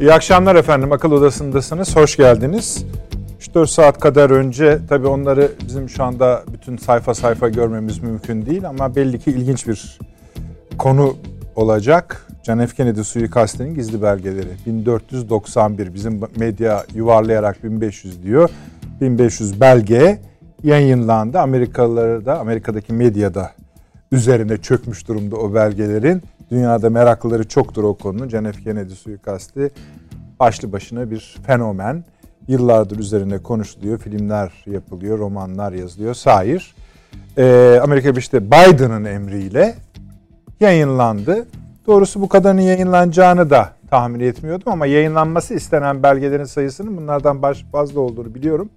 [0.00, 0.92] İyi akşamlar efendim.
[0.92, 1.96] Akıl Odası'ndasınız.
[1.96, 2.84] Hoş geldiniz.
[3.40, 8.68] 3-4 saat kadar önce tabii onları bizim şu anda bütün sayfa sayfa görmemiz mümkün değil
[8.68, 9.98] ama belli ki ilginç bir
[10.78, 11.16] konu
[11.56, 12.26] olacak.
[12.46, 12.76] John F.
[12.76, 14.48] Kennedy suikastinin gizli belgeleri.
[14.66, 18.50] 1491 bizim medya yuvarlayarak 1500 diyor.
[19.00, 20.18] 1500 belge
[20.62, 21.38] yayınlandı.
[21.38, 23.50] Amerikalıları da Amerika'daki medyada
[24.12, 26.22] üzerine çökmüş durumda o belgelerin.
[26.50, 28.28] Dünyada meraklıları çoktur o konunun.
[28.28, 28.62] John F.
[28.62, 29.70] Kennedy suikasti
[30.40, 32.04] başlı başına bir fenomen.
[32.48, 36.14] Yıllardır üzerine konuşuluyor, filmler yapılıyor, romanlar yazılıyor.
[36.14, 36.74] Sair.
[37.38, 39.74] Ee, Amerika işte Biden'ın emriyle
[40.60, 41.46] yayınlandı.
[41.86, 48.00] Doğrusu bu kadarının yayınlanacağını da tahmin etmiyordum ama yayınlanması istenen belgelerin sayısının bunlardan baş fazla
[48.00, 48.70] olduğunu biliyorum.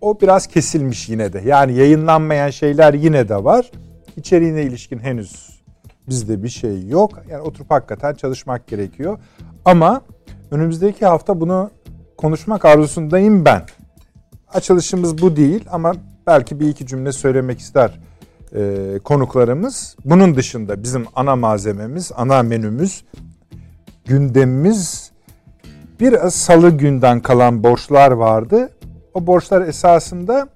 [0.00, 1.42] O biraz kesilmiş yine de.
[1.44, 3.70] Yani yayınlanmayan şeyler yine de var.
[4.16, 5.60] İçeriğine ilişkin henüz
[6.08, 7.22] bizde bir şey yok.
[7.30, 9.18] Yani oturup hakikaten çalışmak gerekiyor.
[9.64, 10.02] Ama
[10.50, 11.70] önümüzdeki hafta bunu
[12.16, 13.62] konuşmak arzusundayım ben.
[14.48, 15.94] Açılışımız bu değil ama
[16.26, 18.00] belki bir iki cümle söylemek ister
[18.54, 19.96] e, konuklarımız.
[20.04, 23.04] Bunun dışında bizim ana malzememiz, ana menümüz,
[24.04, 25.10] gündemimiz
[26.00, 28.70] bir salı günden kalan borçlar vardı.
[29.14, 30.48] O borçlar esasında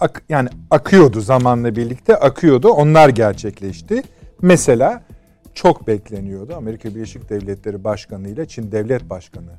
[0.00, 2.68] ak, yani akıyordu zamanla birlikte akıyordu.
[2.68, 4.02] Onlar gerçekleşti.
[4.42, 5.02] Mesela
[5.54, 6.54] çok bekleniyordu.
[6.56, 9.50] Amerika Birleşik Devletleri Başkanı ile Çin Devlet Başkanı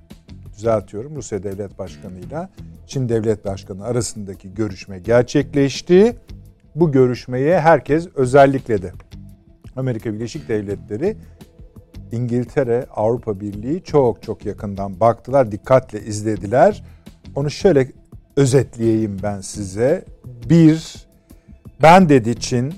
[0.57, 2.49] düzeltiyorum Rusya Devlet Başkanı ile
[2.87, 6.17] Çin Devlet Başkanı arasındaki görüşme gerçekleşti.
[6.75, 8.91] Bu görüşmeye herkes özellikle de
[9.75, 11.17] Amerika Birleşik Devletleri,
[12.11, 16.83] İngiltere, Avrupa Birliği çok çok yakından baktılar, dikkatle izlediler.
[17.35, 17.87] Onu şöyle
[18.35, 20.05] özetleyeyim ben size.
[20.49, 21.07] Bir,
[21.81, 22.73] ben dedi Çin, e,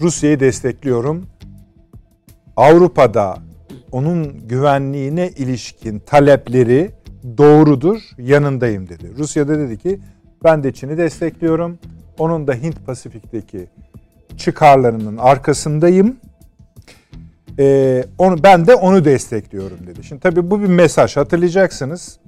[0.00, 1.26] Rusya'yı destekliyorum.
[2.56, 3.38] Avrupa'da
[3.92, 6.90] onun güvenliğine ilişkin talepleri
[7.38, 9.10] doğrudur, yanındayım dedi.
[9.18, 10.00] Rusya da dedi ki
[10.44, 11.78] ben de Çin'i destekliyorum.
[12.18, 13.66] Onun da Hint Pasifik'teki
[14.36, 16.16] çıkarlarının arkasındayım.
[17.58, 20.04] Ee, onu ben de onu destekliyorum dedi.
[20.04, 22.18] Şimdi tabii bu bir mesaj hatırlayacaksınız.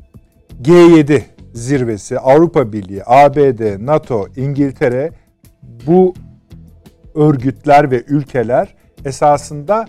[0.62, 1.22] G7
[1.56, 5.10] zirvesi, Avrupa Birliği, ABD, NATO, İngiltere
[5.86, 6.14] bu
[7.14, 8.74] örgütler ve ülkeler
[9.04, 9.86] esasında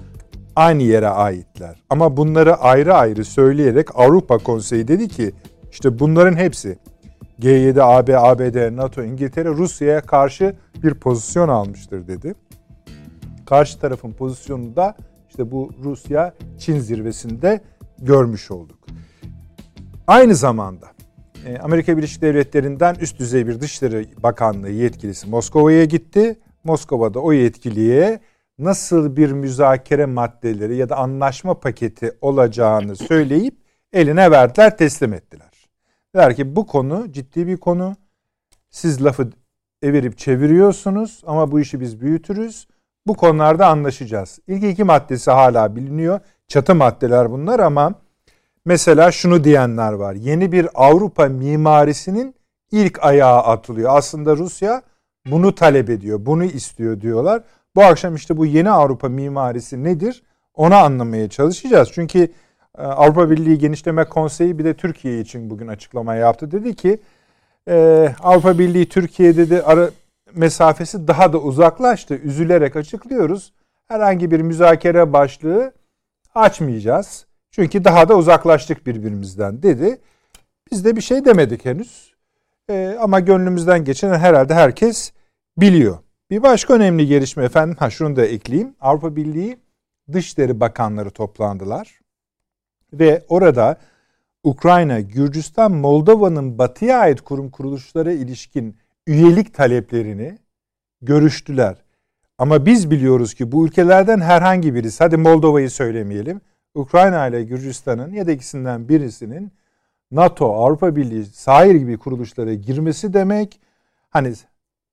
[0.56, 1.84] aynı yere aitler.
[1.90, 5.32] Ama bunları ayrı ayrı söyleyerek Avrupa Konseyi dedi ki
[5.72, 6.78] işte bunların hepsi
[7.40, 12.36] G7, AB, ABD, NATO, İngiltere Rusya'ya karşı bir pozisyon almıştır dedi.
[13.46, 14.96] Karşı tarafın pozisyonunu da
[15.30, 17.62] işte bu Rusya Çin zirvesinde
[18.00, 18.80] görmüş olduk.
[20.08, 20.97] Aynı zamanda
[21.62, 26.40] Amerika Birleşik Devletleri'nden üst düzey bir Dışişleri Bakanlığı yetkilisi Moskova'ya gitti.
[26.64, 28.20] Moskova'da o yetkiliye
[28.60, 33.56] nasıl bir müzakere maddeleri ya da anlaşma paketi olacağını söyleyip
[33.94, 35.70] eline verdiler, teslim ettiler.
[36.16, 37.96] Der ki bu konu ciddi bir konu.
[38.70, 39.30] Siz lafı
[39.82, 42.68] evirip çeviriyorsunuz ama bu işi biz büyütürüz.
[43.08, 44.40] Bu konularda anlaşacağız.
[44.48, 46.20] İlk iki maddesi hala biliniyor.
[46.48, 47.94] Çatı maddeler bunlar ama
[48.68, 50.14] mesela şunu diyenler var.
[50.14, 52.36] Yeni bir Avrupa mimarisinin
[52.72, 53.98] ilk ayağı atılıyor.
[53.98, 54.82] Aslında Rusya
[55.26, 57.44] bunu talep ediyor, bunu istiyor diyorlar.
[57.76, 60.24] Bu akşam işte bu yeni Avrupa mimarisi nedir?
[60.54, 61.90] Onu anlamaya çalışacağız.
[61.94, 62.20] Çünkü
[62.78, 66.52] e, Avrupa Birliği Genişleme Konseyi bir de Türkiye için bugün açıklama yaptı.
[66.52, 67.00] Dedi ki
[67.70, 69.90] e, Avrupa Birliği Türkiye dedi ara
[70.36, 72.16] mesafesi daha da uzaklaştı.
[72.16, 73.54] Üzülerek açıklıyoruz.
[73.88, 75.74] Herhangi bir müzakere başlığı
[76.36, 77.28] açmayacağız.
[77.52, 80.02] Çünkü daha da uzaklaştık birbirimizden dedi.
[80.72, 82.14] Biz de bir şey demedik henüz.
[82.70, 85.12] E, ama gönlümüzden geçen herhalde herkes
[85.58, 85.98] biliyor.
[86.32, 88.76] Bir başka önemli gelişme efendim, ha şunu da ekleyeyim.
[88.82, 89.58] Avrupa Birliği
[90.14, 92.00] Dışişleri Bakanları toplandılar.
[92.94, 93.78] Ve orada
[94.44, 98.78] Ukrayna, Gürcistan, Moldova'nın batıya ait kurum kuruluşlara ilişkin
[99.08, 100.38] üyelik taleplerini
[101.02, 101.84] görüştüler.
[102.38, 106.42] Ama biz biliyoruz ki bu ülkelerden herhangi birisi, hadi Moldova'yı söylemeyelim,
[106.78, 109.52] Ukrayna ile Gürcistan'ın ya da ikisinden birisinin
[110.12, 113.62] NATO, Avrupa Birliği, sair gibi kuruluşlara girmesi demek,
[114.10, 114.34] hani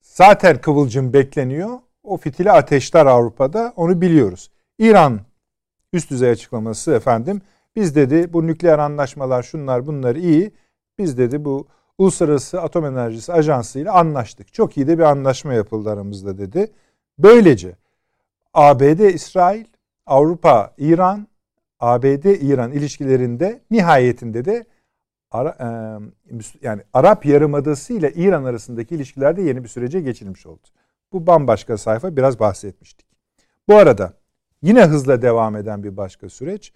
[0.04, 1.78] Zaten kıvılcım bekleniyor.
[2.02, 4.50] O fitili ateşler Avrupa'da onu biliyoruz.
[4.78, 5.20] İran
[5.92, 7.42] üst düzey açıklaması efendim
[7.76, 10.52] biz dedi bu nükleer anlaşmalar şunlar bunlar iyi.
[10.98, 11.66] Biz dedi bu
[11.98, 14.54] Uluslararası Atom Enerjisi Ajansı ile anlaştık.
[14.54, 16.72] Çok iyi de bir anlaşma yapıldı aramızda dedi.
[17.18, 17.76] Böylece
[18.54, 19.64] ABD, İsrail,
[20.06, 21.26] Avrupa, İran,
[21.80, 24.64] ABD-İran ilişkilerinde nihayetinde de
[25.30, 25.68] Ara, e,
[26.62, 30.68] yani Arap Yarımadası ile İran arasındaki ilişkilerde yeni bir sürece geçilmiş oldu.
[31.12, 33.06] Bu bambaşka sayfa biraz bahsetmiştik.
[33.68, 34.12] Bu arada
[34.62, 36.72] yine hızla devam eden bir başka süreç.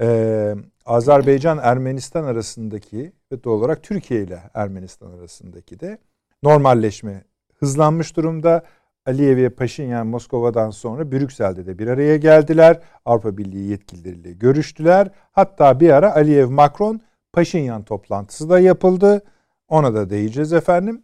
[0.00, 0.54] Ee,
[0.86, 5.98] Azerbaycan Ermenistan arasındaki ve doğal olarak Türkiye ile Ermenistan arasındaki de
[6.42, 7.24] normalleşme
[7.58, 8.62] hızlanmış durumda.
[9.06, 12.80] Aliyev ve Paşinyan Moskova'dan sonra Brüksel'de de bir araya geldiler.
[13.04, 15.10] Avrupa Birliği yetkilileriyle görüştüler.
[15.32, 17.00] Hatta bir ara Aliyev Macron
[17.32, 19.22] Paşinyan toplantısı da yapıldı.
[19.68, 21.02] Ona da değeceğiz efendim.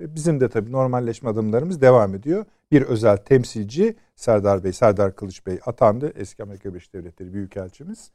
[0.00, 2.44] Bizim de tabii normalleşme adımlarımız devam ediyor.
[2.72, 6.12] Bir özel temsilci Serdar Bey, Serdar Kılıç Bey atandı.
[6.16, 8.10] Eski Amerika Birleşik Devletleri Büyükelçimiz.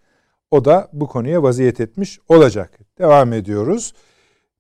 [0.52, 2.80] O da bu konuya vaziyet etmiş olacak.
[3.00, 3.94] Devam ediyoruz.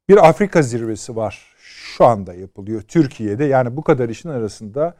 [0.09, 1.54] Bir Afrika zirvesi var.
[1.97, 3.45] Şu anda yapılıyor Türkiye'de.
[3.45, 4.95] Yani bu kadar işin arasında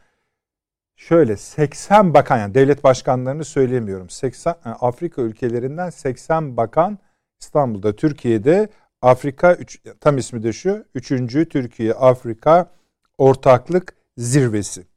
[0.95, 4.09] şöyle 80 bakan yani devlet başkanlarını söylemiyorum.
[4.09, 6.97] 80 yani Afrika ülkelerinden 80 bakan
[7.39, 8.69] İstanbul'da Türkiye'de
[9.01, 10.85] Afrika üç, tam ismi de şu.
[10.95, 12.71] Üçüncü Türkiye Afrika
[13.17, 14.87] Ortaklık Zirvesi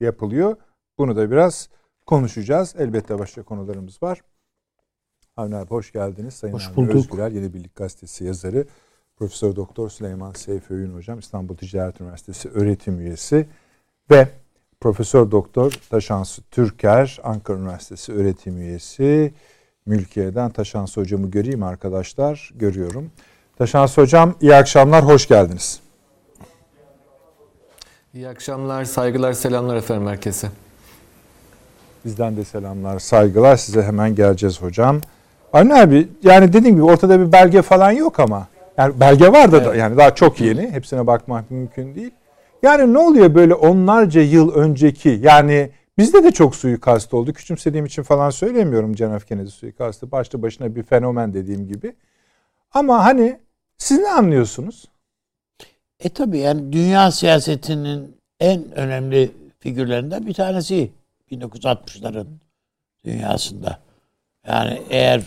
[0.00, 0.56] yapılıyor.
[0.98, 1.68] Bunu da biraz
[2.06, 2.74] konuşacağız.
[2.78, 4.20] Elbette başka konularımız var.
[5.36, 6.34] Avni abi hoş geldiniz.
[6.34, 6.94] Sayın hoş bulduk.
[6.94, 8.66] Özgürel Yeni Birlik Gazetesi yazarı.
[9.18, 13.46] Profesör Doktor Süleyman Seyfi Öğün Hocam İstanbul Ticaret Üniversitesi öğretim üyesi
[14.10, 14.28] ve
[14.80, 19.34] Profesör Doktor Taşansı Türker Ankara Üniversitesi öğretim üyesi.
[19.86, 22.50] Mülkiye'den Taşansı Hocam'ı göreyim arkadaşlar.
[22.54, 23.10] Görüyorum.
[23.58, 25.80] Taşansı Hocam iyi akşamlar, hoş geldiniz.
[28.14, 30.48] İyi akşamlar, saygılar, selamlar efendim herkese.
[32.04, 33.56] Bizden de selamlar, saygılar.
[33.56, 35.00] Size hemen geleceğiz hocam.
[35.52, 38.48] Avni abi yani dediğim gibi ortada bir belge falan yok ama.
[38.78, 39.66] Yani belge var da, evet.
[39.66, 40.70] da yani daha çok yeni.
[40.70, 42.10] Hepsine bakmak mümkün değil.
[42.62, 47.32] Yani ne oluyor böyle onlarca yıl önceki yani bizde de çok suikast oldu.
[47.32, 49.26] Küçümsediğim için falan söylemiyorum John F.
[49.26, 50.10] Kennedy suikastı.
[50.10, 51.94] Başlı başına bir fenomen dediğim gibi.
[52.72, 53.38] Ama hani
[53.78, 54.84] siz ne anlıyorsunuz?
[56.00, 60.90] E tabi yani dünya siyasetinin en önemli figürlerinden bir tanesi
[61.30, 62.26] 1960'ların
[63.04, 63.78] dünyasında.
[64.46, 65.22] Yani eğer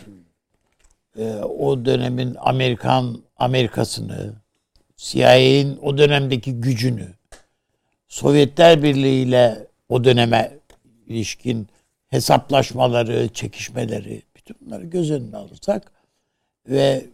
[1.17, 4.33] e, o dönemin Amerikan Amerikasını,
[4.97, 7.07] CIA'nin o dönemdeki gücünü,
[8.07, 10.59] Sovyetler Birliği ile o döneme
[11.07, 11.67] ilişkin
[12.07, 15.91] hesaplaşmaları, çekişmeleri, bütün bunları göz önüne alırsak
[16.69, 17.05] ve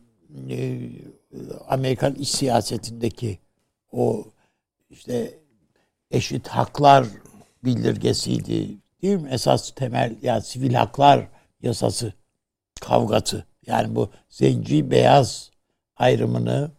[0.50, 0.80] e,
[1.68, 3.40] Amerikan iç siyasetindeki
[3.92, 4.26] o
[4.90, 5.40] işte
[6.12, 7.06] eşit haklar
[7.64, 8.78] bildirgesiydi.
[9.02, 9.30] Değil mi?
[9.32, 11.28] Esas temel yani sivil haklar
[11.62, 12.14] yasası
[12.82, 13.44] kavgası.
[13.66, 15.52] Yani bu zenci beyaz
[16.00, 16.72] ayrımını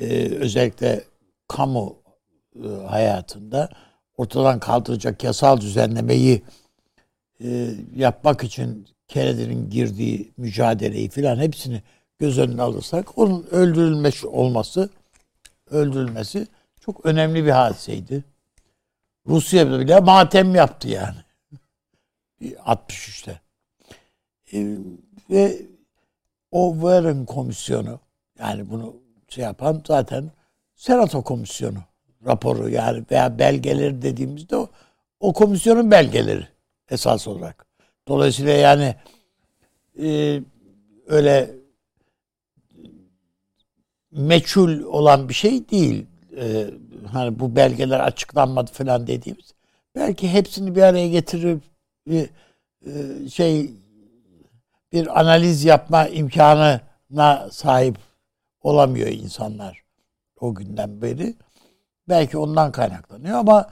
[0.00, 1.04] e, özellikle
[1.48, 1.96] kamu
[2.64, 3.68] e, hayatında
[4.16, 6.42] ortadan kaldıracak yasal düzenlemeyi
[7.44, 11.82] e, yapmak için Kennedy'nin girdiği mücadeleyi filan hepsini
[12.18, 14.90] göz önüne alırsak onun öldürülmesi olması
[15.70, 16.46] öldürülmesi
[16.80, 18.24] çok önemli bir hadiseydi.
[19.26, 21.16] Rusya bile matem yaptı yani.
[22.66, 23.40] 63'te.
[24.52, 24.76] E,
[25.30, 25.62] ve
[26.50, 28.00] o Warren komisyonu
[28.38, 28.96] yani bunu
[29.28, 30.30] şey yapan zaten
[30.74, 31.78] Senato komisyonu
[32.26, 34.68] raporu yani veya belgeleri dediğimizde o,
[35.20, 36.48] o komisyonun belgeleri
[36.90, 37.66] esas olarak.
[38.08, 38.94] Dolayısıyla yani
[40.02, 40.40] e,
[41.06, 41.50] öyle
[44.12, 46.06] meçhul olan bir şey değil.
[46.36, 46.66] Ee,
[47.12, 49.54] hani bu belgeler açıklanmadı falan dediğimiz.
[49.94, 51.62] Belki hepsini bir araya getirip
[52.06, 52.30] bir
[52.86, 53.70] e, şey
[54.92, 57.98] bir analiz yapma imkanına sahip
[58.60, 59.82] olamıyor insanlar
[60.40, 61.34] o günden beri.
[62.08, 63.70] Belki ondan kaynaklanıyor ama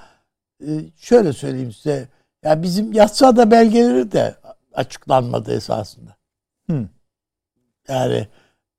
[0.61, 2.09] e, şöyle söyleyeyim size
[2.43, 4.35] ya bizim yatsada belgeleri de
[4.75, 6.17] açıklanmadı esasında.
[6.67, 6.89] Hmm.
[7.89, 8.29] Yani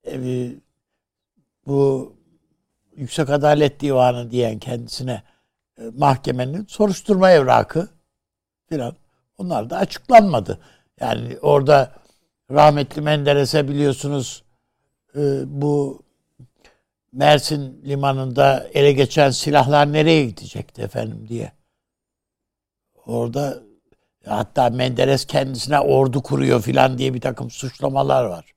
[0.06, 0.50] e,
[1.66, 2.12] bu
[2.96, 5.22] Yüksek Adalet Divanı diyen kendisine
[5.78, 7.88] e, mahkemenin soruşturma evrakı
[8.68, 8.96] filan
[9.38, 10.58] onlar da açıklanmadı.
[11.00, 11.92] Yani orada
[12.50, 14.44] rahmetli Menderes'e biliyorsunuz
[15.14, 16.02] e, bu
[17.12, 21.52] Mersin limanında ele geçen silahlar nereye gidecekti efendim diye.
[23.06, 23.62] Orada
[24.26, 28.54] hatta Menderes kendisine ordu kuruyor filan diye bir takım suçlamalar var.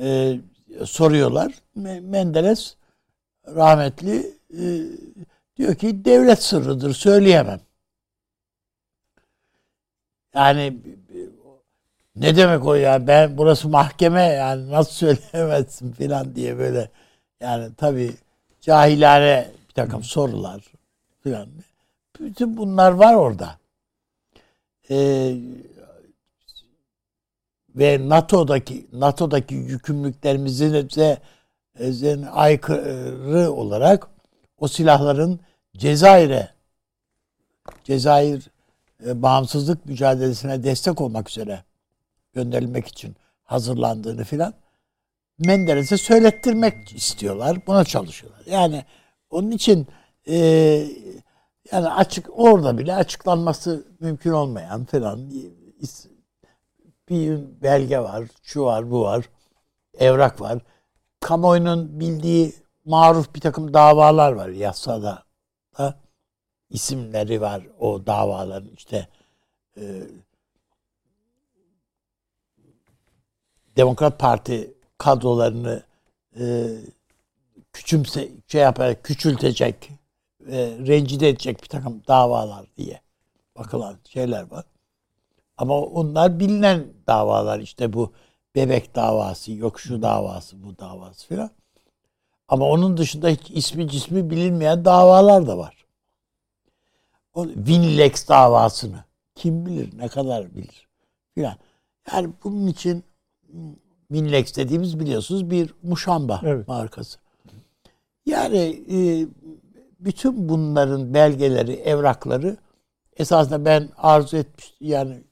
[0.00, 0.40] Ee,
[0.84, 1.54] soruyorlar.
[1.74, 2.76] Menderes
[3.46, 4.62] rahmetli e,
[5.56, 7.60] diyor ki devlet sırrıdır söyleyemem.
[10.34, 10.78] Yani
[12.16, 16.90] ne demek o ya ben burası mahkeme yani nasıl söyleyemezsin filan diye böyle
[17.40, 18.16] yani tabi
[18.60, 20.64] cahilane bir takım sorular
[21.22, 21.48] filan.
[22.20, 23.58] Bütün bunlar var orada.
[24.90, 25.36] Ee,
[27.76, 34.08] ve NATO'daki NATO'daki yükümlülüklerimizin bize aykırı olarak
[34.58, 35.40] o silahların
[35.76, 36.48] Cezayir'e
[37.84, 38.50] Cezayir
[39.06, 41.64] e, bağımsızlık mücadelesine destek olmak üzere
[42.32, 44.54] gönderilmek için hazırlandığını filan
[45.38, 47.66] Menderes'e söylettirmek istiyorlar.
[47.66, 48.42] Buna çalışıyorlar.
[48.46, 48.84] Yani
[49.30, 49.86] onun için
[50.28, 50.36] e,
[51.72, 55.30] yani açık orada bile açıklanması mümkün olmayan falan
[57.08, 59.24] bir belge var, şu var, bu var,
[59.94, 60.58] evrak var.
[61.20, 62.52] Kamuoyunun bildiği
[62.84, 65.22] maruf bir takım davalar var yasada
[65.78, 66.00] da
[66.70, 69.08] isimleri var o davaların işte
[69.76, 69.82] e,
[73.76, 75.82] Demokrat Parti kadrolarını
[76.40, 76.66] e,
[77.72, 79.90] küçümse şey yaparak küçültecek
[80.50, 83.00] e, rencide edecek bir takım davalar diye
[83.58, 84.64] bakılan şeyler var.
[85.56, 88.12] Ama onlar bilinen davalar işte bu
[88.54, 91.50] bebek davası, yok şu davası, bu davası filan.
[92.48, 95.86] Ama onun dışında hiç ismi cismi bilinmeyen davalar da var.
[97.34, 100.88] O Winlex davasını kim bilir ne kadar bilir
[101.34, 101.56] filan.
[102.12, 103.04] Yani bunun için
[104.08, 106.68] Winlex dediğimiz biliyorsunuz bir muşamba evet.
[106.68, 107.18] markası.
[108.26, 109.26] Yani e,
[110.00, 112.56] bütün bunların belgeleri, evrakları
[113.16, 115.22] esasında ben arzu etmiş yani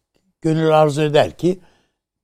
[0.40, 1.60] gönül arzu eder ki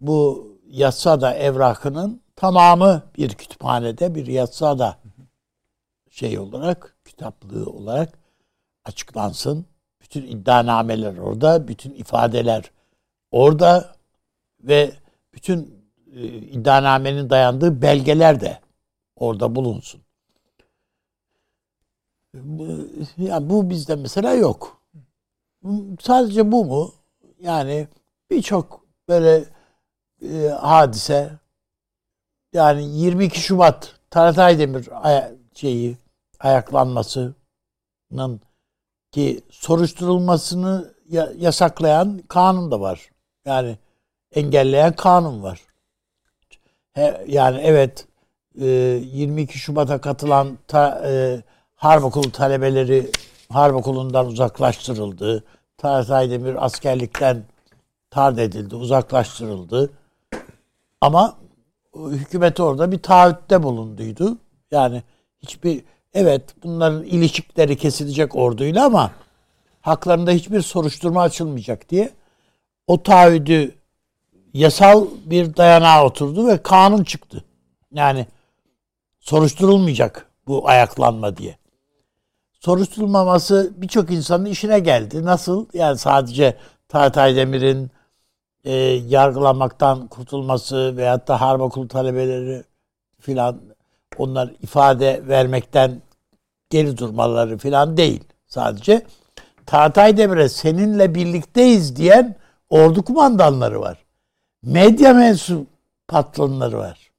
[0.00, 4.98] bu yatsada evrakının tamamı bir kütüphanede bir yatsada
[6.10, 8.18] şey olarak kitaplığı olarak
[8.84, 9.66] açıklansın.
[10.00, 12.70] Bütün iddianameler orada, bütün ifadeler
[13.30, 13.94] orada
[14.60, 14.92] ve
[15.34, 15.75] bütün
[16.16, 18.60] e, iddianamenin dayandığı belgeler de
[19.16, 20.00] orada bulunsun.
[23.16, 24.82] Yani bu bizde mesela yok.
[26.00, 26.94] Sadece bu mu?
[27.40, 27.88] Yani
[28.30, 29.44] birçok böyle
[30.22, 31.38] e, hadise
[32.52, 35.96] yani 22 Şubat Talat Aydemir aya, şeyi
[36.40, 37.36] ayaklanmasının
[39.12, 40.94] ki soruşturulmasını
[41.36, 43.10] yasaklayan kanun da var.
[43.44, 43.78] Yani
[44.32, 45.60] engelleyen kanun var.
[46.96, 48.06] He, yani evet
[48.60, 51.42] e, 22 Şubat'a katılan ta, e,
[51.74, 53.10] harp okulu talebeleri
[53.52, 55.44] harp okulundan uzaklaştırıldı.
[55.78, 57.44] Talat Aydemir askerlikten
[58.10, 59.90] tard edildi, uzaklaştırıldı.
[61.00, 61.36] Ama
[62.10, 64.38] hükümet orada bir taahhütte bulunduydu.
[64.70, 65.02] Yani
[65.42, 65.84] hiçbir
[66.14, 69.10] evet bunların ilişkileri kesilecek orduyla ama
[69.80, 72.10] haklarında hiçbir soruşturma açılmayacak diye
[72.86, 73.74] o taahhüdü
[74.56, 77.44] yasal bir dayanağa oturdu ve kanun çıktı.
[77.92, 78.26] Yani
[79.20, 81.56] soruşturulmayacak bu ayaklanma diye.
[82.52, 85.24] Soruşturulmaması birçok insanın işine geldi.
[85.24, 85.66] Nasıl?
[85.72, 86.56] Yani sadece
[86.88, 87.90] Tahtay Demir'in
[88.64, 88.72] e,
[89.08, 92.64] yargılanmaktan kurtulması veyahut da harp okulu talebeleri
[93.20, 93.60] filan
[94.18, 96.02] onlar ifade vermekten
[96.70, 98.24] geri durmaları filan değil.
[98.46, 99.02] Sadece
[99.66, 102.36] Tahtay Demir'e seninle birlikteyiz diyen
[102.70, 104.05] ordu kumandanları var.
[104.66, 105.68] Medya mensup
[106.08, 107.10] patronları var.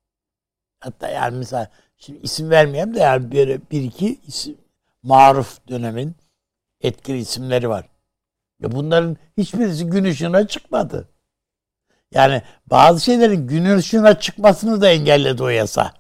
[0.80, 4.58] Hatta yani mesela şimdi isim vermeyeyim de yani bir, bir iki isim
[5.04, 6.16] maruf dönemin
[6.82, 7.86] etkili isimleri var.
[8.60, 11.10] Ya bunların hiçbirisi gün ışığına çıkmadı.
[12.12, 15.94] Yani bazı şeylerin gün ışığına çıkmasını da engelledi o yasa.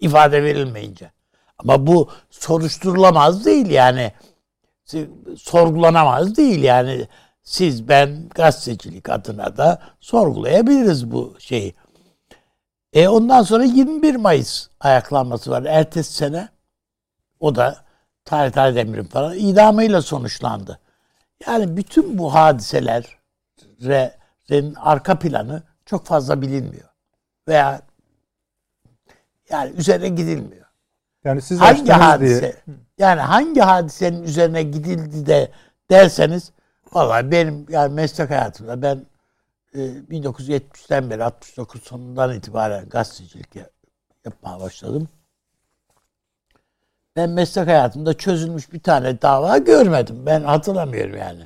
[0.00, 1.10] İfade verilmeyince.
[1.58, 4.12] Ama bu soruşturulamaz değil yani.
[5.36, 7.08] Sorgulanamaz değil yani.
[7.46, 11.74] Siz ben gazetecilik adına da sorgulayabiliriz bu şeyi.
[12.92, 15.64] E ondan sonra 21 Mayıs ayaklanması var.
[15.64, 16.48] Ertesi sene
[17.40, 17.76] o da
[18.24, 20.78] Tarih Demir'in falan idamıyla sonuçlandı.
[21.46, 23.18] Yani bütün bu hadiseler
[24.48, 26.88] senin arka planı çok fazla bilinmiyor.
[27.48, 27.82] Veya
[29.50, 30.66] yani üzerine gidilmiyor.
[31.24, 32.76] Yani siz hangi hadise diye.
[32.98, 35.50] yani hangi hadisenin üzerine gidildi de
[35.90, 36.52] derseniz
[36.92, 39.06] vallahi benim yani meslek hayatımda ben
[39.74, 43.48] e, 1970'ten beri 69 sonundan itibaren gazetecilik
[44.24, 45.08] yapmaya başladım.
[47.16, 50.16] Ben meslek hayatımda çözülmüş bir tane dava görmedim.
[50.26, 51.42] Ben hatırlamıyorum yani.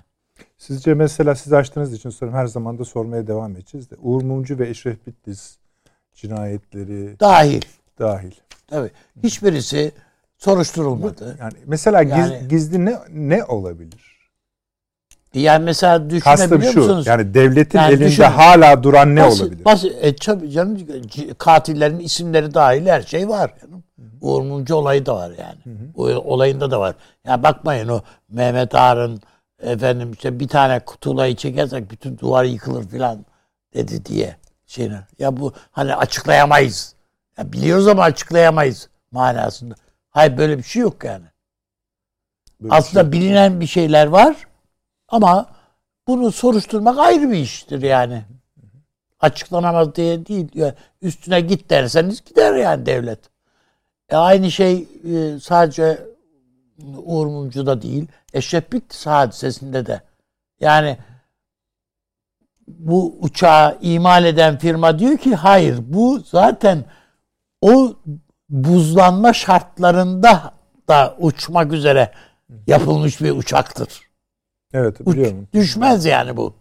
[0.58, 4.58] Sizce mesela siz açtığınız için soruyorum her zaman da sormaya devam edeceğiz de Uğur Mumcu
[4.58, 5.56] ve Eşref Bitlis
[6.14, 7.62] cinayetleri dahil.
[7.98, 8.32] Dahil.
[8.66, 8.90] Tabii.
[9.22, 9.92] Hiçbirisi
[10.38, 11.36] soruşturulmadı.
[11.40, 14.09] Yani mesela giz, yani, gizli ne ne olabilir?
[15.34, 17.06] Yani mesela düşünebiliyor Kastım şu, musunuz?
[17.06, 19.64] Yani devletin yani elinde düşün, hala duran ne basit, olabilir?
[19.64, 20.78] Basit, e, tabii canım
[21.38, 23.50] katillerin isimleri dahil her şey var.
[23.60, 23.84] Canım.
[24.20, 25.58] Uğur Mumcu olayı da var yani.
[25.64, 25.88] Hı hı.
[25.96, 26.94] O olayında da var.
[27.24, 29.20] Ya yani bakmayın o Mehmet Ağar'ın
[29.62, 33.26] efendim işte bir tane kutulayı çekersek bütün duvar yıkılır filan
[33.74, 34.98] dedi diye şeyini.
[35.18, 36.94] Ya bu hani açıklayamayız.
[37.38, 39.74] Ya biliyoruz ama açıklayamayız manasında.
[40.10, 41.24] Hayır böyle bir şey yok yani.
[42.60, 44.36] Böyle Aslında şey bilinen bir şeyler var
[45.10, 45.46] ama
[46.06, 48.24] bunu soruşturmak ayrı bir iştir yani.
[49.20, 50.48] açıklanamaz diye değil.
[51.02, 53.18] Üstüne git derseniz gider yani devlet.
[54.08, 56.06] E aynı şey e, sadece
[57.04, 58.06] Uğur Mumcu'da değil.
[58.32, 60.02] Eşref Bitlis hadisesinde de.
[60.60, 60.98] Yani
[62.68, 66.84] bu uçağı imal eden firma diyor ki hayır bu zaten
[67.60, 67.94] o
[68.48, 70.54] buzlanma şartlarında
[70.88, 72.12] da uçmak üzere
[72.66, 74.09] yapılmış bir uçaktır.
[74.74, 75.48] Evet Uç, biliyorum.
[75.52, 76.54] düşmez yani bu.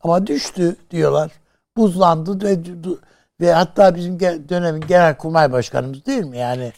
[0.00, 1.32] Ama düştü diyorlar.
[1.76, 2.58] Buzlandı ve,
[3.40, 6.38] ve hatta bizim dönemin genel kurmay başkanımız değil mi?
[6.38, 6.72] Yani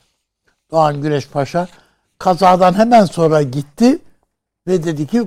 [0.71, 1.69] Doğan Güneş Paşa
[2.19, 3.99] kazadan hemen sonra gitti
[4.67, 5.27] ve dedi ki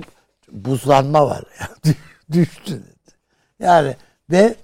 [0.52, 1.44] buzlanma var.
[2.32, 3.14] Düştü dedi.
[3.58, 3.96] Yani
[4.30, 4.54] ve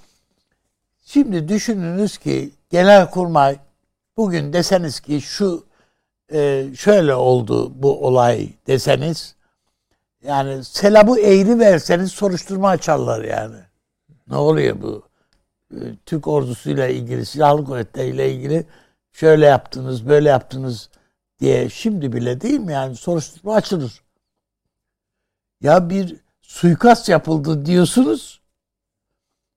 [1.04, 3.56] şimdi düşününüz ki genel kurmay
[4.16, 5.64] bugün deseniz ki şu
[6.32, 9.34] e, şöyle oldu bu olay deseniz
[10.24, 13.56] yani selabı eğri verseniz soruşturma açarlar yani.
[14.28, 15.02] Ne oluyor bu?
[15.74, 18.66] E, Türk ordusuyla ilgili, silahlı kuvvetleriyle ilgili
[19.12, 20.88] şöyle yaptınız, böyle yaptınız
[21.40, 24.02] diye şimdi bile değil mi yani soruşturma açılır.
[25.60, 28.40] Ya bir suikast yapıldı diyorsunuz.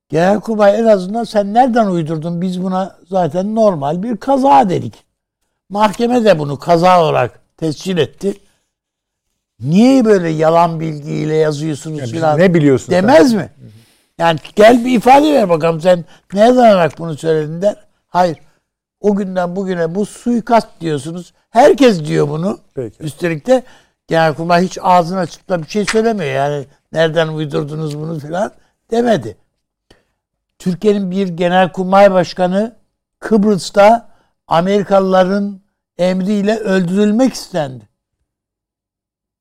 [0.08, 2.40] Genelkurmay en azından sen nereden uydurdun?
[2.40, 5.04] Biz buna zaten normal bir kaza dedik.
[5.68, 8.40] Mahkeme de bunu kaza olarak tescil etti.
[9.60, 12.38] Niye böyle yalan bilgiyle yazıyorsunuz Yani filan?
[12.38, 13.50] ne biliyorsun Demez mi?
[14.18, 17.76] Yani gel bir ifade ver bakalım sen neye dayanarak bunu söyledin der.
[18.08, 18.38] Hayır.
[19.00, 21.32] O günden bugüne bu suikast diyorsunuz.
[21.50, 22.58] Herkes diyor bunu.
[22.74, 23.02] Peki.
[23.02, 23.62] Üstelik de
[24.08, 26.30] Genelkurmay hiç ağzını açıp da bir şey söylemiyor.
[26.34, 28.52] Yani nereden uydurdunuz bunu filan
[28.90, 29.36] demedi.
[30.58, 32.76] Türkiye'nin bir genelkurmay başkanı
[33.18, 34.08] Kıbrıs'ta
[34.46, 35.60] Amerikalıların
[35.98, 37.87] emriyle öldürülmek istendi.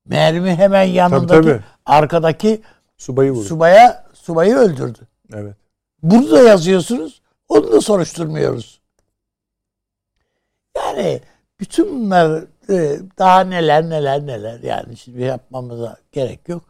[0.09, 1.63] Mermi hemen yanındaki Tabii, tabii.
[1.85, 2.61] arkadaki
[2.97, 3.43] Subayı vurdu.
[3.47, 4.99] subaya subayı öldürdü.
[5.33, 5.55] evet.
[6.03, 7.21] Bunu da yazıyorsunuz.
[7.49, 8.79] Onu da soruşturmuyoruz.
[10.77, 11.21] Yani
[11.59, 16.63] bütün bunlar e, daha neler neler neler yani şimdi yapmamıza gerek yok.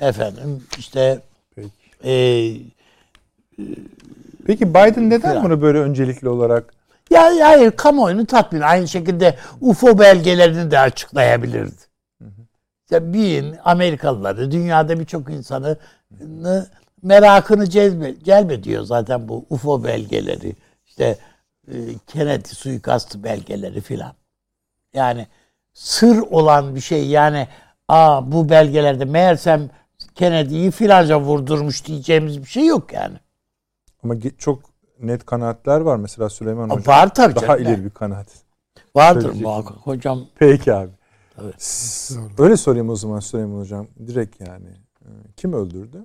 [0.00, 1.20] Efendim işte
[1.54, 1.68] Peki.
[2.04, 2.12] e,
[4.46, 5.44] Peki Biden neden Falan.
[5.44, 6.74] bunu böyle öncelikli olarak
[7.10, 11.87] ya hayır kamuoyunu tatmin aynı şekilde UFO belgelerini de açıklayabilirdi.
[12.90, 15.76] Ya bir Amerikalıları dünyada birçok insanı
[17.02, 20.56] merakını celbe, celbediyor zaten bu UFO belgeleri.
[20.86, 21.18] İşte
[21.68, 21.74] e,
[22.06, 24.12] Kennedy suikastı belgeleri filan.
[24.94, 25.26] Yani
[25.72, 27.48] sır olan bir şey yani
[27.88, 29.70] aa bu belgelerde meğersem
[30.14, 33.16] Kennedy'yi filanca vurdurmuş diyeceğimiz bir şey yok yani.
[34.04, 34.62] ama çok
[35.00, 36.86] net kanaatler var mesela Süleyman Hocam.
[36.86, 37.62] var tabii Daha canım.
[37.62, 38.26] ileri bir kanaat.
[38.96, 39.76] Vardır muhakkak.
[39.76, 40.90] Hocam Peki abi.
[41.42, 42.10] Evet.
[42.38, 43.86] Öyle sorayım o zaman Süleyman Hocam.
[44.06, 44.68] Direkt yani.
[45.02, 46.04] Ee, Kim öldürdü?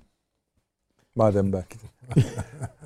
[1.16, 1.86] Madem belki de.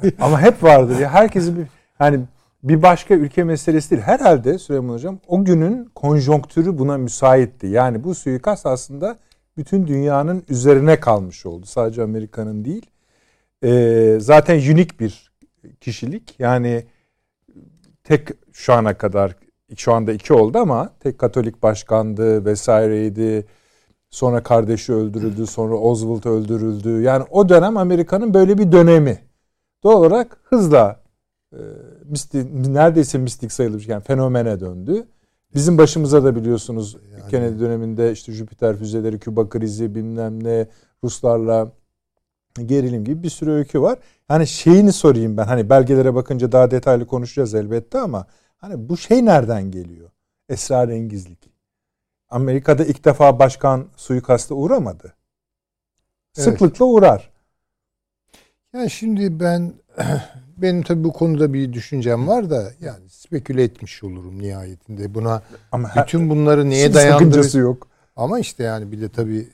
[0.19, 1.10] Ama hep vardır ya.
[1.10, 2.19] Herkesi bir hani
[2.63, 4.01] bir başka ülke meselesi değil.
[4.01, 7.67] Herhalde Süleyman Hocam o günün konjonktürü buna müsaitti.
[7.67, 9.17] Yani bu suikast aslında
[9.57, 11.65] bütün dünyanın üzerine kalmış oldu.
[11.65, 12.86] Sadece Amerika'nın değil.
[13.63, 15.31] Ee, zaten unik bir
[15.81, 16.36] kişilik.
[16.39, 16.86] Yani
[18.03, 19.36] tek şu ana kadar
[19.75, 23.45] şu anda iki oldu ama tek Katolik başkandı vesaireydi.
[24.10, 27.01] Sonra kardeşi öldürüldü, sonra Oswald öldürüldü.
[27.01, 29.19] Yani o dönem Amerika'nın böyle bir dönemi.
[29.84, 30.99] Doğal olarak hızla
[31.53, 31.60] e,
[32.06, 35.08] misti, neredeyse mistik sayılır yani fenomene döndü.
[35.56, 36.97] Bizim başımıza da biliyorsunuz
[37.30, 40.67] Kennedy döneminde işte Jüpiter füzeleri, Küba krizi bilmem ne,
[41.03, 41.71] Ruslarla
[42.65, 43.99] gerilim gibi bir sürü öykü var.
[44.27, 48.25] Hani şeyini sorayım ben hani belgelere bakınca daha detaylı konuşacağız elbette ama
[48.57, 50.09] hani bu şey nereden geliyor?
[50.49, 51.49] Esrarengizlik.
[52.29, 55.13] Amerika'da ilk defa başkan suikasta uğramadı.
[56.37, 56.45] Evet.
[56.45, 57.31] Sıklıkla uğrar.
[58.73, 59.73] Yani şimdi ben
[60.57, 65.13] benim tabii bu konuda bir düşüncem var da yani speküle etmiş olurum nihayetinde.
[65.13, 65.41] Buna
[65.71, 67.53] Ama her- bütün bunları neye dayandırır?
[67.53, 67.87] yok.
[68.15, 69.47] Ama işte yani bir de tabii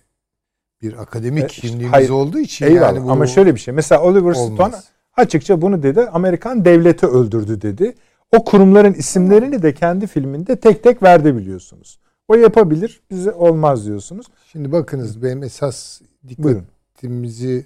[0.81, 3.73] bir akademik E, işte kimliğimiz hayır, olduğu için Eyvallah yani bu ama şöyle bir şey.
[3.73, 4.69] Mesela Oliver olmaz.
[4.71, 4.75] Stone
[5.17, 6.01] açıkça bunu dedi.
[6.01, 7.95] Amerikan devleti öldürdü dedi.
[8.33, 11.99] O kurumların isimlerini de kendi filminde tek tek verdi biliyorsunuz.
[12.27, 14.25] O yapabilir, bize olmaz diyorsunuz.
[14.51, 16.67] Şimdi bakınız benim esas Buyurun.
[16.93, 17.65] dikkatimizi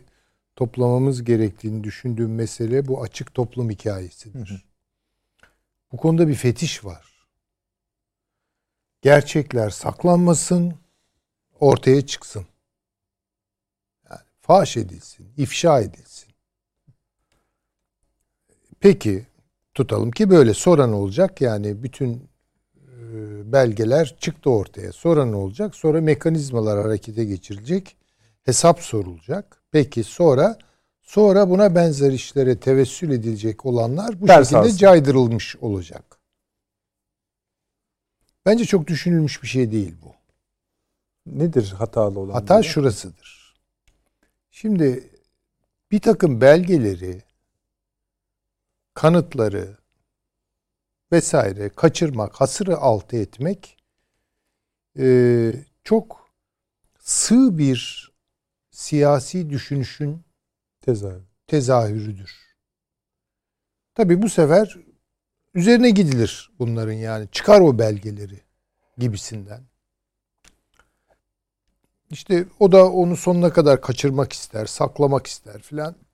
[0.56, 4.50] toplamamız gerektiğini düşündüğüm mesele bu açık toplum hikayesidir.
[4.50, 4.60] Hı hı.
[5.92, 7.28] Bu konuda bir fetiş var.
[9.02, 10.74] Gerçekler saklanmasın,
[11.60, 12.46] ortaya çıksın.
[14.10, 16.28] Yani faş edilsin, ifşa edilsin.
[18.80, 19.26] Peki
[19.78, 21.42] tutalım ki böyle sonra ne olacak?
[21.42, 22.14] Yani bütün
[22.76, 24.92] e, belgeler çıktı ortaya.
[24.92, 25.76] Sonra ne olacak?
[25.76, 27.98] Sonra mekanizmalar harekete geçirilecek.
[28.44, 29.62] Hesap sorulacak.
[29.72, 30.58] Peki sonra
[31.08, 34.78] Sonra buna benzer işlere tevessül edilecek olanlar bu Ders şekilde alsın.
[34.78, 36.18] caydırılmış olacak.
[38.46, 40.14] Bence çok düşünülmüş bir şey değil bu.
[41.26, 42.34] Nedir hatalı olan?
[42.34, 42.64] Hata burada?
[42.64, 43.56] şurasıdır.
[44.52, 45.10] Şimdi
[45.92, 47.22] bir takım belgeleri,
[48.98, 49.78] kanıtları
[51.12, 53.78] vesaire kaçırmak, hasırı altı etmek
[55.00, 56.32] e, çok
[57.00, 58.12] sığ bir
[58.72, 60.26] siyasi düşünüşün
[60.82, 61.24] Tezahür.
[61.48, 62.56] tezahürüdür.
[63.96, 64.78] Tabi bu sefer
[65.54, 68.42] üzerine gidilir bunların yani çıkar o belgeleri
[68.98, 69.64] gibisinden.
[72.10, 76.07] İşte o da onu sonuna kadar kaçırmak ister, saklamak ister filan.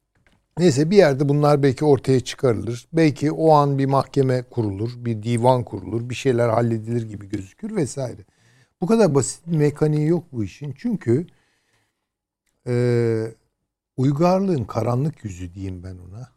[0.57, 2.87] Neyse bir yerde bunlar belki ortaya çıkarılır.
[2.93, 8.21] Belki o an bir mahkeme kurulur, bir divan kurulur, bir şeyler halledilir gibi gözükür vesaire.
[8.81, 10.73] Bu kadar basit bir mekaniği yok bu işin.
[10.77, 11.27] Çünkü
[12.67, 13.35] eee
[13.97, 16.33] uygarlığın karanlık yüzü diyeyim ben ona.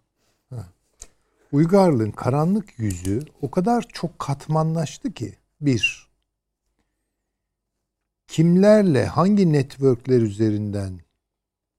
[1.52, 6.08] Uygarlığın karanlık yüzü o kadar çok katmanlaştı ki bir
[8.28, 11.00] kimlerle hangi networkler üzerinden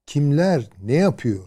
[0.06, 1.44] kimler ne yapıyor?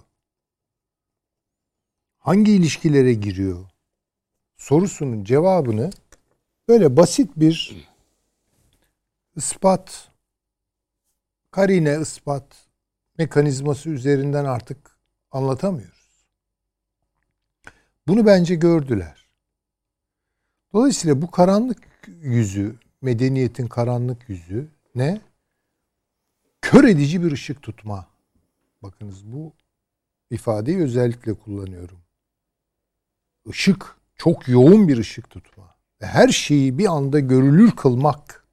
[2.22, 3.66] Hangi ilişkilere giriyor?
[4.58, 5.90] Sorusunun cevabını
[6.68, 7.88] böyle basit bir
[9.36, 10.10] ispat
[11.52, 12.44] karine ispat
[13.18, 14.98] mekanizması üzerinden artık
[15.32, 16.26] anlatamıyoruz.
[18.08, 19.26] Bunu bence gördüler.
[20.74, 25.22] Dolayısıyla bu karanlık yüzü, medeniyetin karanlık yüzü ne?
[26.62, 28.08] Kör edici bir ışık tutma.
[28.82, 29.54] Bakınız bu
[30.30, 32.00] ifadeyi özellikle kullanıyorum.
[33.46, 35.76] Işık, çok yoğun bir ışık tutma.
[36.02, 38.48] Ve her şeyi bir anda görülür kılmak.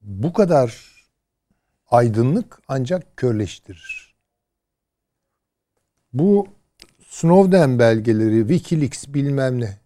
[0.00, 0.92] Bu kadar
[1.90, 4.14] aydınlık ancak körleştirir.
[6.12, 6.46] Bu
[7.08, 9.78] Snowden belgeleri, Wikileaks bilmem ne.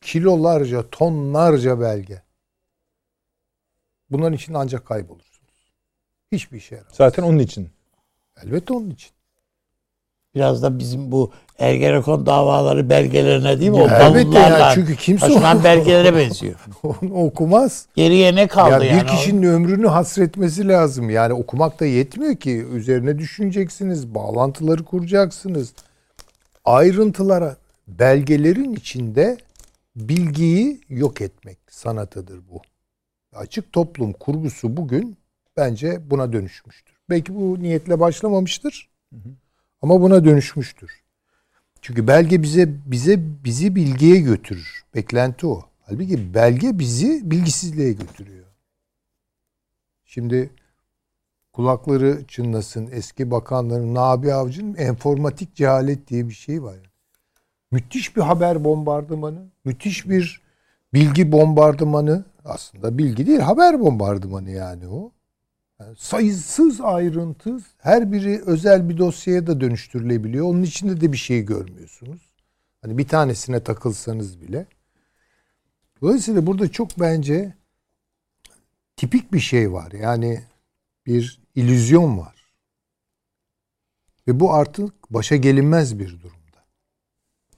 [0.00, 2.22] Kilolarca, tonlarca belge.
[4.10, 5.72] Bunların için ancak kaybolursunuz.
[6.32, 6.96] Hiçbir işe yaramaz.
[6.96, 7.70] Zaten onun için.
[8.42, 9.10] Elbette onun için.
[10.34, 13.76] Biraz da bizim bu Ergenekon davaları belgelerine değil mi?
[13.76, 16.54] O Ya elbette bavullarla yani çünkü kimse taşınan belgelere benziyor.
[16.82, 17.86] Onu okumaz.
[17.94, 19.02] Geriye ne kaldı Ya yani?
[19.02, 21.10] bir kişinin ömrünü hasretmesi lazım.
[21.10, 22.50] Yani okumak da yetmiyor ki.
[22.72, 25.72] Üzerine düşüneceksiniz, bağlantıları kuracaksınız.
[26.64, 27.56] Ayrıntılara,
[27.88, 29.38] belgelerin içinde
[29.96, 32.62] bilgiyi yok etmek sanatıdır bu.
[33.32, 35.16] Açık toplum kurgusu bugün
[35.56, 36.96] bence buna dönüşmüştür.
[37.10, 38.90] Belki bu niyetle başlamamıştır.
[39.82, 41.02] Ama buna dönüşmüştür.
[41.82, 44.84] Çünkü belge bize bize bizi bilgiye götürür.
[44.94, 45.62] Beklenti o.
[45.80, 48.46] Halbuki belge bizi bilgisizliğe götürüyor.
[50.04, 50.50] Şimdi
[51.52, 56.76] kulakları çınlasın eski bakanların Nabi Avcı'nın enformatik cehalet diye bir şey var.
[57.70, 60.42] Müthiş bir haber bombardımanı, müthiş bir
[60.94, 62.24] bilgi bombardımanı.
[62.44, 65.12] Aslında bilgi değil, haber bombardımanı yani o.
[65.98, 70.46] Sayısız ayrıntı, her biri özel bir dosyaya da dönüştürülebiliyor.
[70.46, 72.30] Onun içinde de bir şey görmüyorsunuz.
[72.82, 74.66] Hani bir tanesine takılsanız bile.
[76.02, 77.54] Dolayısıyla burada çok bence
[78.96, 79.92] tipik bir şey var.
[79.92, 80.40] Yani
[81.06, 82.52] bir illüzyon var.
[84.28, 86.64] Ve bu artık başa gelinmez bir durumda.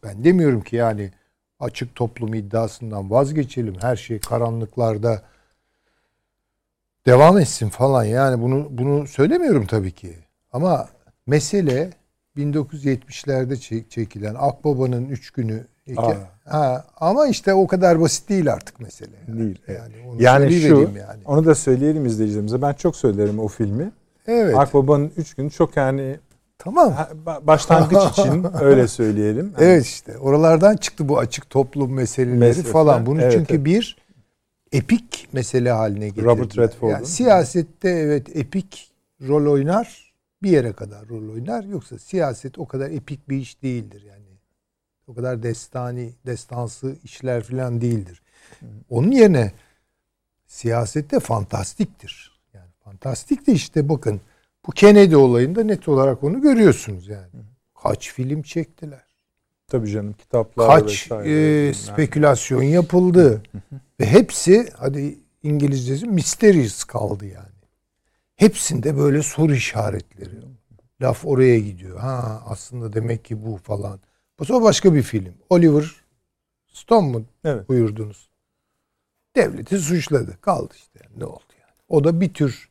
[0.02, 1.12] Ben demiyorum ki yani
[1.60, 3.74] açık toplum iddiasından vazgeçelim.
[3.80, 5.31] Her şey karanlıklarda
[7.06, 8.04] devam etsin falan.
[8.04, 10.14] Yani bunu bunu söylemiyorum tabii ki.
[10.52, 10.88] Ama
[11.26, 11.90] mesele
[12.36, 16.12] 1970'lerde çek- çekilen Akbaba'nın üç günü Aa.
[16.44, 19.16] ha, ama işte o kadar basit değil artık mesele.
[19.28, 19.38] Yani.
[19.38, 19.80] Değil, evet.
[19.80, 21.22] Yani, onu Yani şu, yani.
[21.24, 22.62] onu da söyleyelim izleyicilerimize.
[22.62, 23.92] Ben çok söylerim o filmi.
[24.26, 24.56] Evet.
[24.56, 26.16] Akbaba'nın üç günü çok yani
[26.58, 26.94] tamam.
[27.42, 29.52] başlangıç için öyle söyleyelim.
[29.58, 33.06] Yani Evet işte oralardan çıktı bu açık toplum meseleleri Mesele, falan.
[33.06, 33.64] Bunu evet, çünkü evet.
[33.64, 33.96] bir
[34.72, 36.30] epik mesele haline getirdiler.
[36.30, 36.92] Robert Redford'un.
[36.92, 38.92] Yani siyasette evet epik
[39.28, 41.64] rol oynar bir yere kadar rol oynar.
[41.64, 44.22] Yoksa siyaset o kadar epik bir iş değildir yani.
[45.06, 48.22] O kadar destani, destansı işler falan değildir.
[48.90, 49.52] Onun yerine
[50.46, 52.40] siyasette fantastiktir.
[52.54, 54.20] Yani fantastik de işte bakın
[54.66, 57.30] bu Kennedy olayında net olarak onu görüyorsunuz yani.
[57.82, 59.12] Kaç film çektiler
[59.72, 61.68] tabii canım kitaplar kaç vesaire.
[61.68, 63.42] e, spekülasyon yapıldı.
[64.02, 67.46] Ve hepsi hadi İngilizcesi mysterious kaldı yani.
[68.36, 70.34] Hepsinde böyle soru işaretleri.
[71.02, 71.98] Laf oraya gidiyor.
[71.98, 74.00] Ha aslında demek ki bu falan.
[74.38, 75.34] Bu sonra başka bir film.
[75.50, 75.84] Oliver
[76.72, 77.68] Stone mu Evet.
[77.68, 78.28] buyurdunuz?
[79.36, 80.36] Devleti suçladı.
[80.40, 81.00] Kaldı işte.
[81.04, 81.20] Yani.
[81.20, 81.72] Ne oldu yani?
[81.88, 82.68] O da bir tür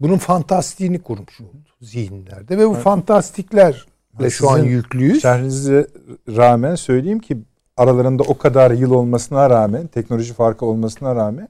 [0.00, 5.22] bunun fantastiğini kurmuş oldu zihinlerde ve bu fantastiklerle şu an yüklüyüz.
[5.22, 5.86] Şerhinize
[6.28, 7.38] rağmen söyleyeyim ki
[7.76, 11.48] aralarında o kadar yıl olmasına rağmen, teknoloji farkı olmasına rağmen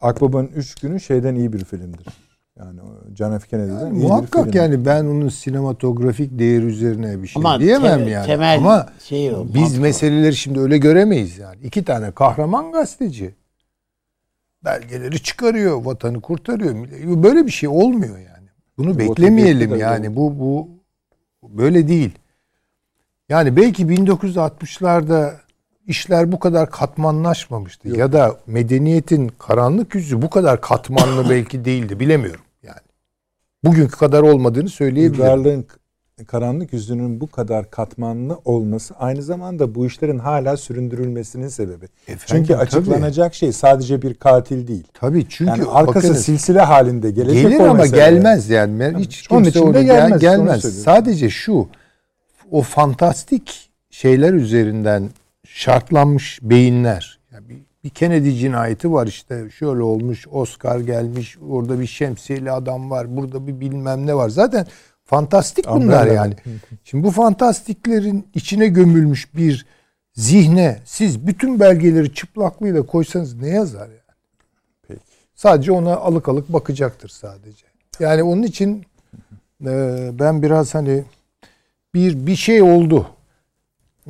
[0.00, 2.06] Akbaba'nın üç günü şeyden iyi bir filmdir.
[2.58, 3.48] Yani o John F.
[3.48, 4.58] Kennedy'den iyi bir Muhakkak filmdir.
[4.58, 8.26] yani ben onun sinematografik değeri üzerine bir şey Ama diyemem te- yani.
[8.26, 9.82] temel Ama şey o, biz mantık o.
[9.82, 11.56] meseleleri şimdi öyle göremeyiz yani.
[11.62, 13.34] İki tane kahraman gazeteci
[14.64, 16.74] belgeleri çıkarıyor, vatanı kurtarıyor.
[17.22, 18.48] Böyle bir şey olmuyor yani.
[18.78, 20.16] Bunu Watergate'de beklemeyelim yani.
[20.16, 20.68] Bu bu
[21.42, 22.10] böyle değil.
[23.28, 25.32] Yani belki 1960'larda
[25.86, 32.44] işler bu kadar katmanlaşmamıştı ya da medeniyetin karanlık yüzü bu kadar katmanlı belki değildi bilemiyorum
[32.62, 32.76] yani.
[33.64, 35.22] Bugünkü kadar olmadığını söyleyebilirim.
[35.22, 35.66] Uygarlığın
[36.26, 41.84] karanlık yüzünün bu kadar katmanlı olması aynı zamanda bu işlerin hala süründürülmesinin sebebi.
[42.08, 42.62] Efendim, Çünkü tabii.
[42.62, 44.84] açıklanacak şey sadece bir katil değil.
[44.94, 48.80] Tabii çünkü Yani arkası bakınız, silsile halinde gelecek gelir ama gelmez yani.
[48.80, 50.82] Ben Hiç Onun kimse için de gelmez, gelmez.
[50.82, 51.68] Sadece şu
[52.50, 55.10] o fantastik şeyler üzerinden
[55.46, 57.18] şartlanmış beyinler.
[57.32, 62.90] Yani bir, bir Kennedy cinayeti var işte şöyle olmuş Oscar gelmiş orada bir şemsiyeli adam
[62.90, 64.28] var burada bir bilmem ne var.
[64.28, 64.66] Zaten
[65.04, 66.14] fantastik bunlar Umbrella.
[66.14, 66.34] yani.
[66.84, 69.66] Şimdi bu fantastiklerin içine gömülmüş bir
[70.14, 74.16] zihne siz bütün belgeleri çıplaklığıyla koysanız ne yazar yani?
[74.88, 75.00] Peki.
[75.34, 77.66] Sadece ona alık alık bakacaktır sadece.
[78.00, 78.84] Yani onun için
[79.66, 81.04] e, ben biraz hani
[81.94, 83.06] bir bir şey oldu.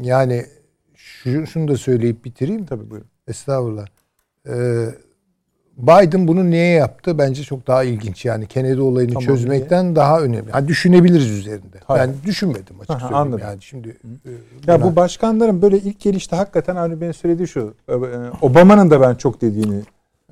[0.03, 0.47] Yani
[0.95, 2.67] şu, şunu da söyleyip bitireyim.
[2.67, 3.09] Tabii buyurun.
[3.29, 3.87] Estağfurullah.
[4.49, 4.87] Ee,
[5.77, 7.19] Biden bunu niye yaptı?
[7.19, 8.25] Bence çok daha ilginç.
[8.25, 10.51] Yani Kennedy olayını Tamam, çözmekten daha önemli.
[10.51, 11.77] Ha, düşünebiliriz üzerinde.
[11.85, 12.03] Hayır.
[12.09, 13.15] Ben düşünmedim açık söyleyeyim.
[13.15, 13.41] anladım.
[13.43, 14.31] Yani şimdi e,
[14.67, 17.75] Ya buna- bu başkanların böyle ilk gelişte hakikaten Avni Bey'in söylediği şu.
[17.89, 17.95] e,
[18.43, 19.81] Obama'nın da ben çok dediğini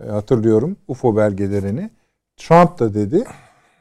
[0.06, 0.76] e, hatırlıyorum.
[0.88, 1.90] UFO belgelerini.
[2.36, 3.24] Trump da dedi.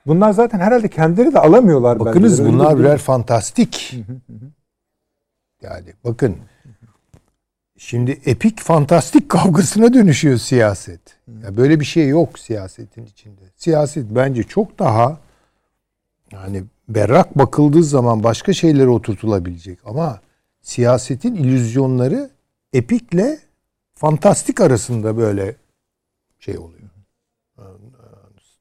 [0.05, 2.39] Bunlar zaten herhalde kendileri de alamıyorlar Bakınız.
[2.39, 3.95] Öyle bunlar bir- birer fantastik.
[5.61, 6.37] Yani bakın
[7.77, 11.01] şimdi epik fantastik kavgasına dönüşüyor siyaset.
[11.43, 13.41] Ya böyle bir şey yok siyasetin içinde.
[13.55, 15.19] Siyaset bence çok daha
[16.31, 20.21] yani berrak bakıldığı zaman başka şeylere oturtulabilecek ama
[20.61, 22.29] siyasetin illüzyonları
[22.73, 23.39] epikle
[23.93, 25.55] fantastik arasında böyle
[26.39, 26.89] şey oluyor.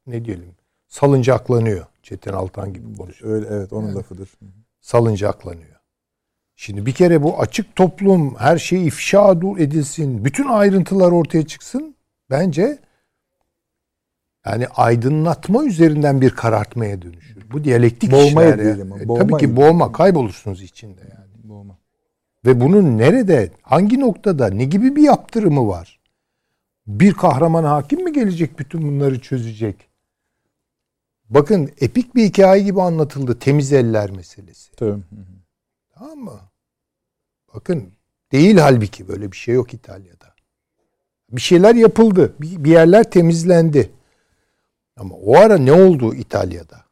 [0.07, 0.55] Ne diyelim?
[0.93, 1.87] Salıncaklanıyor.
[2.03, 4.31] Çetin Altan gibi konuşuyor Öyle evet onun lafıdır.
[4.81, 5.81] salıncaklanıyor.
[6.57, 11.95] Şimdi bir kere bu açık toplum her şey ifşa edilsin, bütün ayrıntılar ortaya çıksın.
[12.31, 12.79] Bence
[14.47, 17.51] yani aydınlatma üzerinden bir karartmaya dönüşür.
[17.53, 18.59] Bu diyalektik Boğmaya işler.
[18.59, 18.65] ya.
[18.65, 21.49] diyelim, E, boğma tabii ki boğma, kaybolursunuz içinde yani.
[21.51, 21.79] Boğma.
[22.47, 26.01] Ve bunun nerede, hangi noktada, ne gibi bir yaptırımı var?
[26.87, 29.92] Bir kahraman hakim mi gelecek bütün bunları çözecek?
[31.35, 34.73] Bakın epik bir hikaye gibi anlatıldı temiz eller meselesi.
[34.77, 35.01] Tabii.
[35.95, 36.41] Tamam mı?
[37.55, 37.93] Bakın
[38.33, 40.27] değil halbuki böyle bir şey yok İtalya'da.
[41.31, 42.33] Bir şeyler yapıldı.
[42.41, 43.91] Bir, yerler temizlendi.
[44.97, 46.83] Ama o ara ne oldu İtalya'da?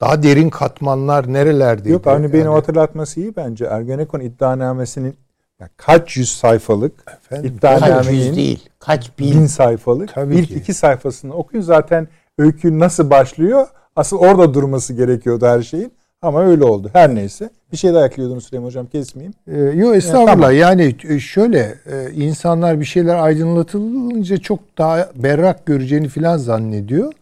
[0.00, 1.92] Daha derin katmanlar nerelerdeydi?
[1.92, 3.64] Yok Avni Bey'in Yani- o hatırlatması iyi bence.
[3.64, 5.16] Ergenekon iddianamesinin
[5.60, 8.68] ya kaç yüz sayfalık Efendim, Kaç iddianamenin yüz değil.
[8.78, 9.32] Kaç bin.
[9.32, 10.14] bin sayfalık.
[10.14, 10.54] Tabii İlk ki.
[10.54, 12.08] iki sayfasını okuyun zaten
[12.38, 13.66] öykü nasıl başlıyor.
[13.96, 15.92] Asıl orada durması gerekiyordu her şeyin.
[16.22, 16.90] Ama öyle oldu.
[16.92, 17.50] Her neyse.
[17.72, 19.34] Bir şey daha ekliyordunuz Süleyman Hocam kesmeyeyim.
[19.46, 20.32] Ee, yok estağfurullah.
[20.32, 20.56] tamam.
[20.56, 27.12] Yani e, şöyle e, insanlar bir şeyler aydınlatılınca çok daha berrak göreceğini filan zannediyor.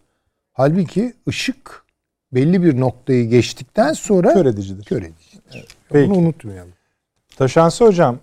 [0.53, 1.83] Halbuki ışık
[2.33, 4.85] belli bir noktayı geçtikten sonra Kör edicidir.
[4.85, 5.67] kör edicidir.
[5.89, 6.11] Peki.
[6.11, 6.73] Bunu unutmayalım.
[7.37, 8.19] Taşansı Hocam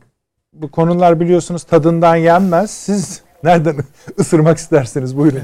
[0.53, 2.71] bu konular biliyorsunuz tadından yenmez.
[2.71, 3.75] Siz nereden
[4.19, 5.39] ısırmak isterseniz buyurun.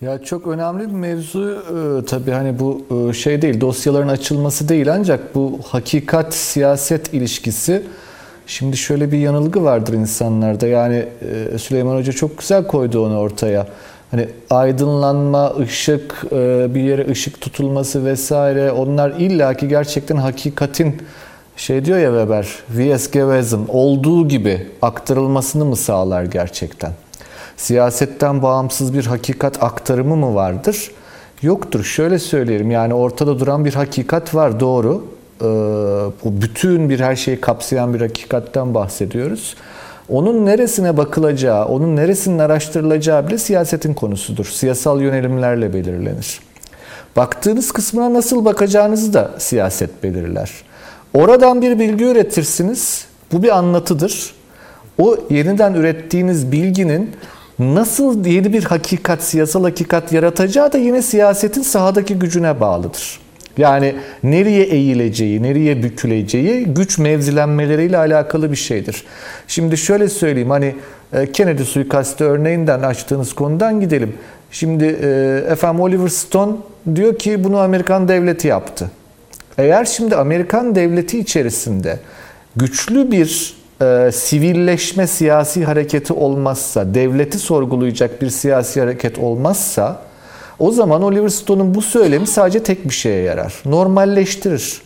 [0.00, 4.92] Ya çok önemli bir mevzu e, tabii hani bu e, şey değil dosyaların açılması değil
[4.94, 7.82] ancak bu hakikat siyaset ilişkisi
[8.46, 11.06] şimdi şöyle bir yanılgı vardır insanlarda yani
[11.54, 13.66] e, Süleyman Hoca çok güzel koydu onu ortaya.
[14.10, 21.02] Hani aydınlanma, ışık, e, bir yere ışık tutulması vesaire onlar illaki gerçekten hakikatin
[21.56, 27.07] şey diyor ya Weber, Vies gewesen olduğu gibi aktarılmasını mı sağlar gerçekten?
[27.58, 30.90] Siyasetten bağımsız bir hakikat aktarımı mı vardır?
[31.42, 31.84] Yoktur.
[31.84, 35.04] Şöyle söyleyelim yani ortada duran bir hakikat var doğru.
[35.40, 35.44] Ee,
[36.24, 39.56] bu bütün bir her şeyi kapsayan bir hakikatten bahsediyoruz.
[40.08, 44.44] Onun neresine bakılacağı, onun neresinin araştırılacağı bile siyasetin konusudur.
[44.44, 46.40] Siyasal yönelimlerle belirlenir.
[47.16, 50.50] Baktığınız kısmına nasıl bakacağınızı da siyaset belirler.
[51.14, 53.04] Oradan bir bilgi üretirsiniz.
[53.32, 54.34] Bu bir anlatıdır.
[54.98, 57.16] O yeniden ürettiğiniz bilginin
[57.58, 63.20] nasıl yeni bir hakikat, siyasal hakikat yaratacağı da yine siyasetin sahadaki gücüne bağlıdır.
[63.58, 69.04] Yani nereye eğileceği, nereye büküleceği güç mevzilenmeleriyle alakalı bir şeydir.
[69.48, 70.74] Şimdi şöyle söyleyeyim hani
[71.12, 74.14] e, Kennedy suikastı örneğinden açtığınız konudan gidelim.
[74.50, 76.56] Şimdi e, efendim Oliver Stone
[76.94, 78.90] diyor ki bunu Amerikan devleti yaptı.
[79.58, 81.98] Eğer şimdi Amerikan devleti içerisinde
[82.56, 90.02] güçlü bir e, sivilleşme siyasi hareketi olmazsa, devleti sorgulayacak bir siyasi hareket olmazsa
[90.58, 93.54] o zaman Oliver Stone'un bu söylemi sadece tek bir şeye yarar.
[93.64, 94.82] Normalleştirir.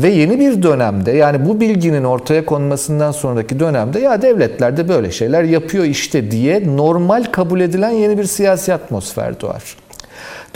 [0.00, 5.10] Ve yeni bir dönemde yani bu bilginin ortaya konmasından sonraki dönemde ya devletler de böyle
[5.10, 9.76] şeyler yapıyor işte diye normal kabul edilen yeni bir siyasi atmosfer doğar.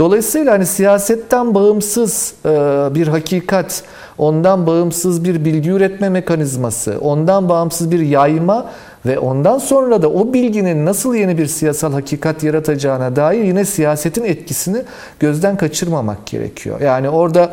[0.01, 2.49] Dolayısıyla hani siyasetten bağımsız e,
[2.95, 3.83] bir hakikat,
[4.19, 8.71] ondan bağımsız bir bilgi üretme mekanizması, ondan bağımsız bir yayma
[9.07, 14.25] ve ondan sonra da o bilginin nasıl yeni bir siyasal hakikat yaratacağına dair yine siyasetin
[14.25, 14.83] etkisini
[15.19, 16.81] gözden kaçırmamak gerekiyor.
[16.81, 17.51] Yani orada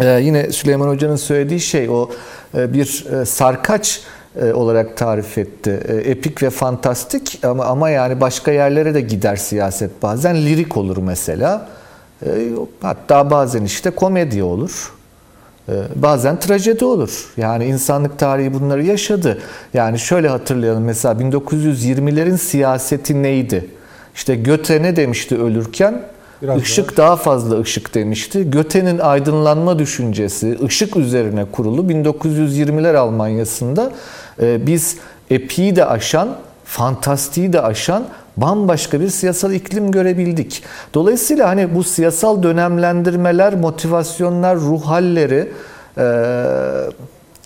[0.00, 2.10] e, yine Süleyman Hoca'nın söylediği şey o
[2.54, 4.00] e, bir sarkaç
[4.54, 5.70] olarak tarif etti.
[6.04, 11.68] Epik ve fantastik ama ama yani başka yerlere de gider siyaset bazen lirik olur mesela.
[12.82, 14.92] Hatta bazen işte komedi olur.
[15.94, 17.32] Bazen trajedi olur.
[17.36, 19.38] Yani insanlık tarihi bunları yaşadı.
[19.74, 23.70] Yani şöyle hatırlayalım mesela 1920'lerin siyaseti neydi?
[24.14, 26.02] İşte Göte ne demişti ölürken?
[26.44, 27.06] Biraz ışık daha.
[27.06, 28.50] daha fazla ışık demişti.
[28.50, 33.92] Göte'nin aydınlanma düşüncesi ışık üzerine kurulu 1920'ler Almanya'sında
[34.40, 34.96] biz
[35.30, 36.28] epiyi de aşan,
[36.64, 38.04] fantastiği de aşan
[38.36, 40.62] bambaşka bir siyasal iklim görebildik.
[40.94, 45.52] Dolayısıyla hani bu siyasal dönemlendirmeler, motivasyonlar, ruh halleri
[45.98, 46.04] e,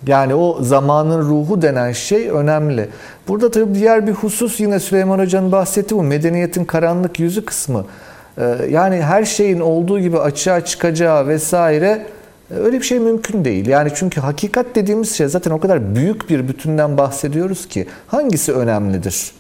[0.06, 2.88] yani o zamanın ruhu denen şey önemli.
[3.28, 7.84] Burada tabii diğer bir husus yine Süleyman Hoca'nın bahsettiği bu medeniyetin karanlık yüzü kısmı.
[8.38, 12.07] E, yani her şeyin olduğu gibi açığa çıkacağı vesaire
[12.51, 13.66] e, öyle bir şey mümkün değil.
[13.66, 19.33] Yani çünkü hakikat dediğimiz şey zaten o kadar büyük bir bütünden bahsediyoruz ki hangisi önemlidir?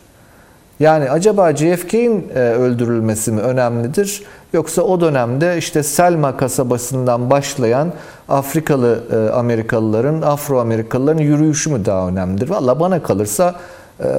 [0.80, 4.22] Yani acaba JFK'in e, öldürülmesi mi önemlidir?
[4.52, 7.92] Yoksa o dönemde işte Selma kasabasından başlayan
[8.28, 12.48] Afrikalı e, Amerikalıların, Afro Amerikalıların yürüyüşü mü daha önemlidir?
[12.48, 13.54] Valla bana kalırsa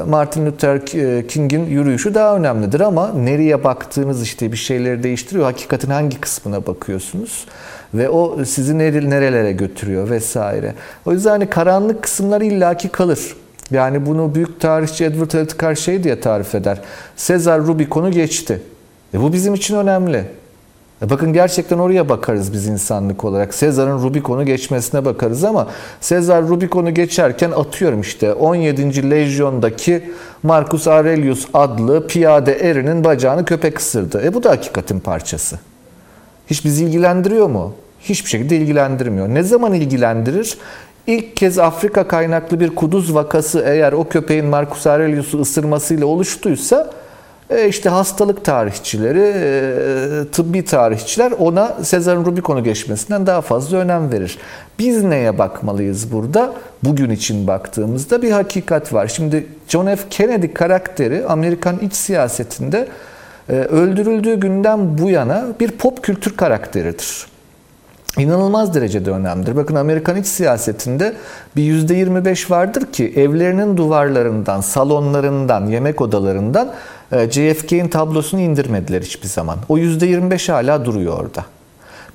[0.07, 0.85] Martin Luther
[1.27, 5.45] King'in yürüyüşü daha önemlidir ama nereye baktığınız işte bir şeyleri değiştiriyor.
[5.45, 7.45] Hakikatin hangi kısmına bakıyorsunuz?
[7.93, 10.73] Ve o sizi nerelere götürüyor vesaire.
[11.05, 13.35] O yüzden hani karanlık kısımlar illaki kalır.
[13.71, 16.81] Yani bunu büyük tarihçi Edward Elticard şey diye tarif eder.
[17.15, 18.61] Sezar Rubicon'u geçti.
[19.13, 20.25] E bu bizim için önemli.
[21.01, 23.53] E bakın gerçekten oraya bakarız biz insanlık olarak.
[23.53, 25.67] Sezar'ın Rubicon'u geçmesine bakarız ama
[26.01, 29.09] Sezar Rubicon'u geçerken atıyorum işte 17.
[29.09, 30.11] Lejyon'daki
[30.43, 34.21] Marcus Aurelius adlı piyade erinin bacağını köpek ısırdı.
[34.25, 35.59] E bu da hakikatin parçası.
[36.47, 37.73] Hiç bizi ilgilendiriyor mu?
[38.01, 39.29] Hiçbir şekilde ilgilendirmiyor.
[39.29, 40.57] Ne zaman ilgilendirir?
[41.07, 46.91] İlk kez Afrika kaynaklı bir kuduz vakası eğer o köpeğin Marcus Aurelius'u ısırmasıyla oluştuysa
[47.69, 54.37] işte hastalık tarihçileri, e, tıbbi tarihçiler ona Sezar'ın Rubicon'u geçmesinden daha fazla önem verir.
[54.79, 56.53] Biz neye bakmalıyız burada?
[56.83, 59.07] Bugün için baktığımızda bir hakikat var.
[59.07, 60.09] Şimdi John F.
[60.09, 62.87] Kennedy karakteri Amerikan iç siyasetinde
[63.49, 67.25] e, öldürüldüğü günden bu yana bir pop kültür karakteridir
[68.17, 69.55] inanılmaz derecede önemlidir.
[69.55, 71.13] Bakın Amerikan iç siyasetinde
[71.55, 76.73] bir %25 vardır ki evlerinin duvarlarından, salonlarından, yemek odalarından
[77.11, 79.57] e, JFK'in tablosunu indirmediler hiçbir zaman.
[79.69, 81.45] O %25 hala duruyor orada.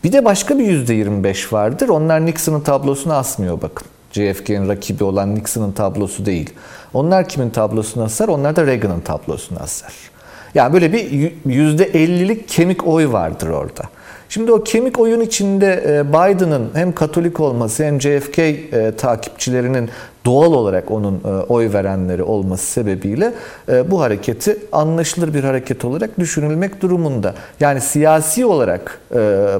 [0.04, 1.88] Bir de başka bir %25 vardır.
[1.88, 3.86] Onlar Nixon'ın tablosunu asmıyor bakın.
[4.12, 6.50] JFK'nin rakibi olan Nixon'ın tablosu değil.
[6.94, 8.28] Onlar kimin tablosunu asar?
[8.28, 9.92] Onlar da Reagan'ın tablosunu asar.
[10.54, 13.82] Yani böyle bir %50'lik kemik oy vardır orada.
[14.34, 19.90] Şimdi o kemik oyun içinde e, Biden'ın hem Katolik olması hem JFK e, takipçilerinin
[20.24, 23.34] doğal olarak onun e, oy verenleri olması sebebiyle
[23.90, 27.34] bu hareketi anlaşılır bir hareket olarak düşünülmek durumunda.
[27.60, 29.00] Yani siyasi olarak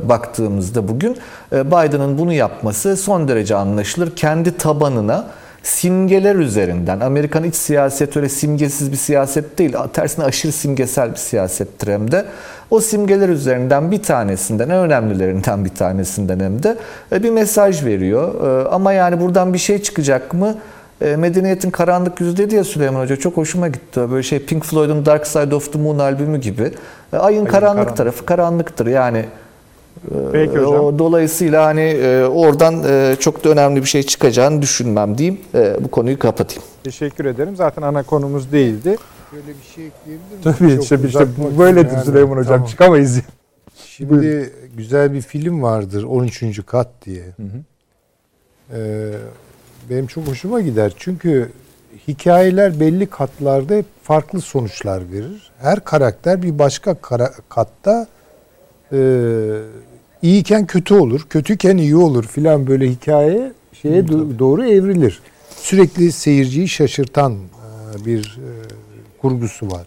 [0.02, 1.16] baktığımızda bugün
[1.52, 4.16] Biden'ın bunu yapması son derece anlaşılır.
[4.16, 5.26] Kendi tabanına
[5.64, 11.92] simgeler üzerinden, Amerikan iç siyaset öyle simgesiz bir siyaset değil, tersine aşırı simgesel bir siyasettir
[11.92, 12.24] hem de.
[12.70, 16.76] O simgeler üzerinden bir tanesinden, en önemlilerinden bir tanesinden hem de
[17.12, 18.64] e, bir mesaj veriyor.
[18.64, 20.54] E, ama yani buradan bir şey çıkacak mı?
[21.00, 24.10] E, medeniyetin karanlık yüzü dedi ya Süleyman Hoca çok hoşuma gitti.
[24.10, 26.62] Böyle şey Pink Floyd'un Dark Side of the Moon albümü gibi.
[26.62, 28.86] Ayın, Ayın karanlık, karanlık tarafı karanlıktır.
[28.86, 29.24] Yani
[30.32, 30.84] Peki hocam.
[30.84, 35.40] O, dolayısıyla hani e, oradan e, çok da önemli bir şey çıkacağını düşünmem diyeyim.
[35.54, 36.62] E, bu konuyu kapatayım.
[36.84, 37.56] Teşekkür ederim.
[37.56, 38.96] Zaten ana konumuz değildi.
[39.30, 40.40] şöyle bir şey ekleyebilir miyim?
[40.42, 41.26] Tabii Çok işte, işte
[41.58, 42.04] böyledir yani.
[42.04, 42.54] Süleyman Hocam.
[42.54, 42.66] Tamam.
[42.66, 43.20] Çıkamayız.
[43.86, 46.66] Şimdi güzel bir film vardır 13.
[46.66, 47.24] kat diye.
[48.72, 49.10] Ee,
[49.90, 50.92] benim çok hoşuma gider.
[50.96, 51.50] Çünkü
[52.08, 55.52] hikayeler belli katlarda hep farklı sonuçlar verir.
[55.58, 58.06] Her karakter bir başka kara- katta
[58.92, 58.98] e,
[60.28, 63.52] iyiyken kötü olur, kötüyken iyi olur filan böyle hikaye
[63.82, 65.20] şeye do- doğru evrilir.
[65.56, 68.48] Sürekli seyirciyi şaşırtan e, bir e,
[69.20, 69.86] kurgusu var.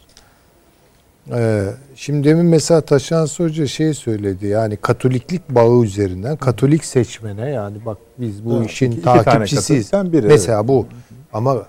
[1.32, 1.64] Ee,
[1.96, 7.98] şimdi demin mesela Taşan Hoca şey söyledi yani Katoliklik bağı üzerinden Katolik seçmene yani bak
[8.18, 9.92] biz bu Evet, işin iki- iki takipçisiyiz.
[9.92, 10.86] Katolikten biri, mesela bu.
[11.34, 11.66] Ama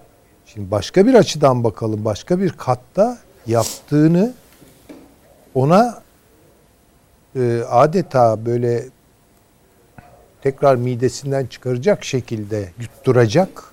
[0.46, 2.04] şimdi başka bir açıdan bakalım.
[2.04, 4.32] Başka bir katta yaptığını
[5.54, 6.02] ona
[7.38, 8.84] e, adeta böyle
[10.42, 13.64] tekrar midesinden çıkaracak şekilde yutturacak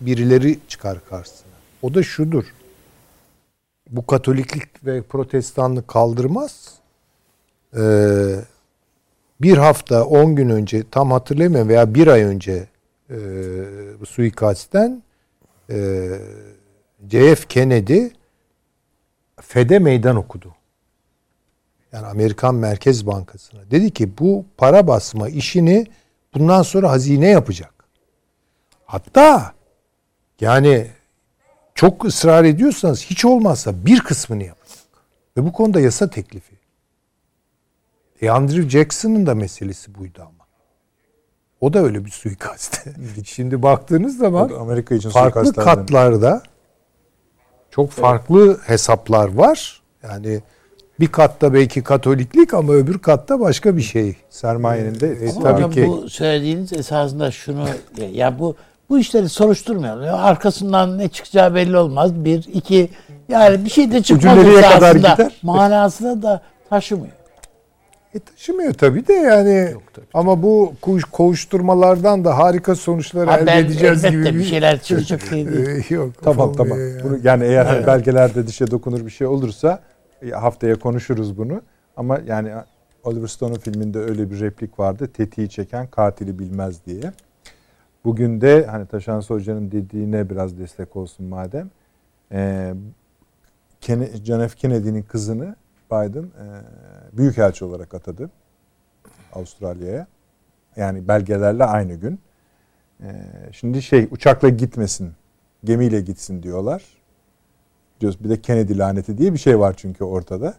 [0.00, 1.52] birileri çıkar karşısına.
[1.82, 2.44] O da şudur
[3.90, 6.74] bu Katoliklik ve Protestanlık kaldırmaz.
[7.76, 8.36] Ee,
[9.40, 12.66] bir hafta, on gün önce tam hatırlamıyorum veya bir ay önce
[13.10, 13.16] e,
[14.08, 15.02] suikastten
[15.70, 16.08] e,
[17.10, 18.06] JF Kennedy
[19.40, 20.54] FED'e meydan okudu.
[21.92, 23.70] Yani Amerikan Merkez Bankası'na.
[23.70, 25.86] Dedi ki bu para basma işini
[26.34, 27.74] bundan sonra hazine yapacak.
[28.84, 29.52] Hatta
[30.40, 30.86] yani
[31.74, 34.78] çok ısrar ediyorsanız hiç olmazsa bir kısmını yapacak.
[35.36, 36.54] Ve bu konuda yasa teklifi.
[38.22, 40.46] E Andrew Jackson'ın da meselesi buydu ama.
[41.60, 42.86] O da öyle bir suikast.
[43.24, 46.42] Şimdi baktığınız zaman Amerika için farklı katlarda
[47.70, 49.82] çok farklı hesaplar var.
[50.02, 50.42] Yani
[51.00, 54.16] bir katta belki Katoliklik ama öbür katta başka bir şey.
[54.30, 55.86] sermayenin de E, Ama tabii ki.
[55.86, 57.64] bu söylediğiniz esasında şunu
[58.12, 58.56] ya bu
[58.90, 60.04] bu işleri soruşturmayalım.
[60.04, 62.14] Ya arkasından ne çıkacağı belli olmaz.
[62.24, 62.88] Bir, iki
[63.28, 64.36] yani bir şey de çıkmaz
[64.74, 65.32] kadar gider?
[65.42, 66.40] Manasına da
[66.70, 67.12] taşımıyor.
[68.14, 69.74] E taşımıyor tabii de yani.
[70.14, 75.20] Ama bu kuş- kovuşturmalardan da harika sonuçlar Ha, elde ben edeceğiz gibi bir şeyler çıkacak
[75.20, 75.90] şey değil.
[75.90, 76.10] Yok.
[76.22, 76.78] Tamam tamam.
[76.80, 77.02] yani.
[77.04, 79.80] Bunu yani eğer belgelerde dişe dokunur bir şey olursa
[80.34, 81.62] haftaya konuşuruz bunu.
[81.96, 82.52] Ama yani
[83.04, 85.08] Oliver Stone'un filminde öyle bir replik vardı.
[85.12, 87.12] Tetiği çeken katili bilmez diye.
[88.04, 91.70] Bugün de hani Taşan Hoca'nın dediğine biraz destek olsun madem.
[93.80, 94.56] Kene- John F.
[94.56, 95.56] Kennedy'nin kızını
[95.90, 96.46] Biden e,
[97.12, 98.30] büyükelçi olarak atadı
[99.32, 100.06] Avustralya'ya.
[100.76, 102.20] Yani belgelerle aynı gün.
[103.02, 105.12] Ee, şimdi şey uçakla gitmesin,
[105.64, 106.82] gemiyle gitsin diyorlar.
[108.00, 110.54] Diyoruz bir de Kennedy laneti diye bir şey var çünkü ortada.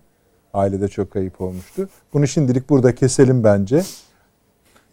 [0.53, 1.89] Ailede çok kayıp olmuştu.
[2.13, 3.83] Bunu şimdilik burada keselim bence.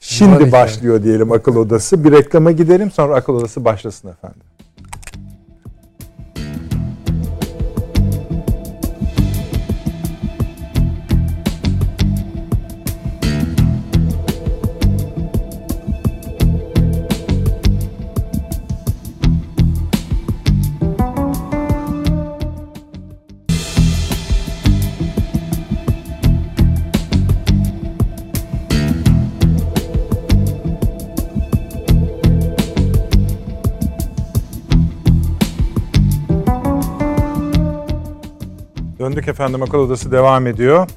[0.00, 2.04] Şimdi başlıyor diyelim akıl odası.
[2.04, 4.40] Bir reklama gidelim sonra akıl odası başlasın efendim.
[39.08, 40.88] Döndük efendim akıl odası devam ediyor.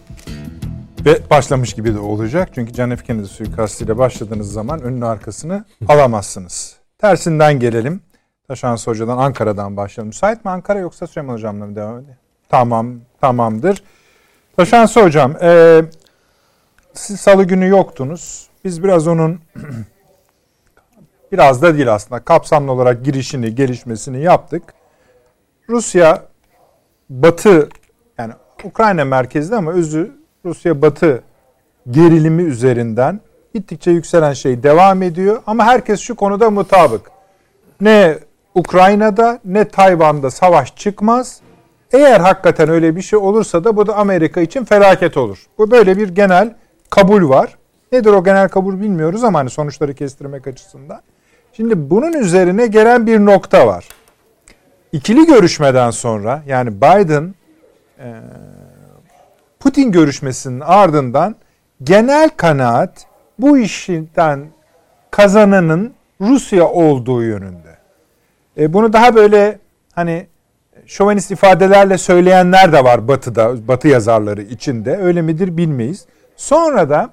[1.06, 2.50] Ve başlamış gibi de olacak.
[2.56, 3.04] Çünkü John F.
[3.04, 6.76] Kennedy suikastıyla başladığınız zaman önünü arkasını alamazsınız.
[6.98, 8.02] Tersinden gelelim.
[8.48, 10.08] Taşans Hoca'dan Ankara'dan başlayalım.
[10.08, 12.16] Müsait mi Ankara yoksa Süleyman Hocam'la mı devam edelim?
[12.50, 13.84] Tamam, tamamdır.
[14.56, 15.82] Taşans Hocam, e,
[16.94, 18.50] siz salı günü yoktunuz.
[18.66, 19.40] Biz biraz onun
[21.32, 24.64] biraz da değil aslında kapsamlı olarak girişini, gelişmesini yaptık.
[25.70, 26.24] Rusya
[27.10, 27.70] Batı
[28.66, 30.12] Ukrayna merkezli ama özü
[30.46, 31.24] Rusya Batı
[31.92, 33.22] gerilimi üzerinden
[33.54, 37.12] gittikçe yükselen şey devam ediyor ama herkes şu konuda mutabık.
[37.82, 38.18] Ne
[38.56, 41.40] Ukrayna'da ne Tayvan'da savaş çıkmaz.
[41.94, 45.46] Eğer hakikaten öyle bir şey olursa da bu da Amerika için felaket olur.
[45.58, 46.56] Bu böyle bir genel
[46.90, 47.58] kabul var.
[47.92, 51.02] Nedir o genel kabul bilmiyoruz ama hani sonuçları kestirmek açısından.
[51.54, 53.88] Şimdi bunun üzerine gelen bir nokta var.
[54.92, 57.36] İkili görüşmeden sonra yani Biden
[59.60, 61.36] Putin görüşmesinin ardından
[61.84, 63.06] genel kanaat
[63.40, 64.48] bu işten
[65.12, 67.78] kazananın Rusya olduğu yönünde.
[68.58, 69.60] E, bunu daha böyle
[69.94, 70.28] hani
[70.86, 74.98] şovenist ifadelerle söyleyenler de var Batı'da, Batı yazarları içinde.
[74.98, 76.06] Öyle midir bilmeyiz.
[76.36, 77.10] Sonra da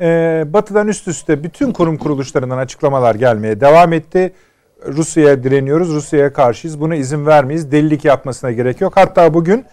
[0.00, 0.06] e,
[0.46, 4.32] Batı'dan üst üste bütün kurum kuruluşlarından açıklamalar gelmeye devam etti.
[4.86, 6.80] Rusya'ya direniyoruz, Rusya'ya karşıyız.
[6.80, 7.72] Buna izin vermeyiz.
[7.72, 8.92] Delilik yapmasına gerek yok.
[8.96, 9.64] Hatta bugün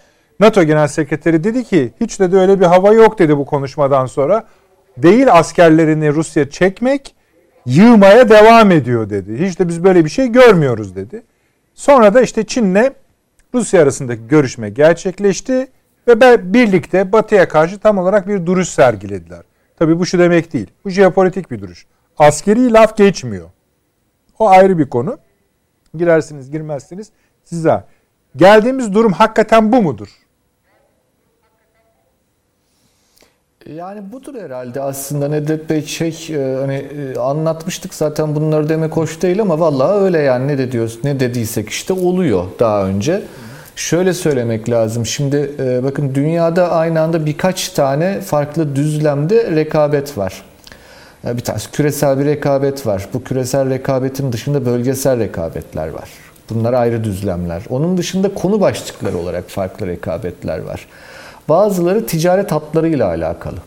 [0.41, 4.43] NATO Genel Sekreteri dedi ki hiç de öyle bir hava yok dedi bu konuşmadan sonra.
[4.97, 7.15] Değil askerlerini Rusya çekmek,
[7.65, 9.45] yığmaya devam ediyor dedi.
[9.45, 11.23] Hiç de biz böyle bir şey görmüyoruz dedi.
[11.73, 12.91] Sonra da işte Çin'le
[13.53, 15.67] Rusya arasındaki görüşme gerçekleşti
[16.07, 19.41] ve birlikte Batı'ya karşı tam olarak bir duruş sergilediler.
[19.79, 20.67] Tabii bu şu demek değil.
[20.85, 21.85] Bu jeopolitik bir duruş.
[22.17, 23.49] Askeri laf geçmiyor.
[24.39, 25.17] O ayrı bir konu.
[25.97, 27.09] Girersiniz girmezsiniz
[27.43, 27.83] size.
[28.35, 30.20] Geldiğimiz durum hakikaten bu mudur?
[33.69, 39.21] Yani budur herhalde aslında Nedret Bey şey e, hani e, anlatmıştık zaten bunları demek hoş
[39.21, 43.21] değil ama vallahi öyle yani ne de diyoruz ne dediysek işte oluyor daha önce.
[43.75, 45.05] Şöyle söylemek lazım.
[45.05, 50.43] Şimdi e, bakın dünyada aynı anda birkaç tane farklı düzlemde rekabet var.
[51.23, 53.07] Bir tanesi küresel bir rekabet var.
[53.13, 56.09] Bu küresel rekabetin dışında bölgesel rekabetler var.
[56.49, 57.63] Bunlar ayrı düzlemler.
[57.69, 60.87] Onun dışında konu başlıkları olarak farklı rekabetler var.
[61.49, 63.57] Bazıları ticaret hatlarıyla alakalı.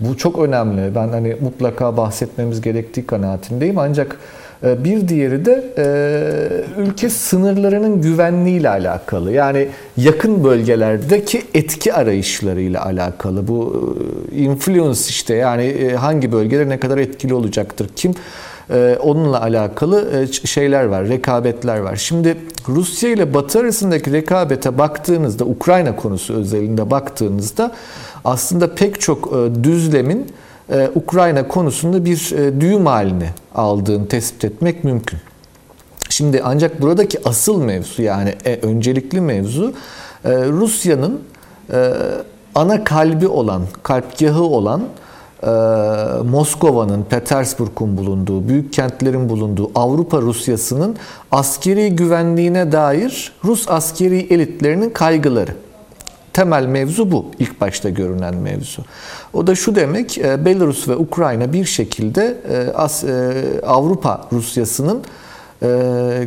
[0.00, 0.94] Bu çok önemli.
[0.94, 3.78] Ben hani mutlaka bahsetmemiz gerektiği kanaatindeyim.
[3.78, 4.16] Ancak
[4.64, 9.32] e, bir diğeri de e, ülke sınırlarının güvenliğiyle alakalı.
[9.32, 13.48] Yani yakın bölgelerdeki etki arayışlarıyla alakalı.
[13.48, 13.94] Bu
[14.32, 17.88] e, influence işte yani hangi bölgeler ne kadar etkili olacaktır?
[17.96, 18.14] Kim
[19.00, 21.96] onunla alakalı şeyler var, rekabetler var.
[21.96, 22.36] Şimdi
[22.68, 27.72] Rusya ile Batı arasındaki rekabete baktığınızda, Ukrayna konusu özelinde baktığınızda
[28.24, 30.26] aslında pek çok düzlemin
[30.72, 35.18] ee, Ukrayna konusunda bir e, düğüm halini aldığını tespit etmek mümkün.
[36.08, 39.72] Şimdi ancak buradaki asıl mevzu yani e, öncelikli mevzu
[40.24, 41.20] e, Rusya'nın
[42.54, 44.82] ana kalbi olan, kalpgahı olan
[46.24, 50.96] Moskova'nın, Petersburg'un bulunduğu, büyük kentlerin bulunduğu Avrupa Rusyası'nın
[51.30, 55.54] askeri güvenliğine dair Rus askeri elitlerinin kaygıları.
[56.32, 57.26] Temel mevzu bu.
[57.38, 58.82] ilk başta görünen mevzu.
[59.32, 65.02] O da şu demek, e, Belarus ve Ukrayna bir şekilde e, e, Avrupa Rusyası'nın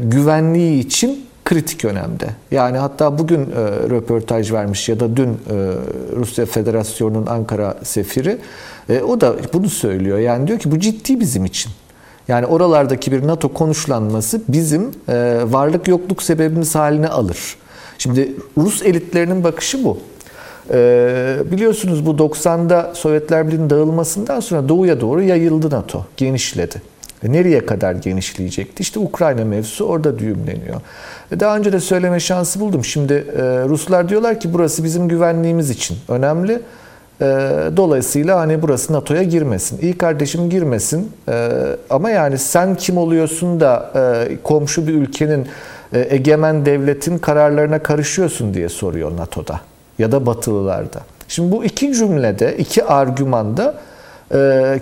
[0.09, 2.30] güvenliği için kritik önemde.
[2.52, 3.45] Yani hatta bugün
[3.89, 5.38] röportaj vermiş ya da dün
[6.16, 8.38] Rusya Federasyonu'nun Ankara sefiri
[9.08, 10.18] o da bunu söylüyor.
[10.18, 11.72] Yani diyor ki bu ciddi bizim için.
[12.28, 14.91] Yani oralardaki bir NATO konuşlanması bizim
[15.54, 17.58] varlık yokluk sebebimiz haline alır.
[17.98, 19.98] Şimdi Rus elitlerinin bakışı bu.
[20.72, 26.82] Ee, biliyorsunuz bu 90'da Sovyetler Birliği'nin dağılmasından sonra doğuya doğru yayıldı NATO, genişledi.
[27.24, 28.82] Nereye kadar genişleyecekti?
[28.82, 30.82] İşte Ukrayna mevzusu orada düğümleniyor.
[31.32, 32.86] E daha önce de söyleme şansı buldum.
[32.86, 36.61] Şimdi e, Ruslar diyorlar ki burası bizim güvenliğimiz için önemli.
[37.22, 37.26] E,
[37.78, 39.80] dolayısıyla hani burası NATO'ya girmesin.
[39.82, 41.11] İyi kardeşim girmesin.
[41.89, 43.91] Ama yani sen kim oluyorsun da
[44.43, 45.47] komşu bir ülkenin
[45.93, 49.61] egemen devletin kararlarına karışıyorsun diye soruyor NATO'da
[49.99, 50.99] ya da Batılılarda.
[51.28, 53.76] Şimdi bu iki cümlede, iki argümanda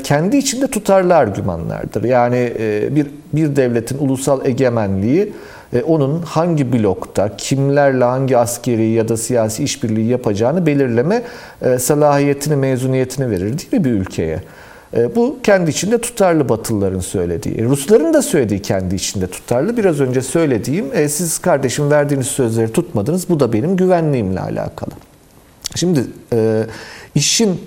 [0.04, 2.04] kendi içinde tutarlı argümanlardır.
[2.04, 5.34] Yani e, bir bir devletin ulusal egemenliği
[5.88, 11.24] onun hangi blokta, kimlerle hangi askeri ya da siyasi işbirliği yapacağını belirleme
[11.80, 14.40] salahiyetini, mezuniyetini verir değil mi bir ülkeye?
[14.96, 17.66] E, bu kendi içinde tutarlı Batılıların söylediği.
[17.66, 19.78] Rusların da söylediği kendi içinde tutarlı.
[19.78, 23.30] Biraz önce söylediğim e, siz kardeşim verdiğiniz sözleri tutmadınız.
[23.30, 24.92] Bu da benim güvenliğimle alakalı.
[25.76, 26.64] Şimdi e,
[27.16, 27.62] işin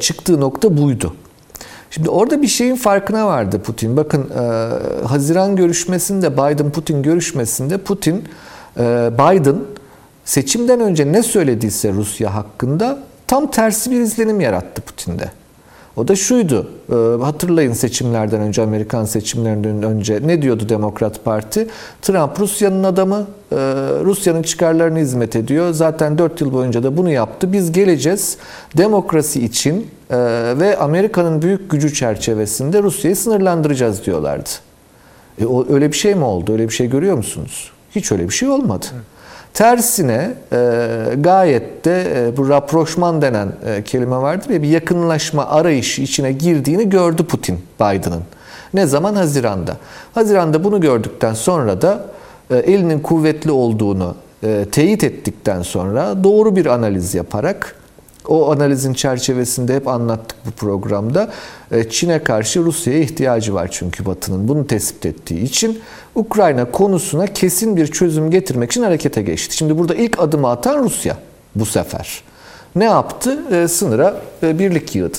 [0.00, 1.14] çıktığı nokta buydu.
[1.90, 3.96] Şimdi orada bir şeyin farkına vardı Putin.
[3.96, 4.30] Bakın
[5.06, 8.24] Haziran görüşmesinde Biden-Putin görüşmesinde Putin
[9.12, 9.56] Biden
[10.24, 15.30] seçimden önce ne söylediyse Rusya hakkında tam tersi bir izlenim yarattı Putin'de.
[15.96, 16.66] O da şuydu.
[16.92, 21.66] E, hatırlayın seçimlerden önce, Amerikan seçimlerinden önce ne diyordu Demokrat Parti?
[22.02, 23.56] Trump Rusya'nın adamı, e,
[24.04, 25.72] Rusya'nın çıkarlarına hizmet ediyor.
[25.72, 27.52] Zaten 4 yıl boyunca da bunu yaptı.
[27.52, 28.38] Biz geleceğiz
[28.76, 30.16] demokrasi için e,
[30.60, 34.50] ve Amerika'nın büyük gücü çerçevesinde Rusya'yı sınırlandıracağız diyorlardı.
[35.40, 36.52] E, öyle bir şey mi oldu?
[36.52, 37.70] Öyle bir şey görüyor musunuz?
[37.94, 38.86] Hiç öyle bir şey olmadı.
[38.94, 39.19] Evet.
[39.54, 40.56] Tersine e,
[41.16, 46.88] gayet de e, bu rapproşman denen e, kelime vardır ya bir yakınlaşma arayışı içine girdiğini
[46.88, 48.22] gördü Putin Biden'ın.
[48.74, 49.14] Ne zaman?
[49.14, 49.76] Haziranda.
[50.14, 52.04] Haziranda bunu gördükten sonra da
[52.50, 57.79] e, elinin kuvvetli olduğunu e, teyit ettikten sonra doğru bir analiz yaparak
[58.28, 61.32] o analizin çerçevesinde hep anlattık bu programda.
[61.70, 65.80] E, Çin'e karşı Rusya'ya ihtiyacı var çünkü Batı'nın bunu tespit ettiği için
[66.14, 69.56] Ukrayna konusuna kesin bir çözüm getirmek için harekete geçti.
[69.56, 71.16] Şimdi burada ilk adımı atan Rusya
[71.54, 72.22] bu sefer.
[72.76, 73.38] Ne yaptı?
[73.52, 75.18] E, sınıra e, birlik yığdı.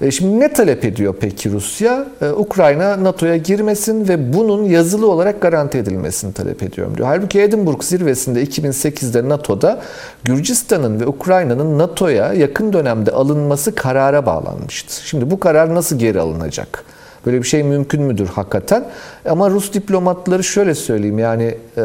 [0.00, 2.06] E, şimdi ne talep ediyor peki Rusya?
[2.22, 7.08] E, Ukrayna NATO'ya girmesin ve bunun yazılı olarak garanti edilmesini talep ediyorum diyor.
[7.08, 9.80] Halbuki Edinburgh zirvesinde 2008'de NATO'da
[10.24, 15.06] Gürcistan'ın ve Ukrayna'nın NATO'ya yakın dönemde alınması karara bağlanmıştı.
[15.06, 16.84] Şimdi bu karar nasıl geri alınacak?
[17.26, 18.84] Böyle bir şey mümkün müdür hakikaten?
[19.28, 21.82] Ama Rus diplomatları şöyle söyleyeyim yani e,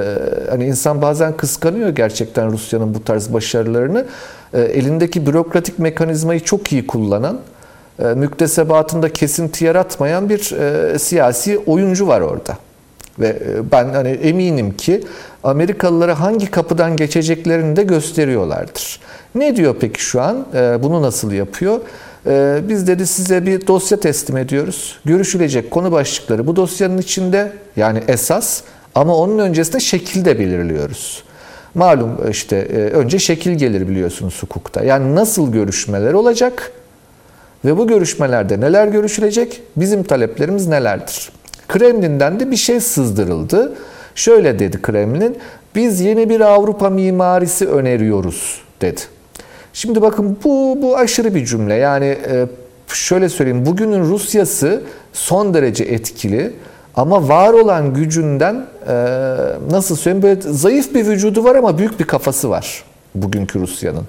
[0.49, 4.05] hani insan bazen kıskanıyor gerçekten Rusya'nın bu tarz başarılarını.
[4.53, 7.39] E, elindeki bürokratik mekanizmayı çok iyi kullanan,
[7.99, 12.57] müktesebatında kesinti yaratmayan bir e, siyasi oyuncu var orada.
[13.19, 15.03] Ve e, ben hani eminim ki
[15.43, 18.99] Amerikalılara hangi kapıdan geçeceklerini de gösteriyorlardır.
[19.35, 20.45] Ne diyor peki şu an?
[20.53, 21.79] E, bunu nasıl yapıyor?
[22.69, 24.99] Biz dedi size bir dosya teslim ediyoruz.
[25.05, 28.61] Görüşülecek konu başlıkları bu dosyanın içinde yani esas
[28.95, 31.23] ama onun öncesinde şekil de belirliyoruz.
[31.75, 34.83] Malum işte e, önce şekil gelir biliyorsunuz hukukta.
[34.83, 36.71] Yani nasıl görüşmeler olacak
[37.66, 39.61] ve bu görüşmelerde neler görüşülecek?
[39.76, 41.32] Bizim taleplerimiz nelerdir?
[41.68, 43.74] Kremlin'den de bir şey sızdırıldı.
[44.16, 45.38] Şöyle dedi Kremlin,
[45.76, 49.01] biz yeni bir Avrupa mimarisi öneriyoruz dedi.
[49.74, 51.74] Şimdi bakın bu, bu aşırı bir cümle.
[51.74, 52.47] Yani e,
[52.88, 54.82] şöyle söyleyeyim bugünün Rusyası
[55.14, 56.53] son derece etkili
[56.95, 58.95] ama var olan gücünden e,
[59.72, 62.84] nasıl söyleyeyim böyle zayıf bir vücudu var ama büyük bir kafası var
[63.16, 64.05] bugünkü Rusya'nın.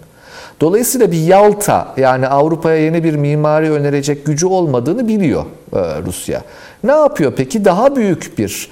[0.60, 6.42] Dolayısıyla bir Yalta yani Avrupa'ya yeni bir mimari önerecek gücü olmadığını biliyor e, Rusya.
[6.84, 7.64] Ne yapıyor peki?
[7.64, 8.70] Daha büyük bir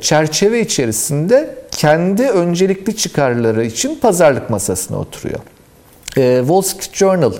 [0.00, 5.40] çerçeve içerisinde kendi öncelikli çıkarları için pazarlık masasına oturuyor.
[6.16, 7.32] E, Wall Street Journal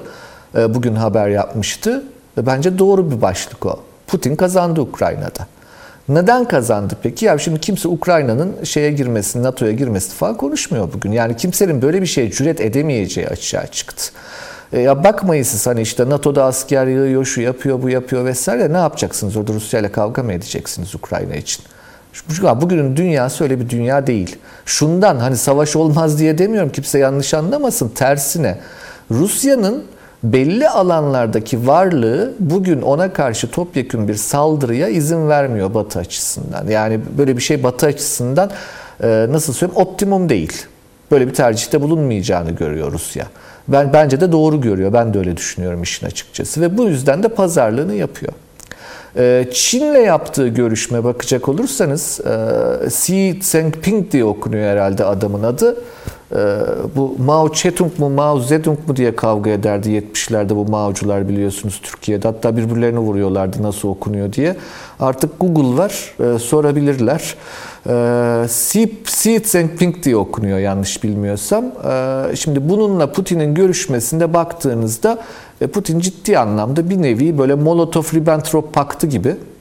[0.57, 2.05] e, bugün haber yapmıştı.
[2.37, 3.81] Bence doğru bir başlık o.
[4.07, 5.47] Putin kazandı Ukrayna'da.
[6.09, 7.25] Neden kazandı peki?
[7.25, 11.13] Ya şimdi kimse Ukrayna'nın şeye girmesini, NATO'ya girmesini falan konuşmuyor bugün.
[11.13, 14.05] Yani kimsenin böyle bir şeye cüret edemeyeceği açığa çıktı.
[14.73, 18.73] E ya bakmayın siz hani işte NATO'da asker yığıyor, şu yapıyor, bu yapıyor vesaire.
[18.73, 21.65] Ne yapacaksınız orada Rusya ile kavga mı edeceksiniz Ukrayna için?
[22.61, 24.37] Bugünün dünyası öyle bir dünya değil.
[24.67, 27.89] Şundan hani savaş olmaz diye demiyorum kimse yanlış anlamasın.
[27.89, 28.59] Tersine
[29.11, 29.85] Rusya'nın
[30.23, 36.67] belli alanlardaki varlığı bugün ona karşı topyekun bir saldırıya izin vermiyor Batı açısından.
[36.69, 38.51] Yani böyle bir şey Batı açısından
[39.03, 40.53] e, nasıl söyleyeyim optimum değil.
[41.11, 43.27] Böyle bir tercihte bulunmayacağını görüyor Rusya.
[43.69, 44.93] Ben bence de doğru görüyor.
[44.93, 48.33] Ben de öyle düşünüyorum işin açıkçası ve bu yüzden de pazarlığını yapıyor.
[49.17, 55.77] Ee, Çin'le yaptığı görüşme bakacak olursanız e, Xi Jinping diye okunuyor herhalde adamın adı.
[56.33, 56.59] Ee,
[56.97, 62.29] bu Mao Zedong mu Mao Zedong mu diye kavga ederdi 70'lerde bu Mao'cular biliyorsunuz Türkiye'de.
[62.29, 64.57] Hatta birbirlerini vuruyorlardı nasıl okunuyor diye.
[65.01, 67.35] Artık Google var e, sorabilirler.
[67.89, 71.65] Ee, Xi, Xi Jinping diye okunuyor yanlış bilmiyorsam.
[72.35, 75.19] Şimdi bununla Putin'in görüşmesinde baktığınızda
[75.61, 79.58] ve Putin ciddi anlamda bir nevi böyle Molotov-Ribbentrop paktı gibi e,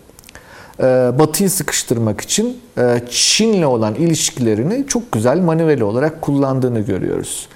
[1.19, 7.47] Batı'yı sıkıştırmak için e, Çin'le olan ilişkilerini çok güzel maniveli olarak kullandığını görüyoruz.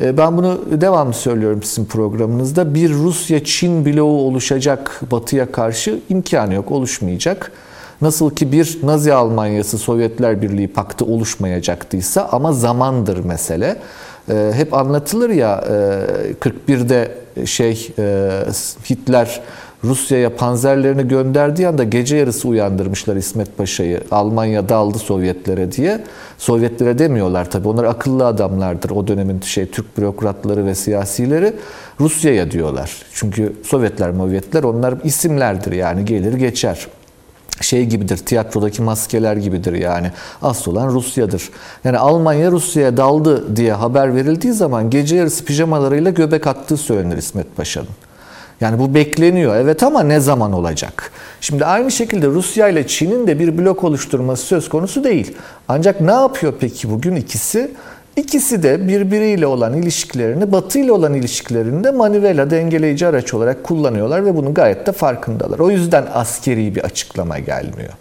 [0.00, 2.74] E, ben bunu devamlı söylüyorum sizin programınızda.
[2.74, 7.52] Bir Rusya-Çin bloğu oluşacak Batı'ya karşı imkanı yok, oluşmayacak.
[8.00, 13.76] Nasıl ki bir Nazi Almanyası Sovyetler Birliği paktı oluşmayacaktıysa ama zamandır mesele.
[14.52, 15.64] Hep anlatılır ya
[16.40, 17.14] 41'de
[17.44, 18.30] şey e,
[18.90, 19.40] Hitler
[19.86, 24.00] Rusya'ya panzerlerini gönderdiği anda gece yarısı uyandırmışlar İsmet Paşa'yı.
[24.10, 26.04] Almanya daldı Sovyetlere diye.
[26.38, 27.68] Sovyetlere demiyorlar tabii.
[27.68, 28.90] Onlar akıllı adamlardır.
[28.90, 31.52] O dönemin şey Türk bürokratları ve siyasileri
[32.00, 33.02] Rusya'ya diyorlar.
[33.12, 36.86] Çünkü Sovyetler, Movyetler onlar isimlerdir yani gelir geçer
[37.60, 40.12] şey gibidir, tiyatrodaki maskeler gibidir yani.
[40.42, 41.50] Asıl olan Rusya'dır.
[41.84, 47.56] Yani Almanya Rusya'ya daldı diye haber verildiği zaman gece yarısı pijamalarıyla göbek attığı söylenir İsmet
[47.56, 48.05] Paşa'nın.
[48.60, 51.10] Yani bu bekleniyor evet ama ne zaman olacak?
[51.40, 55.36] Şimdi aynı şekilde Rusya ile Çin'in de bir blok oluşturması söz konusu değil.
[55.68, 57.70] Ancak ne yapıyor peki bugün ikisi?
[58.16, 64.24] İkisi de birbiriyle olan ilişkilerini, Batı ile olan ilişkilerini de manivela dengeleyici araç olarak kullanıyorlar
[64.24, 65.58] ve bunun gayet de farkındalar.
[65.58, 67.92] O yüzden askeri bir açıklama gelmiyor.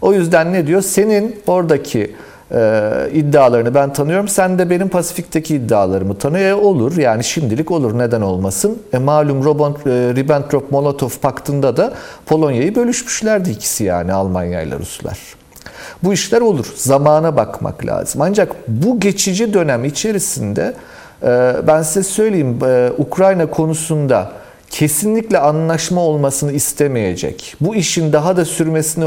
[0.00, 0.82] O yüzden ne diyor?
[0.82, 2.14] Senin oradaki
[2.54, 4.28] e, iddialarını ben tanıyorum.
[4.28, 6.50] Sen de benim Pasifik'teki iddialarımı tanıyor.
[6.50, 8.78] E, olur yani şimdilik olur neden olmasın.
[8.92, 11.92] E, malum e, Ribbentrop-Molotov paktında da
[12.26, 15.18] Polonya'yı bölüşmüşlerdi ikisi yani Almanya ile Ruslar.
[16.02, 16.66] Bu işler olur.
[16.74, 18.20] Zamana bakmak lazım.
[18.20, 20.74] Ancak bu geçici dönem içerisinde
[21.22, 24.32] e, ben size söyleyeyim e, Ukrayna konusunda
[24.72, 27.56] kesinlikle anlaşma olmasını istemeyecek.
[27.60, 29.04] Bu işin daha da sürmesini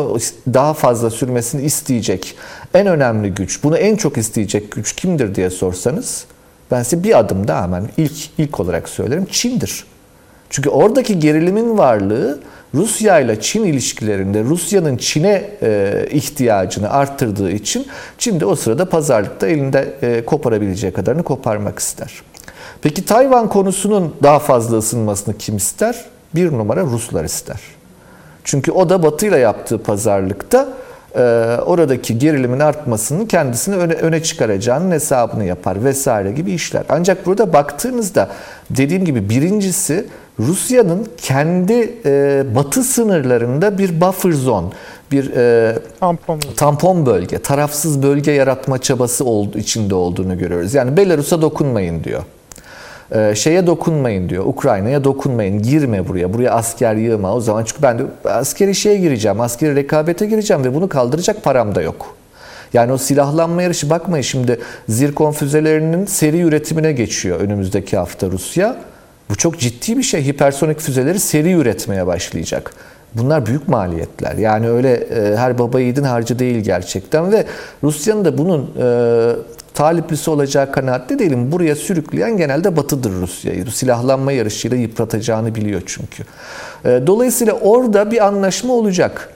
[0.53, 2.35] daha fazla sürmesini isteyecek
[2.73, 6.25] en önemli güç, bunu en çok isteyecek güç kimdir diye sorsanız
[6.71, 9.85] ben size bir adım daha hemen ilk ilk olarak söylerim Çin'dir.
[10.49, 12.39] Çünkü oradaki gerilimin varlığı
[12.73, 17.87] Rusya ile Çin ilişkilerinde Rusya'nın Çin'e e, ihtiyacını arttırdığı için
[18.17, 22.13] Çin de o sırada pazarlıkta elinde e, koparabileceği kadarını koparmak ister.
[22.81, 26.05] Peki Tayvan konusunun daha fazla ısınmasını kim ister?
[26.35, 27.59] Bir numara Ruslar ister.
[28.43, 30.67] Çünkü o da Batı ile yaptığı pazarlıkta
[31.15, 31.19] e,
[31.65, 36.83] oradaki gerilimin artmasının kendisini öne, öne çıkaracağının hesabını yapar vesaire gibi işler.
[36.89, 38.29] Ancak burada baktığınızda
[38.69, 40.07] dediğim gibi birincisi
[40.39, 44.67] Rusya'nın kendi e, batı sınırlarında bir buffer zone,
[45.11, 46.39] bir e, Tampon.
[46.57, 50.73] tampon bölge, tarafsız bölge yaratma çabası oldu, içinde olduğunu görüyoruz.
[50.73, 52.23] Yani Belarus'a dokunmayın diyor.
[53.11, 54.45] Ee, şeye dokunmayın diyor.
[54.45, 55.61] Ukrayna'ya dokunmayın.
[55.61, 56.33] Girme buraya.
[56.33, 57.33] Buraya asker yığma.
[57.33, 59.41] O zaman çünkü ben de askeri şeye gireceğim.
[59.41, 62.15] Askeri rekabete gireceğim ve bunu kaldıracak param da yok.
[62.73, 68.75] Yani o silahlanma yarışı bakmayın şimdi zirkon füzelerinin seri üretimine geçiyor önümüzdeki hafta Rusya.
[69.29, 70.25] Bu çok ciddi bir şey.
[70.25, 72.73] Hipersonik füzeleri seri üretmeye başlayacak.
[73.13, 74.35] Bunlar büyük maliyetler.
[74.35, 77.45] Yani öyle e, her baba yiğidin harcı değil gerçekten ve
[77.83, 78.85] Rusya'nın da bunun e,
[79.75, 81.51] taliplisi olacağı kanaatte değilim.
[81.51, 83.65] Buraya sürükleyen genelde batıdır Rusya'yı.
[83.71, 86.23] Silahlanma yarışıyla yıpratacağını biliyor çünkü.
[86.85, 89.29] E, dolayısıyla orada bir anlaşma olacak.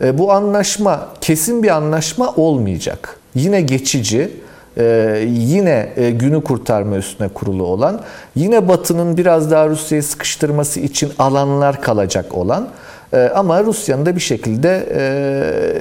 [0.00, 3.16] E, bu anlaşma kesin bir anlaşma olmayacak.
[3.34, 4.30] Yine geçici,
[4.78, 8.00] ee, yine e, günü kurtarma üstüne kurulu olan,
[8.36, 12.68] yine Batı'nın biraz daha Rusya'yı sıkıştırması için alanlar kalacak olan
[13.18, 14.86] ama Rusya'nın da bir şekilde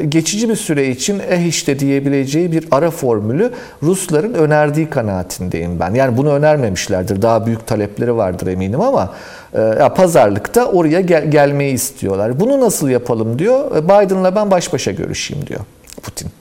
[0.02, 3.52] e, geçici bir süre için eh işte diyebileceği bir ara formülü
[3.84, 5.94] Rusların önerdiği kanaatindeyim ben.
[5.94, 7.22] Yani bunu önermemişlerdir.
[7.22, 9.14] Daha büyük talepleri vardır eminim ama
[9.54, 12.40] e, pazarlıkta oraya gel- gelmeyi istiyorlar.
[12.40, 13.84] Bunu nasıl yapalım diyor.
[13.84, 15.60] Biden'la ben baş başa görüşeyim diyor
[16.04, 16.32] Putin.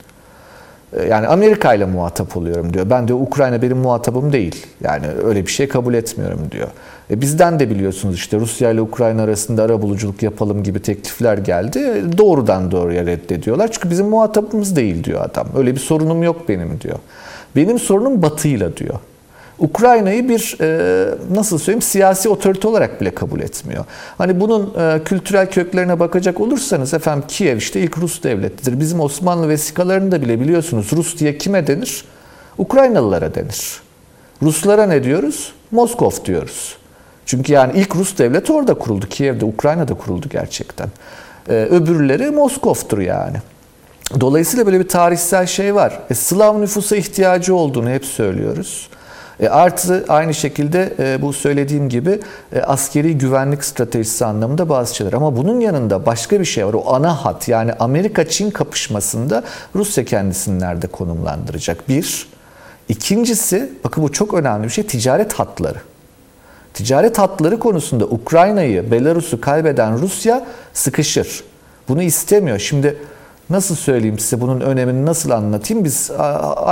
[1.09, 2.89] Yani Amerika ile muhatap oluyorum diyor.
[2.89, 4.65] Ben de Ukrayna benim muhatabım değil.
[4.83, 6.67] Yani öyle bir şey kabul etmiyorum diyor.
[7.11, 12.03] E bizden de biliyorsunuz işte Rusya ile Ukrayna arasında ara buluculuk yapalım gibi teklifler geldi.
[12.17, 13.71] Doğrudan doğruya reddediyorlar.
[13.71, 15.47] Çünkü bizim muhatabımız değil diyor adam.
[15.57, 16.99] Öyle bir sorunum yok benim diyor.
[17.55, 18.95] Benim sorunum Batı'yla diyor.
[19.59, 23.85] Ukrayna'yı bir e, nasıl söyleyeyim siyasi otorite olarak bile kabul etmiyor.
[24.17, 28.79] Hani bunun e, kültürel köklerine bakacak olursanız efendim Kiev işte ilk Rus devletidir.
[28.79, 32.05] Bizim Osmanlı vesikalarında bile biliyorsunuz Rus diye kime denir?
[32.57, 33.81] Ukraynalılara denir.
[34.41, 35.53] Ruslara ne diyoruz?
[35.71, 36.77] Moskov diyoruz.
[37.25, 39.05] Çünkü yani ilk Rus devleti orada kuruldu.
[39.09, 40.87] Kiev'de, Ukrayna'da kuruldu gerçekten.
[41.49, 43.37] E, öbürleri Moskov'tur yani.
[44.19, 45.99] Dolayısıyla böyle bir tarihsel şey var.
[46.09, 48.89] E, Slav nüfusa ihtiyacı olduğunu hep söylüyoruz.
[49.39, 52.19] E, artı aynı şekilde e, bu söylediğim gibi
[52.53, 55.13] e, askeri güvenlik stratejisi anlamında bazı şeyler.
[55.13, 56.73] Ama bunun yanında başka bir şey var.
[56.73, 59.43] O ana hat yani Amerika-Çin kapışmasında
[59.75, 61.89] Rusya kendisini nerede konumlandıracak?
[61.89, 62.27] Bir.
[62.89, 65.77] İkincisi, bakın bu çok önemli bir şey, ticaret hatları.
[66.73, 71.43] Ticaret hatları konusunda Ukrayna'yı, Belarus'u kaybeden Rusya sıkışır.
[71.87, 72.59] Bunu istemiyor.
[72.59, 72.97] Şimdi
[73.49, 75.83] nasıl söyleyeyim size bunun önemini nasıl anlatayım?
[75.83, 76.11] Biz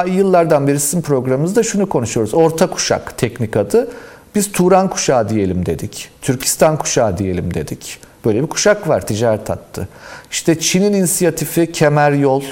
[0.07, 2.33] yıllardan beri sizin programımızda şunu konuşuyoruz.
[2.33, 3.91] Orta kuşak teknik adı.
[4.35, 6.09] Biz Turan kuşağı diyelim dedik.
[6.21, 7.99] Türkistan kuşağı diyelim dedik.
[8.25, 9.87] Böyle bir kuşak var ticaret hattı.
[10.31, 12.43] İşte Çin'in inisiyatifi kemer yol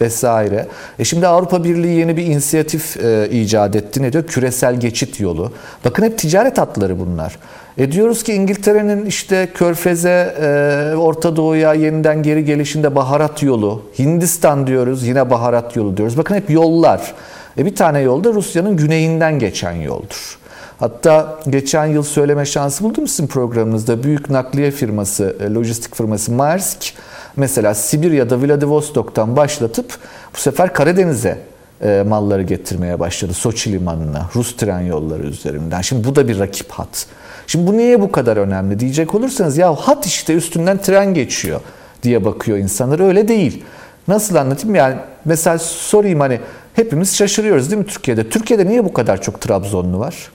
[0.00, 0.66] vesaire.
[0.98, 4.02] E şimdi Avrupa Birliği yeni bir inisiyatif e, icat etti.
[4.02, 4.26] Ne diyor?
[4.26, 5.52] Küresel geçit yolu.
[5.84, 7.38] Bakın hep ticaret hatları bunlar.
[7.78, 13.82] E diyoruz ki İngiltere'nin işte Körfez'e, e, Orta Doğu'ya yeniden geri gelişinde baharat yolu.
[13.98, 16.18] Hindistan diyoruz yine baharat yolu diyoruz.
[16.18, 17.14] Bakın hep yollar.
[17.58, 20.39] E bir tane yolda Rusya'nın güneyinden geçen yoldur.
[20.80, 24.02] Hatta geçen yıl söyleme şansı buldum sizin programınızda.
[24.02, 26.94] Büyük nakliye firması, e, lojistik firması Maersk
[27.36, 29.98] mesela Sibirya'da Vladivostok'tan başlatıp
[30.34, 31.38] bu sefer Karadeniz'e
[31.82, 33.32] e, malları getirmeye başladı.
[33.34, 35.80] Soçi limanına, Rus tren yolları üzerinden.
[35.80, 37.06] Şimdi bu da bir rakip hat.
[37.46, 41.60] Şimdi bu niye bu kadar önemli diyecek olursanız ya hat işte üstünden tren geçiyor
[42.02, 43.00] diye bakıyor insanlar.
[43.00, 43.64] Öyle değil.
[44.08, 44.74] Nasıl anlatayım?
[44.74, 46.40] Yani mesela sorayım hani
[46.74, 48.28] hepimiz şaşırıyoruz değil mi Türkiye'de?
[48.28, 50.30] Türkiye'de niye bu kadar çok Trabzonlu var?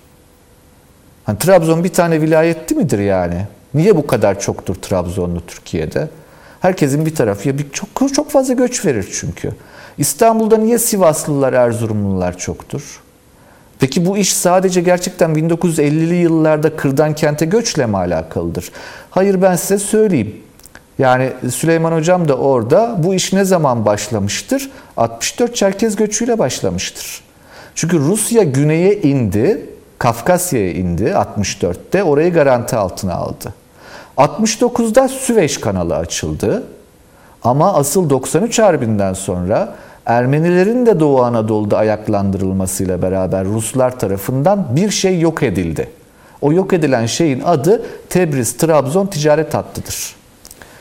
[1.26, 3.46] Hani Trabzon bir tane vilayetti midir yani?
[3.74, 6.08] Niye bu kadar çoktur Trabzonlu Türkiye'de?
[6.60, 9.52] Herkesin bir tarafı ya bir çok çok fazla göç verir çünkü.
[9.98, 13.02] İstanbul'da niye Sivaslılar, Erzurumlular çoktur?
[13.80, 18.72] Peki bu iş sadece gerçekten 1950'li yıllarda kırdan kente göçle mi alakalıdır?
[19.10, 20.36] Hayır ben size söyleyeyim.
[21.00, 24.72] Yani Süleyman Hocam da orada bu iş ne zaman başlamıştır?
[24.98, 27.22] 64 Çerkez göçüyle başlamıştır.
[27.76, 29.66] Çünkü Rusya güneye indi,
[30.00, 33.54] Kafkasya'ya indi 64'te orayı garanti altına aldı.
[34.18, 36.64] 69'da Süveyş kanalı açıldı.
[37.44, 39.76] Ama asıl 93 Harbi'nden sonra
[40.06, 45.90] Ermenilerin de Doğu Anadolu'da ayaklandırılmasıyla beraber Ruslar tarafından bir şey yok edildi.
[46.42, 50.16] O yok edilen şeyin adı Tebriz-Trabzon ticaret hattıdır.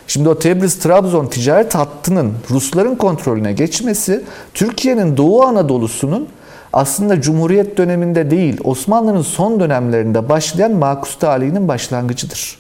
[0.06, 6.28] Şimdi o Tebriz-Trabzon ticaret hattının Rusların kontrolüne geçmesi Türkiye'nin Doğu Anadolu'sunun
[6.74, 12.58] aslında Cumhuriyet döneminde değil Osmanlı'nın son dönemlerinde başlayan makus talihinin başlangıcıdır.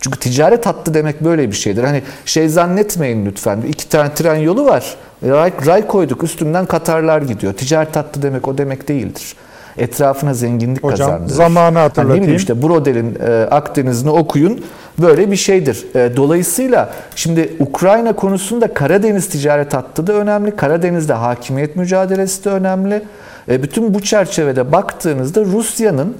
[0.00, 1.84] Çünkü ticaret hattı demek böyle bir şeydir.
[1.84, 3.60] Hani şey zannetmeyin lütfen.
[3.68, 4.96] İki tane tren yolu var.
[5.22, 7.52] Ray, ray koyduk üstünden Katarlar gidiyor.
[7.52, 9.34] Ticaret hattı demek o demek değildir.
[9.78, 11.34] Etrafına zenginlik Hocam, kazandırır.
[11.34, 12.24] zamanı hatırlatayım.
[12.24, 14.64] Hani işte Brodel'in e, Akdeniz'ini okuyun.
[14.98, 15.86] Böyle bir şeydir.
[15.94, 20.56] E, dolayısıyla şimdi Ukrayna konusunda Karadeniz ticaret hattı da önemli.
[20.56, 23.02] Karadeniz'de hakimiyet mücadelesi de önemli.
[23.48, 26.14] E, bütün bu çerçevede baktığınızda Rusya'nın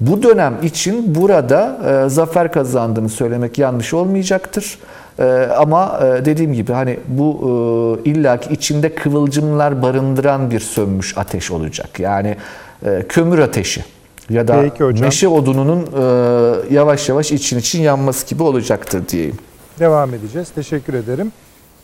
[0.00, 4.78] bu dönem için burada e, zafer kazandığını söylemek yanlış olmayacaktır.
[5.18, 7.40] E, ama e, dediğim gibi hani bu
[8.06, 12.00] e, illaki içinde kıvılcımlar barındıran bir sönmüş ateş olacak.
[12.00, 12.36] Yani
[13.08, 13.84] kömür ateşi
[14.30, 14.64] ya da
[15.00, 19.36] meşe odununun e, yavaş yavaş için için yanması gibi olacaktır diyeyim.
[19.78, 20.50] Devam edeceğiz.
[20.50, 21.32] Teşekkür ederim.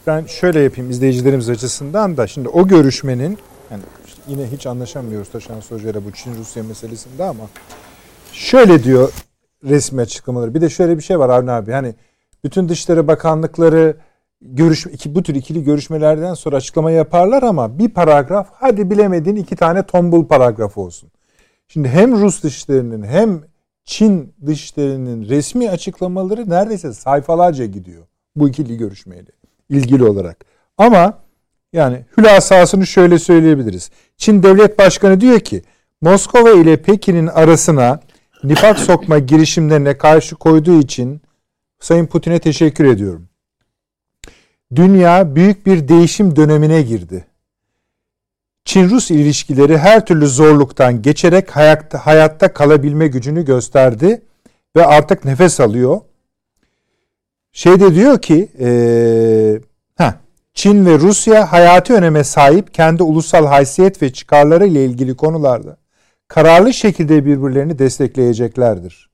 [0.07, 3.38] Ben şöyle yapayım izleyicilerimiz açısından da şimdi o görüşmenin
[3.70, 7.44] yani işte yine hiç anlaşamıyoruz Taşan Hoca ile bu Çin-Rusya meselesinde ama
[8.32, 9.12] şöyle diyor
[9.64, 10.55] resmi açıklamaları.
[10.55, 11.72] Bir de şöyle bir şey var Avni abi.
[11.72, 11.94] Hani
[12.44, 13.96] bütün Dışişleri Bakanlıkları
[14.43, 19.57] görüş iki bu tür ikili görüşmelerden sonra açıklama yaparlar ama bir paragraf hadi bilemediğin iki
[19.57, 21.11] tane tombul paragraf olsun.
[21.68, 23.43] Şimdi hem Rus dışişlerinin hem
[23.84, 29.30] Çin dışişlerinin resmi açıklamaları neredeyse sayfalarca gidiyor bu ikili görüşmeyle
[29.68, 30.45] ilgili olarak.
[30.78, 31.18] Ama
[31.72, 33.91] yani hülasasını şöyle söyleyebiliriz.
[34.16, 35.62] Çin Devlet Başkanı diyor ki
[36.01, 38.01] Moskova ile Pekin'in arasına
[38.45, 41.20] nifak sokma girişimlerine karşı koyduğu için
[41.80, 43.30] Sayın Putin'e teşekkür ediyorum.
[44.75, 47.27] Dünya büyük bir değişim dönemine girdi.
[48.64, 54.23] Çin-Rus ilişkileri her türlü zorluktan geçerek hayatta, hayatta kalabilme gücünü gösterdi
[54.77, 56.01] ve artık nefes alıyor.
[57.53, 59.61] Şey de diyor ki, ee,
[59.97, 60.12] heh,
[60.55, 65.77] Çin ve Rusya hayati öneme sahip kendi ulusal haysiyet ve çıkarları ile ilgili konularda
[66.29, 69.11] kararlı şekilde birbirlerini destekleyeceklerdir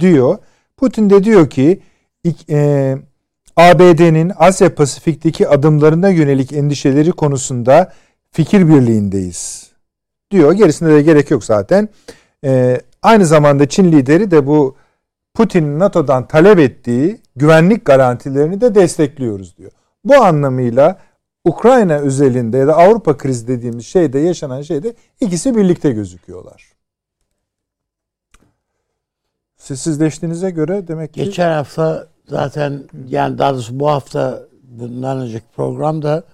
[0.00, 0.38] diyor.
[0.76, 1.80] Putin de diyor ki
[2.50, 2.96] e,
[3.58, 7.92] ABD'nin Asya Pasifik'teki adımlarına yönelik endişeleri konusunda
[8.30, 9.70] fikir birliğindeyiz
[10.30, 10.52] diyor.
[10.52, 11.88] Gerisine de gerek yok zaten.
[12.44, 14.76] E, aynı zamanda Çin lideri de bu
[15.34, 19.70] Putin'in NATO'dan talep ettiği güvenlik garantilerini de destekliyoruz diyor.
[20.04, 20.98] Bu anlamıyla
[21.44, 26.72] Ukrayna özelinde ya da Avrupa krizi dediğimiz şeyde yaşanan şeyde ikisi birlikte gözüküyorlar.
[29.56, 31.24] Sessizleştiğinize göre demek ki...
[31.24, 36.24] Geçen hafta zaten yani daha doğrusu bu hafta bundan önceki programda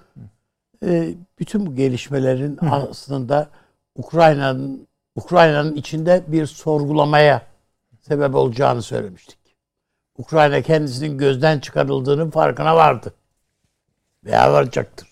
[0.84, 2.66] e, bütün bu gelişmelerin Hı.
[2.66, 3.48] aslında
[3.96, 4.86] Ukrayna'nın
[5.16, 7.42] Ukrayna'nın içinde bir sorgulamaya
[8.00, 9.38] sebep olacağını söylemiştik.
[10.18, 13.14] Ukrayna kendisinin gözden çıkarıldığının farkına vardı.
[14.24, 15.08] Veya varacaktır.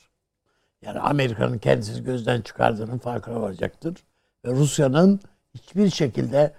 [0.83, 3.97] Yani Amerika'nın kendisini gözden çıkardığının farkına varacaktır.
[4.45, 5.21] Ve Rusya'nın
[5.55, 6.53] hiçbir şekilde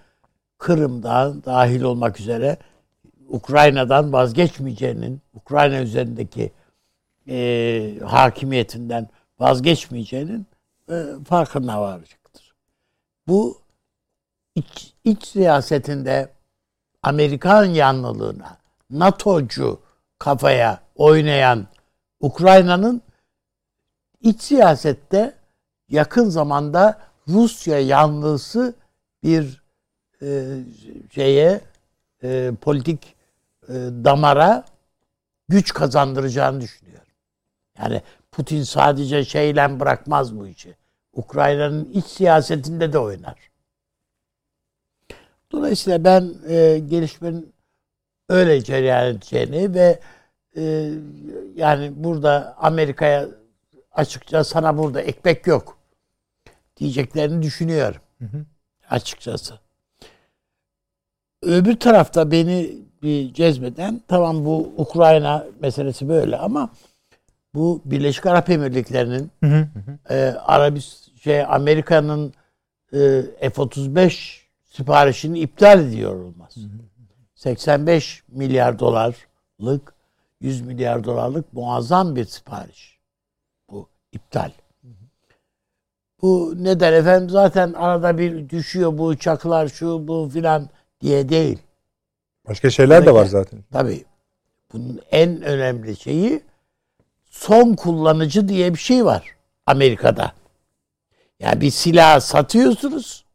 [0.57, 2.57] Kırım'dan dahil olmak üzere
[3.29, 6.51] Ukrayna'dan vazgeçmeyeceğinin, Ukrayna üzerindeki
[7.27, 9.09] e, hakimiyetinden
[9.39, 10.47] vazgeçmeyeceğinin
[10.89, 12.53] e, farkına varacaktır.
[13.27, 13.57] Bu
[14.55, 16.29] iç, iç siyasetinde
[17.03, 18.57] Amerikan yanlılığına,
[18.89, 19.79] NATO'cu
[20.19, 21.67] kafaya oynayan
[22.19, 23.01] Ukrayna'nın
[24.21, 25.35] iç siyasette
[25.89, 28.75] yakın zamanda Rusya yanlısı
[29.23, 29.63] bir
[30.21, 30.59] e,
[31.15, 31.61] şeye
[32.23, 33.15] e, politik
[33.69, 34.65] e, damara
[35.49, 37.07] güç kazandıracağını düşünüyorum.
[37.79, 38.01] Yani
[38.31, 40.75] Putin sadece şeyle bırakmaz bu işi.
[41.13, 43.51] Ukrayna'nın iç siyasetinde de oynar.
[45.51, 47.53] Dolayısıyla ben e, gelişmenin
[48.29, 49.99] öyle cereyan edeceğini ve
[50.55, 50.91] e,
[51.55, 53.27] yani burada Amerika'ya
[53.91, 55.77] açıkça sana burada ekmek yok
[56.77, 58.01] diyeceklerini düşünüyorum.
[58.19, 58.45] Hı hı.
[58.89, 59.62] Açıkçası.
[61.43, 66.69] Öbür tarafta beni bir cezbeden tamam bu Ukrayna meselesi böyle ama
[67.55, 70.13] bu Birleşik Arap Emirlikleri'nin hı hı.
[70.13, 72.33] e, Arabist şey Amerika'nın
[72.93, 72.99] e,
[73.49, 76.55] F-35 siparişini iptal ediyor olmaz.
[76.55, 76.83] Hı hı.
[77.35, 79.93] 85 milyar dolarlık
[80.41, 82.99] 100 milyar dolarlık muazzam bir sipariş.
[83.69, 84.51] Bu iptal.
[86.21, 90.69] Bu neden efendim zaten arada bir düşüyor bu uçaklar şu bu filan
[91.03, 91.59] diye değil.
[92.47, 93.59] Başka şeyler Tabii, de var zaten.
[93.71, 94.05] Tabii.
[94.73, 96.41] Bunun en önemli şeyi
[97.29, 99.35] son kullanıcı diye bir şey var
[99.65, 100.33] Amerika'da.
[101.39, 103.25] Yani bir silah satıyorsunuz.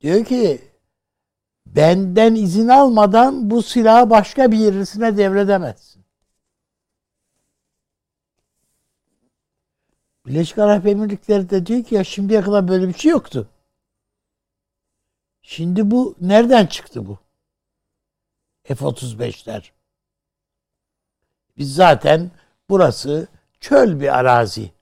[0.00, 0.60] Diyor ki
[1.66, 6.04] benden izin almadan bu silahı başka birisine devredemezsin.
[10.26, 13.48] Birleşik Arap Emirlikleri de diyor ki ya şimdiye kadar böyle bir şey yoktu.
[15.48, 17.18] Şimdi bu nereden çıktı bu?
[18.64, 19.62] F-35'ler.
[21.58, 22.30] Biz zaten
[22.68, 23.28] burası
[23.60, 24.72] çöl bir arazi.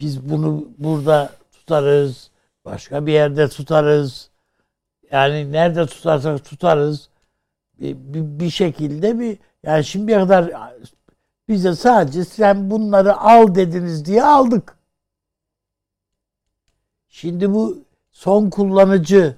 [0.00, 2.30] Biz bunu burada tutarız,
[2.64, 4.30] başka bir yerde tutarız.
[5.10, 7.08] Yani nerede tutarsak tutarız.
[7.80, 10.52] Bir, bir, bir şekilde bir yani şimdiye kadar
[11.48, 14.78] bize sadece sen bunları al dediniz diye aldık.
[17.08, 19.36] Şimdi bu son kullanıcı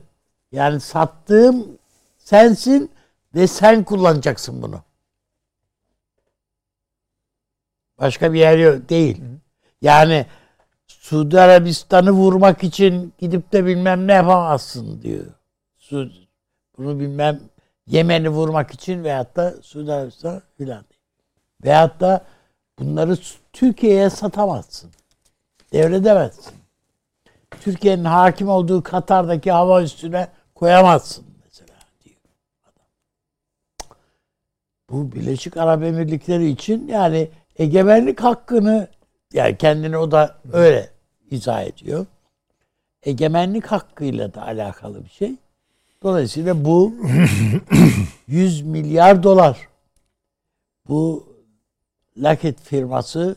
[0.52, 1.78] yani sattığım
[2.18, 2.90] sensin
[3.34, 4.82] ve sen kullanacaksın bunu.
[7.98, 9.22] Başka bir yer yok değil.
[9.82, 10.26] Yani
[10.86, 15.26] Suudi Arabistan'ı vurmak için gidip de bilmem ne yapamazsın diyor.
[16.78, 17.40] Bunu bilmem
[17.86, 20.84] Yemen'i vurmak için veyahut da Suudi Arabistan filan.
[21.64, 22.24] Veyahut da
[22.78, 23.16] bunları
[23.52, 24.90] Türkiye'ye satamazsın.
[25.72, 26.54] Devredemezsin.
[27.60, 30.28] Türkiye'nin hakim olduğu Katar'daki hava üstüne
[30.60, 32.16] koyamazsın mesela diyor
[32.64, 32.86] adam.
[34.90, 38.88] Bu Birleşik Arap Emirlikleri için yani egemenlik hakkını
[39.32, 40.90] yani kendini o da öyle
[41.30, 42.06] izah ediyor.
[43.02, 45.36] Egemenlik hakkıyla da alakalı bir şey.
[46.02, 46.94] Dolayısıyla bu
[48.26, 49.68] 100 milyar dolar.
[50.88, 51.26] Bu
[52.18, 53.36] Lockheed firması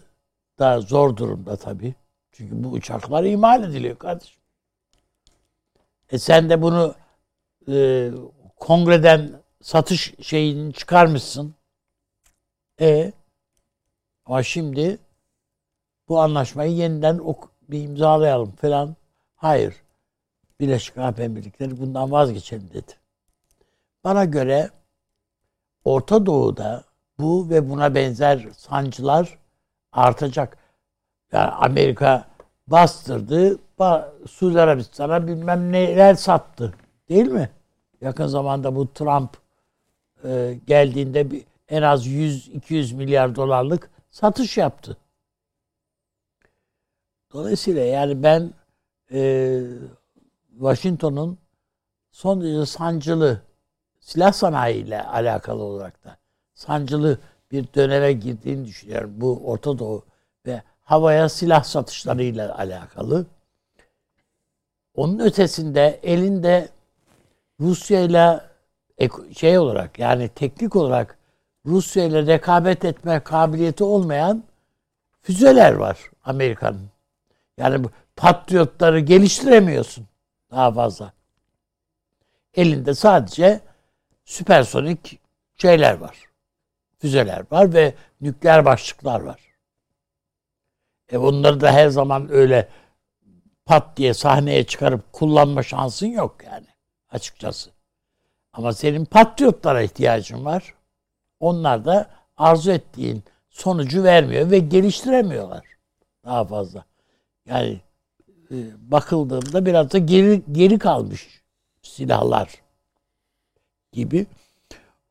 [0.59, 1.95] da zor durumda tabii.
[2.31, 4.41] Çünkü bu uçaklar imal ediliyor kardeşim.
[6.11, 6.95] E sen de bunu
[7.69, 8.09] e,
[8.55, 11.55] kongreden satış şeyini çıkarmışsın.
[12.81, 13.13] E
[14.25, 14.97] ama şimdi
[16.07, 18.95] bu anlaşmayı yeniden ok bir imzalayalım falan.
[19.35, 19.75] Hayır.
[20.59, 22.91] Birleşik Arap Emirlikleri bundan vazgeçelim dedi.
[24.03, 24.69] Bana göre
[25.83, 26.83] Orta Doğu'da
[27.19, 29.37] bu ve buna benzer sancılar
[29.91, 30.57] artacak.
[31.31, 32.27] Yani Amerika
[32.67, 33.59] bastırdı,
[34.27, 36.73] Suudi Arabistan'a bilmem neler sattı.
[37.13, 37.49] Değil mi?
[38.01, 39.37] Yakın zamanda bu Trump
[40.23, 44.97] e, geldiğinde bir, en az 100-200 milyar dolarlık satış yaptı.
[47.33, 48.53] Dolayısıyla yani ben
[49.11, 49.61] e,
[50.51, 51.37] Washington'un
[52.11, 53.41] son derece sancılı
[53.99, 56.17] silah sanayi ile alakalı olarak da
[56.53, 57.19] sancılı
[57.51, 59.13] bir döneme girdiğini düşünüyorum.
[59.17, 60.05] Bu Orta Doğu
[60.45, 63.25] ve havaya silah satışlarıyla alakalı.
[64.95, 66.69] Onun ötesinde elinde
[67.63, 68.39] Rusya ile
[69.37, 71.17] şey olarak yani teknik olarak
[71.65, 74.43] Rusya ile rekabet etme kabiliyeti olmayan
[75.21, 76.89] füzeler var Amerika'nın.
[77.57, 80.07] Yani bu patriotları geliştiremiyorsun
[80.51, 81.13] daha fazla.
[82.53, 83.61] Elinde sadece
[84.25, 85.19] süpersonik
[85.55, 86.17] şeyler var.
[86.97, 89.39] Füzeler var ve nükleer başlıklar var.
[91.11, 92.69] E bunları da her zaman öyle
[93.65, 96.72] pat diye sahneye çıkarıp kullanma şansın yok yani
[97.13, 97.69] açıkçası.
[98.53, 100.73] Ama senin patriotlara ihtiyacın var.
[101.39, 105.65] Onlar da arzu ettiğin sonucu vermiyor ve geliştiremiyorlar
[106.25, 106.85] daha fazla.
[107.45, 107.81] Yani
[108.51, 108.55] e,
[108.91, 111.41] bakıldığında biraz da geri geri kalmış
[111.81, 112.49] silahlar
[113.91, 114.25] gibi.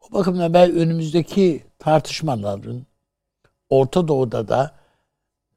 [0.01, 2.87] O bakımdan ben önümüzdeki tartışmaların
[3.71, 4.75] Orta Doğu'da da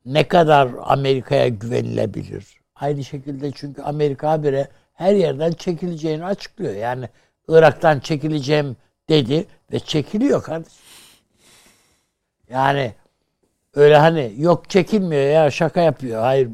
[0.06, 2.60] ne kadar Amerika'ya güvenilebilir?
[2.76, 6.76] Aynı şekilde çünkü Amerika habire her yerden çekileceğini açıklıyor.
[6.76, 7.10] Yani
[7.48, 8.78] Irak'tan çekileceğim
[9.10, 10.84] dedi ve çekiliyor kardeşim.
[12.50, 12.94] Yani
[13.74, 16.22] öyle hani yok çekilmiyor ya şaka yapıyor.
[16.22, 16.50] Hayır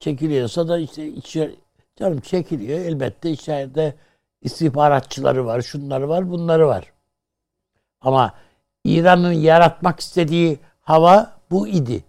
[0.00, 1.56] çekiliyorsa da işte içeri,
[1.96, 2.78] canım çekiliyor.
[2.78, 3.94] Elbette içeride
[4.42, 6.92] istihbaratçıları var, şunları var, bunları var.
[8.00, 8.34] Ama
[8.84, 12.04] İran'ın yaratmak istediği hava bu idi.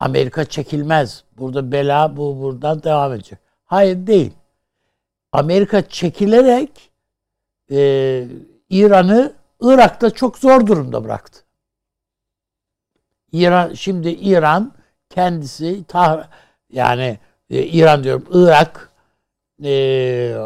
[0.00, 1.24] Amerika çekilmez.
[1.38, 3.38] Burada bela bu buradan devam edecek.
[3.64, 4.32] Hayır değil.
[5.36, 6.90] Amerika çekilerek
[7.70, 7.78] e,
[8.70, 11.40] İran'ı Irak'ta çok zor durumda bıraktı.
[13.32, 14.72] İran şimdi İran
[15.10, 16.28] kendisi tah,
[16.70, 17.18] yani
[17.50, 18.90] e, İran diyorum Irak
[19.64, 20.36] e,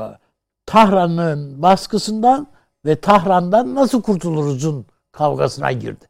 [0.67, 2.47] Tahran'ın baskısından
[2.85, 6.05] ve Tahran'dan nasıl kurtuluruzun kavgasına girdi.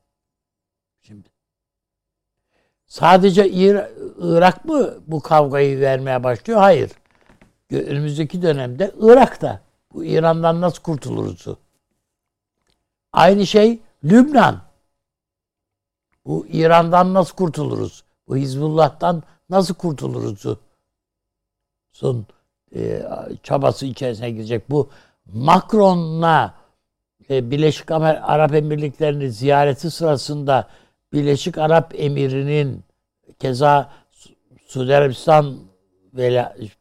[1.03, 1.29] Şimdi
[2.87, 3.77] sadece İr
[4.19, 6.61] Irak mı bu kavgayı vermeye başlıyor?
[6.61, 6.91] Hayır.
[7.73, 9.61] Önümüzdeki dönemde Irak'ta
[9.95, 11.59] bu İran'dan nasıl kurtuluruzu.
[13.13, 14.61] Aynı şey Lübnan.
[16.27, 18.05] Bu İran'dan nasıl kurtuluruz?
[18.29, 20.61] Bu Hizbullah'tan nasıl kurtuluruzu?
[21.93, 22.27] Son
[22.75, 23.03] e,
[23.43, 24.71] çabası içerisine girecek.
[24.71, 24.91] Bu
[25.33, 26.55] Macron'la
[27.31, 30.69] e, Birleşik Arap Emirlikleri'ni ziyareti sırasında
[31.13, 32.85] Birleşik Arap Emirinin
[33.39, 33.93] keza
[34.67, 35.59] Suudi Arabistan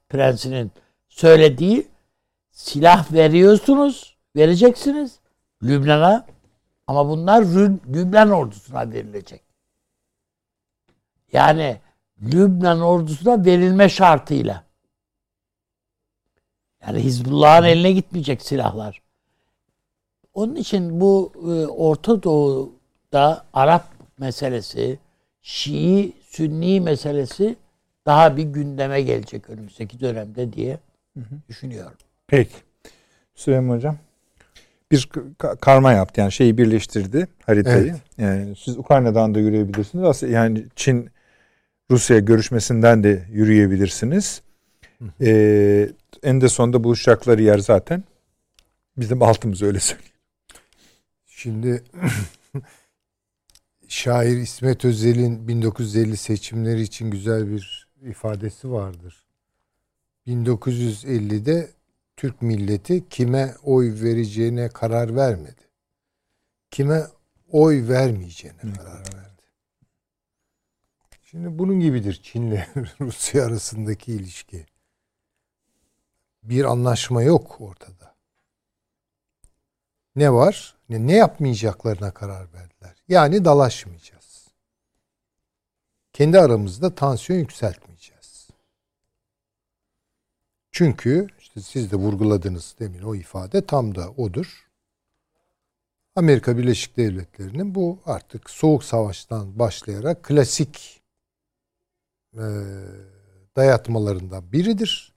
[0.10, 0.72] prensinin
[1.10, 1.88] söylediği
[2.52, 5.20] silah veriyorsunuz, vereceksiniz
[5.64, 6.26] Lübnan'a
[6.88, 7.42] ama bunlar
[7.94, 9.42] Lübnan ordusuna verilecek.
[11.34, 11.80] Yani
[12.22, 14.64] Lübnan ordusuna verilme şartıyla.
[16.82, 19.02] Yani Hizbullah'ın eline gitmeyecek silahlar.
[20.34, 23.86] Onun için bu e, Orta Doğu'da Arap
[24.18, 25.00] meselesi,
[25.42, 27.56] Şii, Sünni meselesi
[28.10, 30.80] daha bir gündeme gelecek önümüzdeki dönemde diye
[31.50, 31.98] düşünüyorum.
[32.28, 32.56] Peki.
[33.36, 33.98] Süleyman Hocam
[34.92, 35.10] bir
[35.62, 37.90] karma yaptı yani şeyi birleştirdi haritayı.
[37.90, 38.02] Evet.
[38.18, 40.06] Yani siz Ukrayna'dan da yürüyebilirsiniz.
[40.06, 41.10] Aslında yani Çin
[41.92, 44.42] Rusya görüşmesinden de yürüyebilirsiniz.
[45.22, 45.90] Ee,
[46.24, 48.04] en de sonunda buluşacakları yer zaten
[48.98, 50.14] bizim altımız öyle söyleyeyim.
[51.26, 51.84] Şimdi
[53.88, 59.26] şair İsmet Özel'in 1950 seçimleri için güzel bir ifadesi vardır.
[60.28, 61.72] 1950'de
[62.18, 65.62] Türk milleti kime oy vereceğine karar vermedi.
[66.72, 67.04] Kime
[67.52, 69.42] oy vermeyeceğine karar verdi.
[71.24, 72.66] Şimdi bunun gibidir Çin'le
[73.02, 74.66] Rusya arasındaki ilişki.
[76.44, 78.16] Bir anlaşma yok ortada.
[80.16, 80.78] Ne var?
[80.90, 82.96] Ne, ne yapmayacaklarına karar verdiler.
[83.08, 84.48] Yani dalaşmayacağız.
[86.14, 87.89] Kendi aramızda tansiyon yükseltmeyeceğiz.
[90.80, 94.70] Çünkü işte siz de vurguladınız demin o ifade tam da odur.
[96.16, 101.02] Amerika Birleşik Devletleri'nin bu artık soğuk savaştan başlayarak klasik
[102.34, 102.46] e,
[103.56, 105.14] dayatmalarından biridir.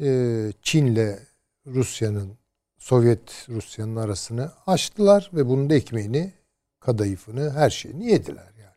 [0.00, 1.18] E, Çin'le
[1.66, 2.38] Rusya'nın
[2.78, 6.32] Sovyet Rusya'nın arasını açtılar ve bunun da ekmeğini,
[6.80, 8.76] kadayıfını, her şeyini yediler yani.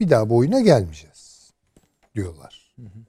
[0.00, 1.52] Bir daha bu oyuna gelmeyeceğiz
[2.14, 2.74] diyorlar.
[2.76, 3.07] Hı hı.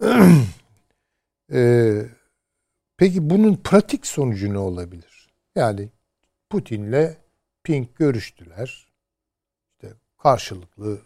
[1.52, 2.02] Ee,
[2.96, 5.34] peki bunun pratik sonucu ne olabilir?
[5.56, 5.88] Yani
[6.50, 7.16] Putin'le
[7.64, 8.86] Pink görüştüler.
[9.72, 11.02] İşte karşılıklı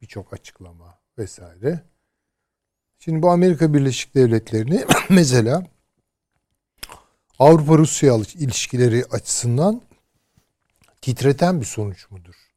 [0.00, 1.82] birçok açıklama vesaire.
[2.98, 5.66] Şimdi bu Amerika Birleşik Devletleri'ni mesela
[7.38, 9.82] Avrupa-Rusya ilişkileri açısından
[11.00, 12.52] titreten bir sonuç mudur?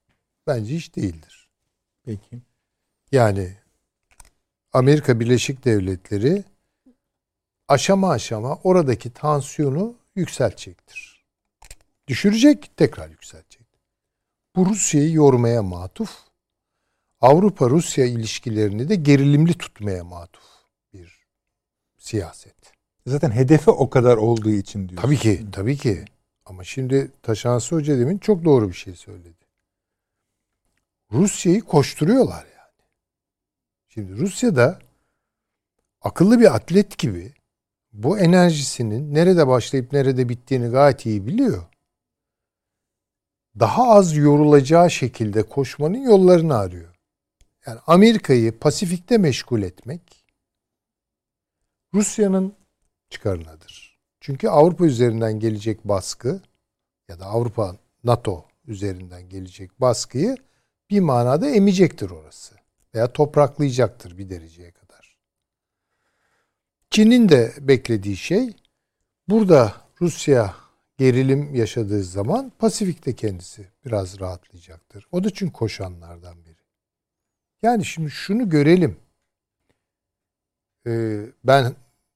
[0.48, 1.50] Bence hiç değildir.
[2.06, 2.42] Peki.
[3.12, 3.58] Yani
[4.74, 6.44] Amerika Birleşik Devletleri
[7.68, 11.26] aşama aşama oradaki tansiyonu yükseltecektir.
[12.08, 13.68] Düşürecek, tekrar yükseltecek.
[14.56, 16.18] Bu Rusya'yı yormaya matuf,
[17.22, 20.44] Avrupa-Rusya ilişkilerini de gerilimli tutmaya matuf
[20.94, 21.28] bir
[21.98, 22.56] siyaset.
[23.06, 25.02] Zaten hedefi o kadar olduğu için diyor.
[25.02, 26.06] Tabii ki, tabii ki.
[26.46, 29.48] Ama şimdi Taşansı Hoca demin çok doğru bir şey söyledi.
[31.12, 32.47] Rusya'yı koşturuyorlar.
[33.98, 34.80] Şimdi Rusya'da
[36.02, 37.34] akıllı bir atlet gibi
[37.94, 41.64] bu enerjisinin nerede başlayıp nerede bittiğini gayet iyi biliyor.
[43.60, 46.96] Daha az yorulacağı şekilde koşmanın yollarını arıyor.
[47.66, 50.26] Yani Amerika'yı Pasifik'te meşgul etmek
[51.94, 52.54] Rusya'nın
[53.10, 54.00] çıkarınadır.
[54.20, 56.42] Çünkü Avrupa üzerinden gelecek baskı
[57.10, 60.38] ya da Avrupa NATO üzerinden gelecek baskıyı
[60.90, 62.57] bir manada emecektir orası.
[62.96, 65.18] Veya topraklayacaktır bir dereceye kadar.
[66.90, 68.54] Çin'in de beklediği şey
[69.28, 70.56] burada Rusya
[70.98, 75.08] gerilim yaşadığı zaman Pasifik'te kendisi biraz rahatlayacaktır.
[75.12, 76.58] O da çünkü koşanlardan biri.
[77.62, 78.98] Yani şimdi şunu görelim.
[80.88, 81.76] Ee, ben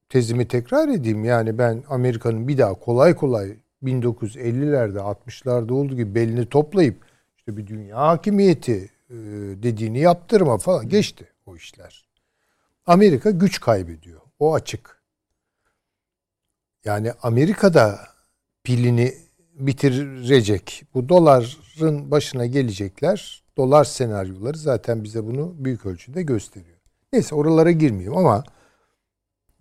[0.10, 1.26] tezimi tekrar edeyim.
[1.26, 7.06] Yani ben Amerika'nın bir daha kolay kolay 1950'lerde 60'larda olduğu gibi belini toplayıp
[7.38, 8.90] işte bir dünya hakimiyeti
[9.64, 12.06] dediğini yaptırma falan geçti o işler.
[12.86, 14.22] Amerika güç kaybediyor.
[14.40, 15.02] O açık.
[16.86, 18.00] Yani Amerika'da
[18.64, 19.14] pilini
[19.54, 20.84] bitirecek.
[20.94, 23.44] Bu doların başına gelecekler.
[23.58, 26.78] Dolar senaryoları zaten bize bunu büyük ölçüde gösteriyor.
[27.14, 28.44] Neyse oralara girmeyeyim ama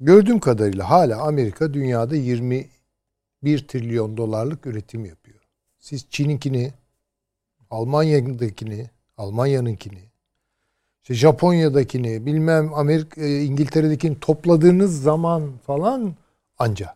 [0.03, 2.69] Gördüğüm kadarıyla hala Amerika dünyada 21
[3.43, 5.41] trilyon dolarlık üretim yapıyor.
[5.79, 6.73] Siz Çin'inkini,
[7.71, 8.91] Almanya'dakini,
[9.21, 10.11] Almanya'nınkini,
[11.03, 16.15] işte Japonya'dakini, bilmem Amerika, e, İngiltere'dekini topladığınız zaman falan
[16.59, 16.95] anca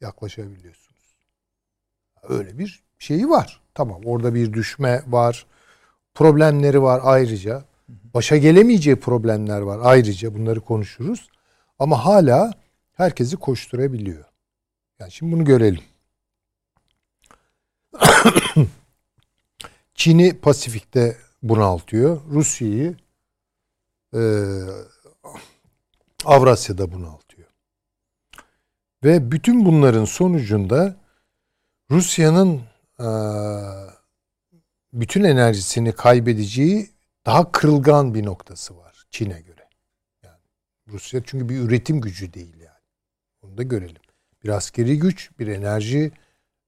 [0.00, 1.16] yaklaşabiliyorsunuz.
[2.22, 3.60] Öyle bir şeyi var.
[3.74, 5.46] Tamam orada bir düşme var.
[6.14, 7.64] Problemleri var ayrıca.
[7.88, 10.34] Başa gelemeyeceği problemler var ayrıca.
[10.34, 11.28] Bunları konuşuruz.
[11.78, 12.52] Ama hala
[12.92, 14.24] herkesi koşturabiliyor.
[14.98, 15.82] Yani şimdi bunu görelim.
[19.94, 21.16] Çin'i Pasifik'te
[21.48, 22.20] bunaltıyor.
[22.30, 22.96] Rusya'yı
[24.14, 24.20] e,
[26.24, 27.48] Avrasya'da bunaltıyor.
[29.04, 30.96] Ve bütün bunların sonucunda
[31.90, 32.60] Rusya'nın
[33.00, 33.08] e,
[34.92, 36.90] bütün enerjisini kaybedeceği
[37.26, 39.68] daha kırılgan bir noktası var Çin'e göre.
[40.24, 40.40] Yani
[40.88, 42.76] Rusya çünkü bir üretim gücü değil yani.
[43.42, 44.02] Onu da görelim.
[44.44, 46.12] Bir askeri güç, bir enerji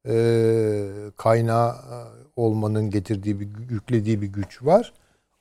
[0.08, 1.76] e, kaynağı
[2.38, 4.92] olmanın getirdiği bir yüklediği bir güç var.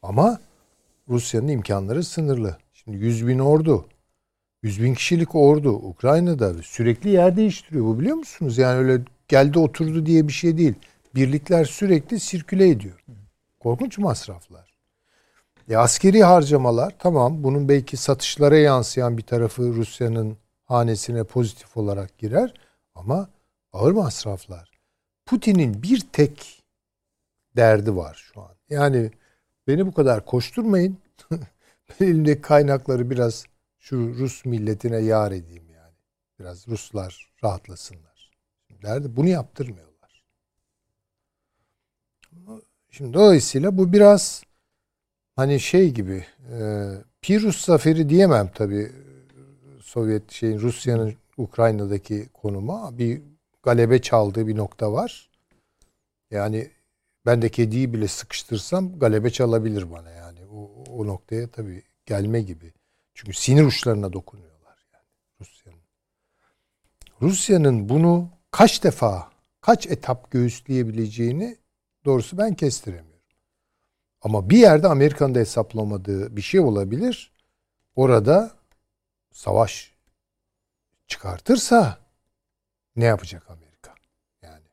[0.02, 0.40] Ama
[1.10, 2.58] Rusya'nın imkanları sınırlı.
[2.74, 3.86] Şimdi 100 bin ordu,
[4.64, 7.86] 100 bin kişilik ordu Ukrayna'da sürekli yer değiştiriyor.
[7.86, 8.58] Bu biliyor musunuz?
[8.58, 10.74] Yani öyle geldi oturdu diye bir şey değil.
[11.16, 13.04] Birlikler sürekli sirküle ediyor.
[13.60, 14.78] Korkunç masraflar.
[15.70, 22.54] E askeri harcamalar tamam bunun belki satışlara yansıyan bir tarafı Rusya'nın hanesine pozitif olarak girer
[22.96, 23.30] ama
[23.74, 24.72] ağır masraflar.
[25.26, 26.57] Putin'in bir tek
[27.58, 28.56] derdi var şu an.
[28.70, 29.12] Yani
[29.68, 30.98] beni bu kadar koşturmayın.
[32.00, 33.46] Elimdeki kaynakları biraz
[33.80, 35.96] şu Rus milletine yar edeyim yani.
[36.40, 38.32] Biraz Ruslar rahatlasınlar.
[38.84, 40.24] Derdi bunu yaptırmıyorlar.
[42.90, 44.44] Şimdi dolayısıyla bu biraz
[45.36, 46.88] hani şey gibi e,
[47.22, 48.92] Pirus zaferi diyemem tabii
[49.82, 53.22] Sovyet şeyin Rusya'nın Ukrayna'daki konuma bir
[53.64, 55.30] galebe çaldığı bir nokta var.
[56.32, 56.72] Yani
[57.28, 60.46] ben de kediyi bile sıkıştırsam galebe çalabilir bana yani.
[60.46, 62.74] O, o noktaya tabii gelme gibi.
[63.14, 65.06] Çünkü sinir uçlarına dokunuyorlar yani
[65.42, 65.82] Rusya'nın.
[67.22, 69.32] Rusya'nın bunu kaç defa,
[69.62, 71.58] kaç etap göğüsleyebileceğini
[72.06, 73.28] doğrusu ben kestiremiyorum.
[74.22, 77.32] Ama bir yerde Amerika'nın da hesaplamadığı bir şey olabilir.
[77.96, 78.52] Orada
[79.32, 79.96] savaş
[81.08, 81.98] çıkartırsa
[82.96, 83.96] ne yapacak Amerika?
[84.42, 84.66] Yani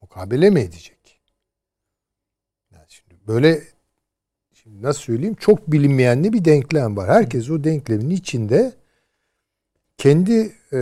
[0.00, 0.95] mukabele mi edecek?
[3.28, 3.62] Böyle
[4.54, 7.08] şimdi nasıl söyleyeyim çok bilinmeyenli bir denklem var.
[7.08, 8.72] Herkes o denklemin içinde
[9.98, 10.80] kendi e,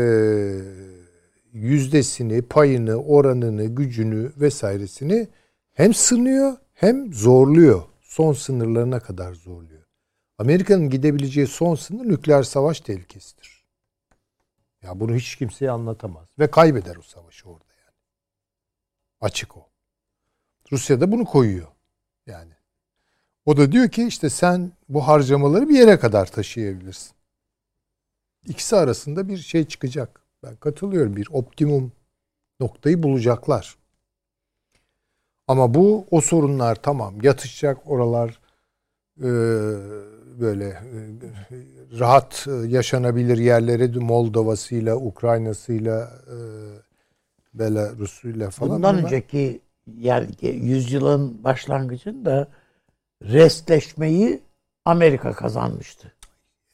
[1.53, 5.29] yüzdesini, payını, oranını, gücünü vesairesini
[5.73, 7.83] hem sınıyor hem zorluyor.
[8.01, 9.83] Son sınırlarına kadar zorluyor.
[10.39, 13.65] Amerika'nın gidebileceği son sınır nükleer savaş tehlikesidir.
[14.83, 16.29] Ya bunu hiç kimseye anlatamaz.
[16.39, 17.97] Ve kaybeder o savaşı orada yani.
[19.21, 19.69] Açık o.
[20.73, 21.74] Rusya da bunu koyuyor.
[22.27, 22.53] Yani.
[23.47, 27.13] O da diyor ki işte sen bu harcamaları bir yere kadar taşıyabilirsin.
[28.47, 30.21] İkisi arasında bir şey çıkacak.
[30.43, 31.17] Ben katılıyorum.
[31.17, 31.93] Bir optimum
[32.61, 33.77] noktayı bulacaklar.
[35.49, 38.41] Ama bu o sorunlar tamam yatışacak oralar
[39.19, 39.29] e,
[40.41, 40.81] böyle e,
[41.99, 46.37] rahat e, yaşanabilir yerlere Moldova'sıyla, Ukrayna'sıyla, e,
[47.55, 48.77] Belarus'uyla falan.
[48.77, 49.61] Bundan ama, önceki
[49.99, 52.49] yani yüzyılın başlangıcında
[53.23, 54.43] restleşmeyi
[54.85, 56.13] Amerika kazanmıştı.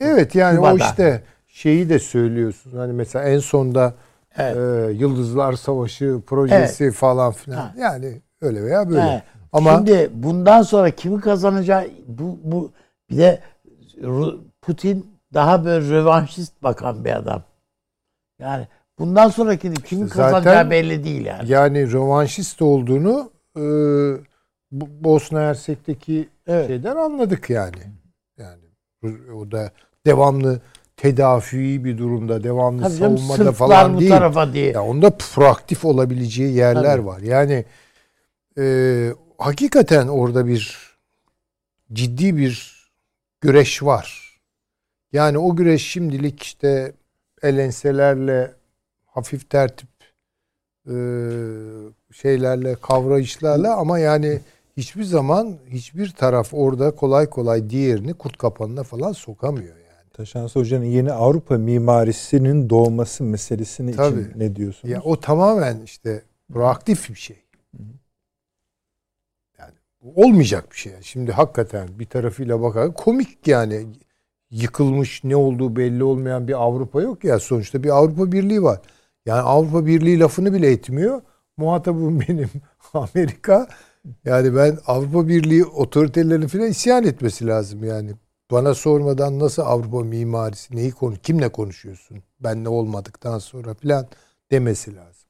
[0.01, 0.85] Evet yani o Küba'da.
[0.85, 2.77] işte şeyi de söylüyorsun.
[2.77, 3.95] Hani mesela en sonda
[4.37, 4.57] Evet.
[4.57, 7.57] e, Yıldızlar Savaşı projesi falan filan.
[7.57, 7.75] Ha.
[7.79, 9.03] Yani öyle veya böyle.
[9.03, 9.23] He.
[9.53, 12.73] Ama Şimdi bundan sonra kimi kazanacağı bu, bu
[13.11, 13.41] bir de
[14.63, 17.43] Putin daha böyle rövanşist bakan bir adam.
[18.39, 18.69] Yani
[19.01, 21.51] bundan sonrakini kimin İşte kazanacağı belli değil yani.
[21.53, 23.63] yani rövanşist olduğunu e,
[24.73, 26.67] Bosna Hersek'teki Evet.
[26.67, 27.83] şeyden anladık yani.
[28.39, 28.63] Yani
[29.35, 29.71] o da
[30.07, 30.61] devamlı
[30.97, 34.11] tedafi bir durumda, devamlı Tabii canım, savunmada Sırplar falan bu değil.
[34.11, 34.71] tarafa diye.
[34.73, 37.07] Ya onda proaktif olabileceği yerler Tabii.
[37.07, 37.21] var.
[37.21, 37.65] Yani
[38.59, 38.65] e,
[39.39, 40.91] hakikaten orada bir
[41.93, 42.81] ciddi bir
[43.41, 44.37] güreş var.
[45.13, 46.93] Yani o güreş şimdilik işte
[47.43, 48.53] elenselerle
[49.11, 49.89] hafif tertip
[50.87, 50.95] e,
[52.13, 54.41] şeylerle kavrayışlarla ama yani
[54.77, 60.11] hiçbir zaman hiçbir taraf orada kolay kolay diğerini kurt kapanına falan sokamıyor yani.
[60.13, 64.21] Taşans Hoca'nın yeni Avrupa mimarisinin doğması meselesini Tabii.
[64.21, 64.93] için ne diyorsunuz?
[64.93, 66.23] Ya o tamamen işte
[66.53, 67.37] proaktif bir şey.
[69.59, 69.75] Yani
[70.15, 70.93] olmayacak bir şey.
[71.03, 73.87] Şimdi hakikaten bir tarafıyla bakar komik yani
[74.51, 78.81] yıkılmış ne olduğu belli olmayan bir Avrupa yok ya sonuçta bir Avrupa Birliği var.
[79.27, 81.23] Yani Avrupa Birliği lafını bile etmiyor.
[81.57, 82.51] Muhatabım benim
[82.95, 83.69] Amerika.
[84.25, 88.15] Yani ben Avrupa Birliği otoritelerinin falan isyan etmesi lazım yani.
[88.51, 92.23] Bana sormadan nasıl Avrupa mimarisi, neyi konu, kimle konuşuyorsun?
[92.41, 94.07] Benle olmadıktan sonra falan
[94.51, 95.29] demesi lazım.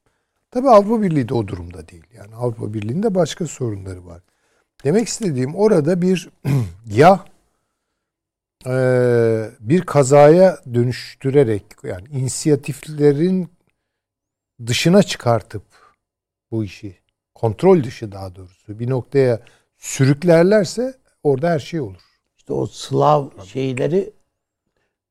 [0.50, 2.04] Tabii Avrupa Birliği de o durumda değil.
[2.14, 4.22] Yani Avrupa Birliği'nde başka sorunları var.
[4.84, 6.30] Demek istediğim orada bir
[6.86, 7.24] ya
[9.60, 13.50] bir kazaya dönüştürerek yani inisiyatiflerin
[14.66, 15.62] dışına çıkartıp
[16.50, 16.96] bu işi
[17.34, 19.40] kontrol dışı daha doğrusu bir noktaya
[19.78, 22.00] sürüklerlerse orada her şey olur.
[22.38, 24.12] İşte o Slav şeyleri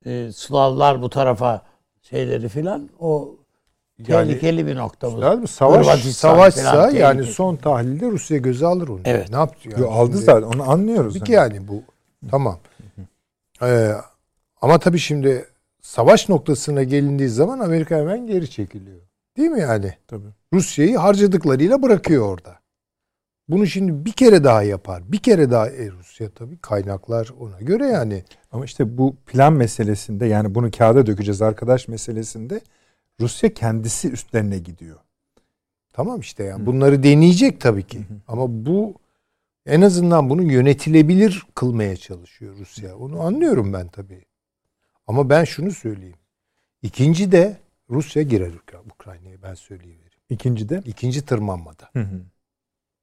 [0.05, 1.61] e, Slavlar bu tarafa
[2.01, 3.35] şeyleri filan o
[4.07, 5.21] Yani- tehlikeli bir noktamız.
[5.21, 5.47] Değil mi?
[5.47, 7.33] Savaş Hırvatistan savaşsa falan yani tehlikeli.
[7.33, 8.99] son tahlilde Rusya göze alır onu.
[9.05, 9.29] Evet.
[9.29, 9.81] Ne yaptı yani?
[9.81, 11.13] Yo, aldı Şimdi- zaten onu anlıyoruz.
[11.13, 11.55] Tabii ki hani.
[11.55, 11.83] yani bu
[12.31, 12.59] tamam.
[13.61, 13.91] Ee,
[14.61, 15.47] ama tabii şimdi
[15.81, 19.01] savaş noktasına gelindiği zaman Amerika hemen geri çekiliyor.
[19.39, 19.93] Değil mi yani?
[20.07, 20.27] Tabii.
[20.53, 22.59] Rusya'yı harcadıklarıyla bırakıyor orada.
[23.47, 25.11] Bunu şimdi bir kere daha yapar.
[25.11, 28.23] Bir kere daha e, Rusya tabii kaynaklar ona göre yani.
[28.51, 32.61] Ama işte bu plan meselesinde yani bunu kağıda dökeceğiz arkadaş meselesinde
[33.19, 34.99] Rusya kendisi üstlerine gidiyor.
[35.93, 37.99] Tamam işte yani bunları deneyecek tabii ki.
[38.27, 38.93] Ama bu
[39.65, 42.97] en azından bunu yönetilebilir kılmaya çalışıyor Rusya.
[42.97, 44.25] Onu anlıyorum ben tabii.
[45.07, 46.17] Ama ben şunu söyleyeyim.
[46.81, 47.57] İkinci de
[47.89, 49.99] Rusya girer Ukra- Ukrayna'ya ben söyleyeyim.
[50.29, 50.81] İkinci de.
[50.85, 51.89] İkinci tırmanmada.
[51.93, 52.03] Hı hı.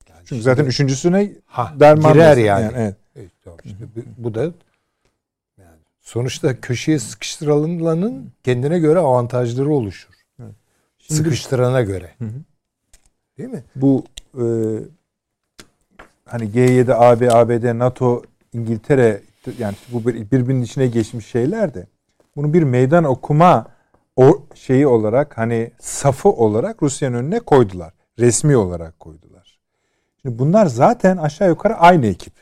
[0.08, 2.46] Yani Çünkü şimdi- zaten üçüncüsüne ha, derman girer meselesi.
[2.46, 2.72] yani.
[2.76, 2.96] evet.
[3.16, 4.42] Evet, tamam işte bu, bu da
[5.58, 10.10] yani sonuçta köşeye sıkıştırılanın kendine göre avantajları oluşur.
[10.98, 12.14] Şimdi Sıkıştırana göre.
[12.18, 12.32] Hı hı.
[13.38, 13.64] Değil mi?
[13.76, 14.04] bu
[14.34, 14.44] e,
[16.24, 18.22] hani G7, AB, ABD, NATO,
[18.52, 19.22] İngiltere
[19.58, 21.86] yani bu bir- birbirinin içine geçmiş şeyler de
[22.36, 23.66] bunu bir meydan okuma
[24.16, 27.92] o şeyi olarak hani safı olarak Rusya'nın önüne koydular.
[28.18, 29.58] Resmi olarak koydular.
[30.22, 32.32] Şimdi bunlar zaten aşağı yukarı aynı ekip.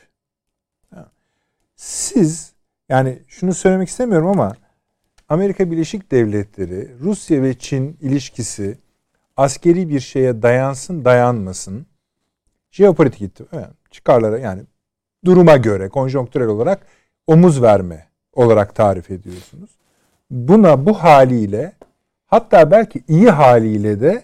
[1.75, 2.53] Siz
[2.89, 4.55] yani şunu söylemek istemiyorum ama
[5.29, 8.77] Amerika Birleşik Devletleri, Rusya ve Çin ilişkisi
[9.37, 11.85] askeri bir şeye dayansın dayanmasın
[12.71, 14.63] jeopolitik ittifak yani çıkarlara yani
[15.25, 16.87] duruma göre konjonktürel olarak
[17.27, 19.69] omuz verme olarak tarif ediyorsunuz.
[20.29, 21.73] Buna bu haliyle
[22.25, 24.23] hatta belki iyi haliyle de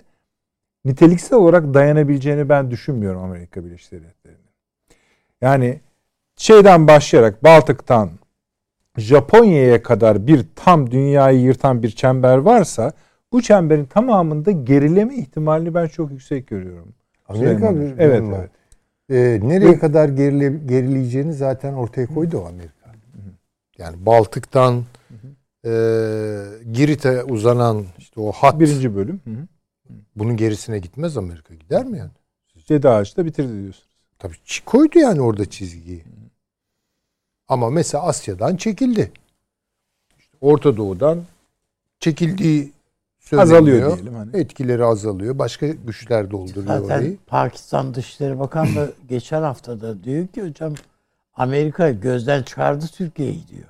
[0.86, 4.42] niteliksel olarak dayanabileceğini ben düşünmüyorum Amerika Birleşik Devletleri'nin.
[5.42, 5.80] Yani
[6.38, 8.10] şeyden başlayarak Baltık'tan
[8.98, 12.92] Japonya'ya kadar bir tam dünyayı yırtan bir çember varsa
[13.32, 16.94] bu çemberin tamamında gerileme ihtimalini ben çok yüksek görüyorum.
[17.28, 18.50] Amerika bir evet, evet.
[19.10, 22.92] Ee, nereye kadar gerile, gerileyeceğini zaten ortaya koydu o Amerika.
[23.78, 24.84] Yani Baltık'tan
[25.66, 25.72] e,
[26.72, 29.22] Girit'e uzanan işte o hat Birinci bölüm.
[29.24, 29.48] Hı hı.
[30.16, 32.12] bunun gerisine gitmez Amerika gider mi yani?
[32.66, 33.90] Cedi Ağaç'ta bitirdi diyorsunuz.
[34.20, 34.36] Tabii
[34.66, 36.04] koydu yani orada çizgiyi.
[37.48, 39.12] Ama mesela Asya'dan çekildi.
[40.20, 41.24] İşte Orta Doğu'dan
[42.00, 42.72] çekildiği
[43.20, 43.58] söyleniyor.
[43.58, 44.38] Azalıyor diyelim hani.
[44.38, 45.40] Etkileri azalıyor.
[45.40, 47.18] Başka güçler dolduruyor Zaten orayı.
[47.28, 50.74] Pakistan Dışişleri Bakanı da geçen hafta da diyor ki hocam
[51.34, 53.68] Amerika gözden çıkardı Türkiye'yi diyor.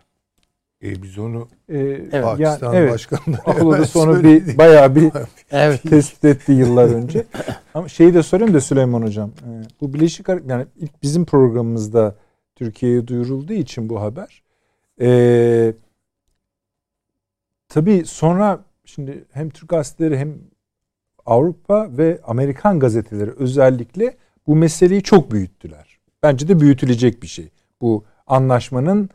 [0.83, 2.23] E biz onu Ee, Evet.
[2.23, 2.91] Pakistan evet.
[2.91, 4.47] başkanları Akıl hemen odası onu söyledi.
[4.47, 5.11] bir bayağı bir
[5.51, 5.81] Evet.
[5.83, 7.25] tespit etti yıllar önce.
[7.73, 9.29] Ama şeyi de sorayım da Süleyman Hocam.
[9.29, 12.15] Ee, Bu Birleşik Arap yani ilk bizim programımızda
[12.55, 14.43] Türkiye'ye duyurulduğu için bu haber.
[15.01, 15.73] Ee,
[17.69, 20.37] tabii sonra şimdi hem Türk gazeteleri hem
[21.25, 24.17] Avrupa ve Amerikan gazeteleri özellikle
[24.47, 25.99] bu meseleyi çok büyüttüler.
[26.23, 27.49] Bence de büyütülecek bir şey.
[27.81, 29.09] Bu anlaşmanın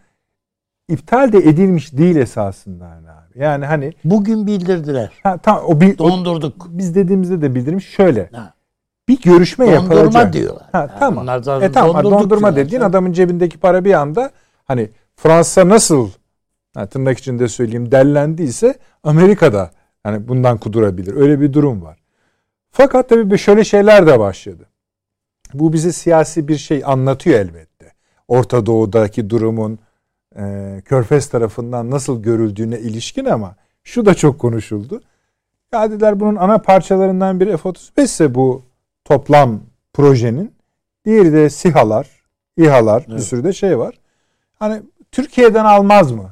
[0.89, 3.39] iptal de edilmiş değil esasında yani abi.
[3.39, 5.13] Yani hani Bugün bildirdiler.
[5.23, 6.67] ha, tam o, bir, o Dondurduk.
[6.71, 8.29] biz dediğimizde de bildirmiş şöyle.
[8.33, 8.53] Ha.
[9.09, 10.33] Bir görüşme Dondurma yapılacak.
[10.33, 10.67] diyorlar.
[10.73, 11.29] Ha, Yani tamam.
[11.63, 14.31] E tamam dondurma dediğin adamın cebindeki para bir anda
[14.65, 16.11] hani Fransa nasıl
[16.75, 19.71] ha, tırnak içinde söyleyeyim dellendiyse Amerika'da
[20.03, 21.15] hani bundan kudurabilir.
[21.17, 21.99] Öyle bir durum var.
[22.71, 24.67] Fakat tabii şöyle şeyler de başladı.
[25.55, 27.93] Bu bize siyasi bir şey anlatıyor elbette.
[28.29, 29.79] Orta Doğu'daki durumun
[30.39, 35.03] e, Körfez tarafından nasıl görüldüğüne ilişkin ama şu da çok konuşuldu.
[35.73, 38.63] Ya dediler bunun ana parçalarından biri F-35 ise bu
[39.05, 39.61] toplam
[39.93, 40.55] projenin.
[41.05, 42.23] Diğeri de SİHA'lar,
[42.57, 43.23] İHA'lar bir Evet.
[43.25, 43.95] sürü de şey var.
[44.59, 44.83] Hani
[45.13, 46.31] Türkiye'den almaz mı?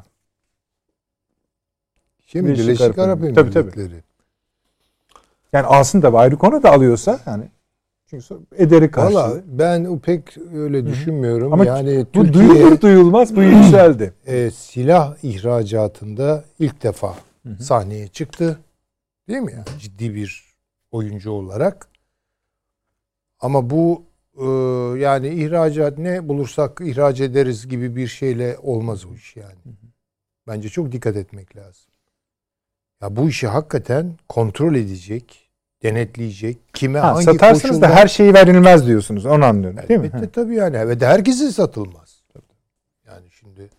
[2.26, 3.50] Şimdi Birleşik Birleşik, Arap Emirlikleri.
[3.50, 4.02] Tabii, Emirlikleri.
[5.52, 7.44] Yani alsın da ayrı konu da alıyorsa yani.
[8.56, 9.14] Ederi karşı.
[9.14, 11.52] Valla ben pek öyle düşünmüyorum.
[11.52, 14.14] Ama yani bu Türkiye duyulur duyulmaz bu yükseldi.
[14.26, 17.14] e, silah ihracatında ilk defa
[17.60, 18.58] sahneye çıktı.
[19.28, 19.52] Değil mi?
[19.52, 20.44] Yani ciddi bir
[20.90, 21.88] oyuncu olarak.
[23.40, 24.02] Ama bu
[24.36, 24.44] e,
[25.00, 29.58] yani ihracat ne bulursak ihraç ederiz gibi bir şeyle olmaz o iş yani.
[30.46, 31.90] Bence çok dikkat etmek lazım.
[33.02, 35.43] Ya bu işi hakikaten kontrol edecek,
[35.84, 39.26] denetleyecek, kime Ha, hangi satarsınız da koşulda- her şeyi verilmez diyorsunuz.
[39.26, 40.06] Onu anlıyorum değil mi?
[40.06, 40.32] Elbette Ha.
[40.32, 40.88] tabii yani.
[40.88, 42.22] Ve de herkese satılmaz.
[43.06, 43.70] Yani şimdi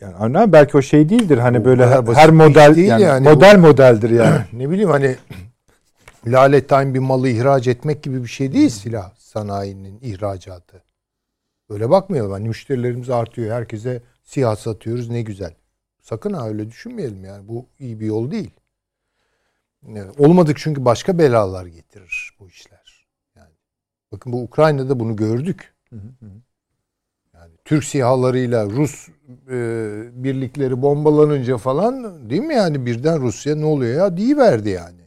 [0.00, 3.28] Yani belki o şey değildir hani O böyle her, her iş model değil yani, yani.
[3.28, 4.40] model modeldir yani.
[4.52, 5.16] ne bileyim hani
[6.26, 10.82] lalettayn bir malı ihraç etmek gibi bir şey değil silah sanayinin ihracatı.
[11.70, 12.32] Öyle bakmayalım.
[12.32, 13.54] Hani müşterilerimiz artıyor.
[13.56, 15.54] Herkese siyah satıyoruz ne güzel.
[16.02, 17.48] Sakın ha öyle düşünmeyelim yani.
[17.48, 18.50] Bu iyi bir yol değil.
[20.18, 23.06] Olmadık çünkü başka belalar getirir bu işler.
[23.36, 23.54] Yani
[24.12, 25.74] bakın bu Ukrayna'da bunu gördük.
[27.34, 29.08] Yani Türk sihalarıyla Rus
[29.50, 29.54] e,
[30.24, 35.02] birlikleri bombalanınca falan değil mi yani birden Rusya ne oluyor ya verdi yani.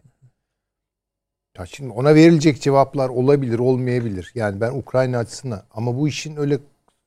[1.58, 4.32] Ya şimdi ona verilecek cevaplar olabilir, olmayabilir.
[4.36, 6.60] Yani ben Ukrayna açısından ama bu işin öyle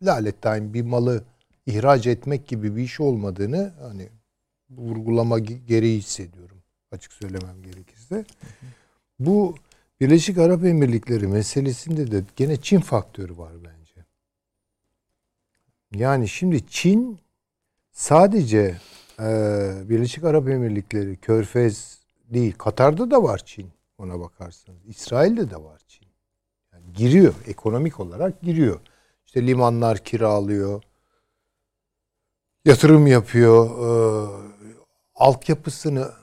[0.02, 1.24] lalettayn bir malı
[1.66, 4.08] ihraç etmek gibi bir iş olmadığını hani
[4.70, 6.57] vurgulama gereği hissediyorum.
[6.92, 8.24] Açık söylemem gerekirse.
[9.18, 9.54] Bu
[10.00, 14.04] Birleşik Arap Emirlikleri meselesinde de gene Çin faktörü var bence.
[15.94, 17.18] Yani şimdi Çin
[17.92, 18.78] sadece
[19.20, 19.28] e,
[19.84, 24.86] Birleşik Arap Emirlikleri, Körfez değil, Katar'da da var Çin ona bakarsanız.
[24.86, 26.08] İsrail'de de var Çin.
[26.72, 28.80] Yani giriyor, ekonomik olarak giriyor.
[29.26, 30.82] İşte limanlar kiralıyor,
[32.64, 33.90] yatırım yapıyor, e,
[35.14, 36.17] altyapısını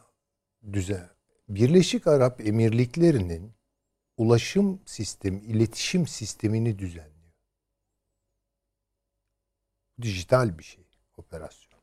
[0.73, 1.09] düzen.
[1.49, 3.53] Birleşik Arap Emirlikleri'nin
[4.17, 7.33] ulaşım sistemi, iletişim sistemini düzenliyor.
[10.01, 10.83] Dijital bir şey,
[11.17, 11.81] operasyon.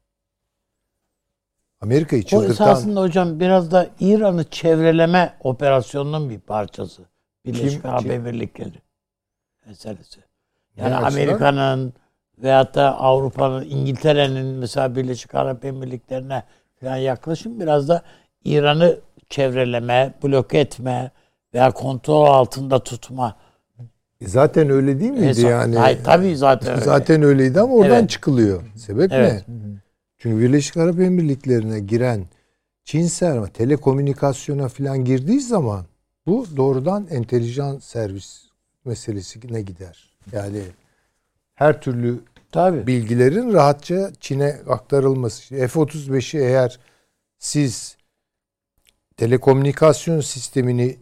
[1.81, 2.53] Amerika'yı O çıldırtan...
[2.53, 7.03] esasında hocam biraz da İran'ı çevreleme operasyonunun bir parçası.
[7.45, 8.07] Birleşik Arap?
[8.07, 8.83] Emirlikleri
[9.67, 10.21] meselesi.
[10.77, 10.95] Yani?
[10.95, 11.93] Amerika'nın
[12.39, 16.45] veyahut da Avrupa'nın, İngiltere'nin mesela Birleşik Arap Emirlikleri'ne
[16.81, 18.03] falan yaklaşım biraz da
[18.45, 19.01] İran'ı
[19.31, 21.11] çevreleme, bloke etme
[21.55, 23.37] veya kontrol altında tutma.
[24.23, 25.77] Zaten öyle değil miydi Hesap- yani?
[25.77, 26.85] Hayır, tabii zaten öyle.
[26.85, 28.11] Zaten öyleydi ama oradan Evet.
[28.11, 28.63] çıkılıyor.
[28.77, 29.49] Sebep Evet.
[29.49, 29.55] ne?
[30.19, 32.27] Çünkü Birleşik Arap Emirlikleri'ne giren
[32.85, 35.85] Çin sermaye telekomünikasyona falan girdiği zaman
[36.27, 38.43] bu doğrudan entelijan servis
[38.85, 40.09] meselesine gider.
[40.33, 40.63] Yani
[41.55, 42.21] her türlü
[42.53, 42.87] Tabii.
[42.87, 45.55] bilgilerin rahatça Çin'e aktarılması.
[45.55, 46.79] F-35'i eğer
[47.39, 47.97] siz
[49.17, 50.99] telekomünikasyon sistemini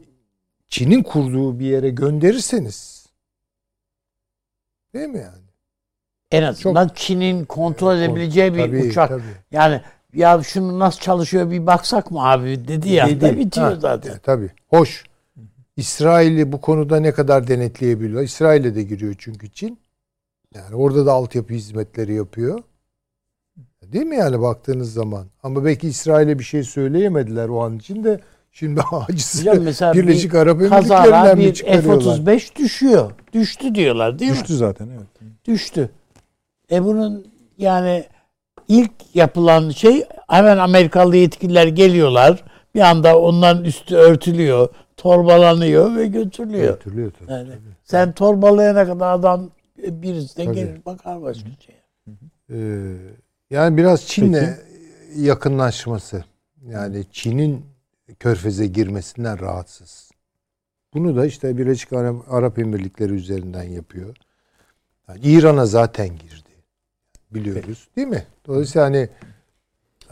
[0.69, 3.07] Çin'in kurduğu bir yere gönderirseniz
[4.95, 5.45] değil mi yani?
[6.31, 9.09] En azından Çin'in kontrol edebileceği bir Tabii, uçak.
[9.09, 9.23] tabii.
[9.51, 9.81] Yani
[10.15, 13.09] ya şunu nasıl çalışıyor bir baksak mı abi dedi ya.
[13.09, 13.21] Dedi.
[13.21, 14.15] Da bitiyor Ha, zaten.
[14.15, 14.51] e, tabii.
[14.69, 15.05] Hoş.
[15.77, 18.23] İsrail'i bu konuda ne kadar denetleyebiliyor?
[18.23, 19.79] İsrail'e de giriyor çünkü Çin.
[20.55, 22.63] Yani orada da altyapı hizmetleri yapıyor.
[23.83, 25.27] Değil mi yani baktığınız zaman?
[25.43, 28.21] Ama belki İsrail'e bir şey söyleyemediler o an için de
[28.53, 32.17] şimdi acısı Hocam mesela Birleşik bir Arap Emirlikleri'nden mi bir çıkarıyorlar?
[32.17, 33.13] F-35 düşüyor.
[33.33, 34.37] Düştü diyorlar değil mi?
[34.37, 35.33] Düştü zaten evet.
[35.45, 35.91] Düştü.
[36.73, 37.27] E bunun
[37.59, 38.05] yani
[38.69, 42.45] ilk yapılan şey hemen Amerikalı yetkililer geliyorlar.
[42.75, 46.71] Bir anda onların üstü örtülüyor, torbalanıyor ve götürülüyor.
[46.71, 47.33] Hatırlıyor tabii.
[47.33, 47.51] Yani
[47.85, 50.55] sen torbalayana kadar adam birisi de Tabii.
[50.55, 51.81] gelir bakar başka şeye.
[52.51, 52.97] Ee,
[53.51, 54.57] yani biraz Çin'le
[55.17, 56.25] yakınlaşması.
[56.69, 57.67] Yani Çin'in
[58.19, 60.11] körfeze girmesinden rahatsız.
[60.95, 64.17] Bunu da işte Birleşik Arap, Arap Emirlikleri üzerinden yapıyor.
[65.09, 66.51] Yani İran'a zaten girdi.
[67.31, 68.27] Biliyoruz değil mi?
[68.47, 69.09] Dolayısıyla hani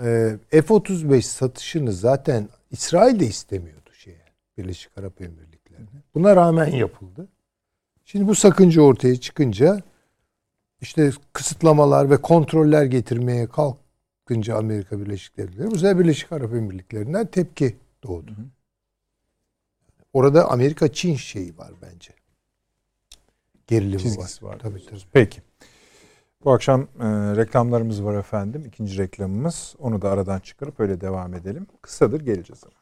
[0.02, 4.22] e, F-35 satışını zaten İsrail de istemiyordu şeye.
[4.58, 6.02] Birleşik Arap Emirlikleri'ne.
[6.14, 7.28] Buna rağmen yapıldı.
[8.04, 9.82] Şimdi bu sakınca ortaya çıkınca
[10.80, 17.76] işte kısıtlamalar ve kontroller getirmeye kalkınca Amerika Birleşik Devletleri bu sefer Birleşik Arap Emirlikleri'nden tepki
[18.02, 18.36] doğdu.
[20.12, 22.12] Orada Amerika Çin şeyi var bence.
[23.66, 24.52] Gerilimi Çizgisi var.
[24.52, 25.00] var Tabii tabii.
[25.12, 25.42] Peki.
[26.44, 27.06] Bu akşam e,
[27.36, 28.64] reklamlarımız var efendim.
[28.66, 29.74] İkinci reklamımız.
[29.78, 31.66] Onu da aradan çıkarıp öyle devam edelim.
[31.82, 32.64] Kısadır geleceğiz.
[32.64, 32.77] ama.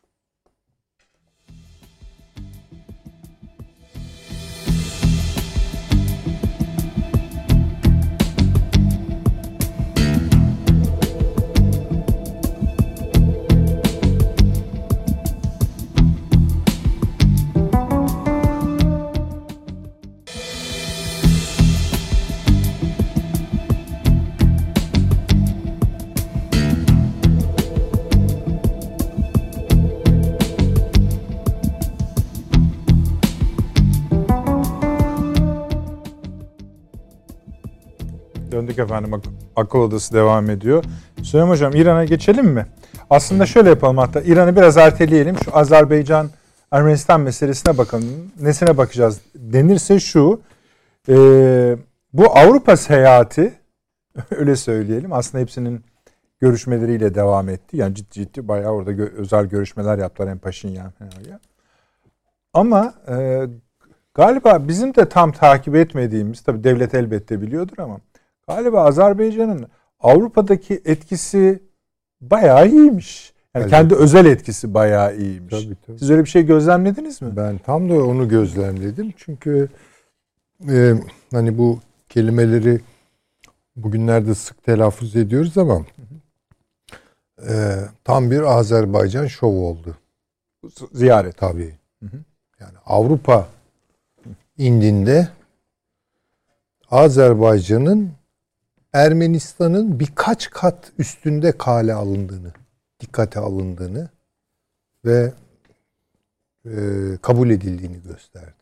[38.57, 39.15] Döndük efendim.
[39.15, 39.25] Ak-
[39.57, 40.85] Akıl Odası devam ediyor.
[41.23, 42.67] Süleyman Hocam İran'a geçelim mi?
[43.11, 44.21] Aslında şöyle yapalım hatta.
[44.21, 45.37] İran'ı biraz erteleyelim.
[45.45, 46.31] Şu Azerbaycan
[46.71, 48.05] Ermenistan meselesine bakalım.
[48.41, 49.21] Nesine bakacağız?
[49.35, 50.41] Denirse şu.
[51.09, 51.15] e,
[52.13, 53.55] bu Avrupa seyahati
[54.31, 55.13] Öyle söyleyelim.
[55.13, 55.85] Aslında hepsinin
[56.41, 57.77] görüşmeleriyle devam etti.
[57.77, 61.09] Yani ciddi ciddi bayağı orada gö- özel görüşmeler yaptılar hem Paşinyan hem.
[62.55, 63.47] Ama e,
[64.15, 67.99] galiba bizim de tam takip etmediğimiz, tabii devlet elbette biliyordur ama
[68.49, 69.67] galiba Azerbaycan'ın
[70.01, 71.63] Avrupa'daki etkisi
[72.21, 73.33] bayağı iyiymiş.
[73.55, 73.77] Yani Elbette.
[73.77, 75.65] kendi özel etkisi bayağı iyiymiş.
[75.65, 75.99] Tabii, tabii.
[75.99, 77.37] Siz öyle bir şey gözlemlediniz mi?
[77.37, 79.15] Ben tam da onu gözlemledim.
[79.17, 79.69] Çünkü
[80.69, 80.95] e,
[81.33, 82.81] hani bu kelimeleri
[83.77, 85.87] bugünlerde sık telaffuz ediyoruz ama
[87.49, 89.97] e, tam bir Azerbaycan şovu oldu.
[90.93, 91.37] Ziyaret.
[91.37, 91.75] Tabii.
[92.61, 93.49] Yani Avrupa
[94.59, 95.29] indinde
[96.91, 98.16] Azerbaycan'ın
[98.97, 102.53] Ermenistan'ın birkaç kat üstünde kale alındığını,
[103.01, 104.09] dikkate alındığını
[105.05, 105.33] ve
[106.65, 106.73] e,
[107.23, 108.53] kabul edildiğini gösterdi.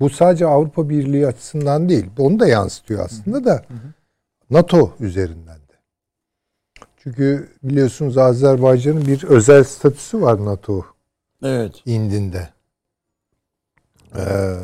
[0.00, 3.64] Bu sadece Avrupa Birliği açısından değil, onu da yansıtıyor aslında da
[4.50, 5.74] NATO üzerinden de.
[6.96, 10.84] Çünkü biliyorsunuz Azerbaycan'ın bir özel statüsü var NATO
[11.42, 11.82] Evet.
[11.86, 12.48] indinde.
[14.16, 14.56] Ee,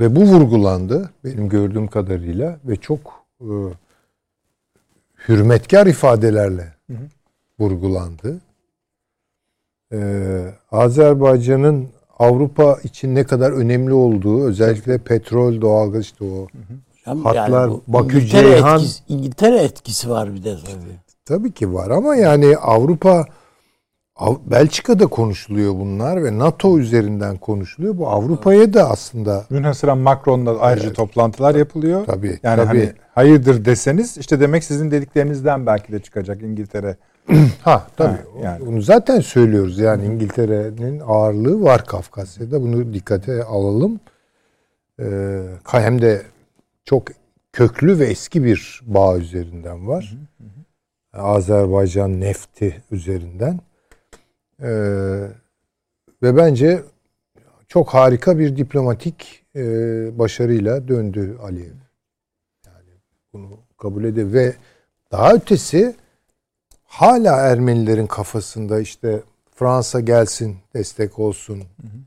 [0.00, 3.00] ve bu vurgulandı benim gördüğüm kadarıyla ve çok
[3.40, 3.46] e,
[5.28, 6.74] hürmetkar ifadelerle
[7.58, 8.40] vurgulandı.
[9.92, 11.88] Ee, Azerbaycan'ın
[12.18, 16.46] Avrupa için ne kadar önemli olduğu özellikle petrol, doğalgaz işte o
[17.04, 20.96] Hocam, Hatlar, bu Bakü, İngiltere Ceyhan- etkisi, İngiltere etkisi var bir de tabii.
[21.24, 23.24] Tabii ki var ama yani Avrupa Av-
[24.46, 27.98] Belçika'da konuşuluyor bunlar ve NATO üzerinden konuşuluyor.
[27.98, 32.06] Bu Avrupa'ya da aslında Münhasıran Macron'la ayrıca toplantılar yapılıyor.
[32.06, 36.96] tabii Yani tabii hani hayırdır deseniz işte demek sizin dediklerinizden belki de çıkacak İngiltere.
[37.62, 38.68] ha tabii Ha, yani.
[38.68, 39.78] onu zaten söylüyoruz.
[39.78, 42.62] Yani İngiltere'nin ağırlığı var Kafkasya'da.
[42.62, 44.00] Bunu dikkate alalım.
[45.00, 46.22] Ee, hem de
[46.84, 47.04] çok
[47.52, 50.16] köklü ve eski bir bağ üzerinden var.
[51.12, 53.60] Azerbaycan nefti üzerinden.
[54.62, 54.68] Ee,
[56.22, 56.82] ve bence
[57.68, 59.62] çok harika bir diplomatik e,
[60.18, 61.74] başarıyla döndü Aliyev.
[62.66, 62.90] Yani
[63.32, 64.54] bunu kabul ediyor ve
[65.12, 65.96] daha ötesi
[66.84, 69.22] hala Ermenilerin kafasında işte
[69.54, 71.56] Fransa gelsin destek olsun.
[71.58, 72.04] Yani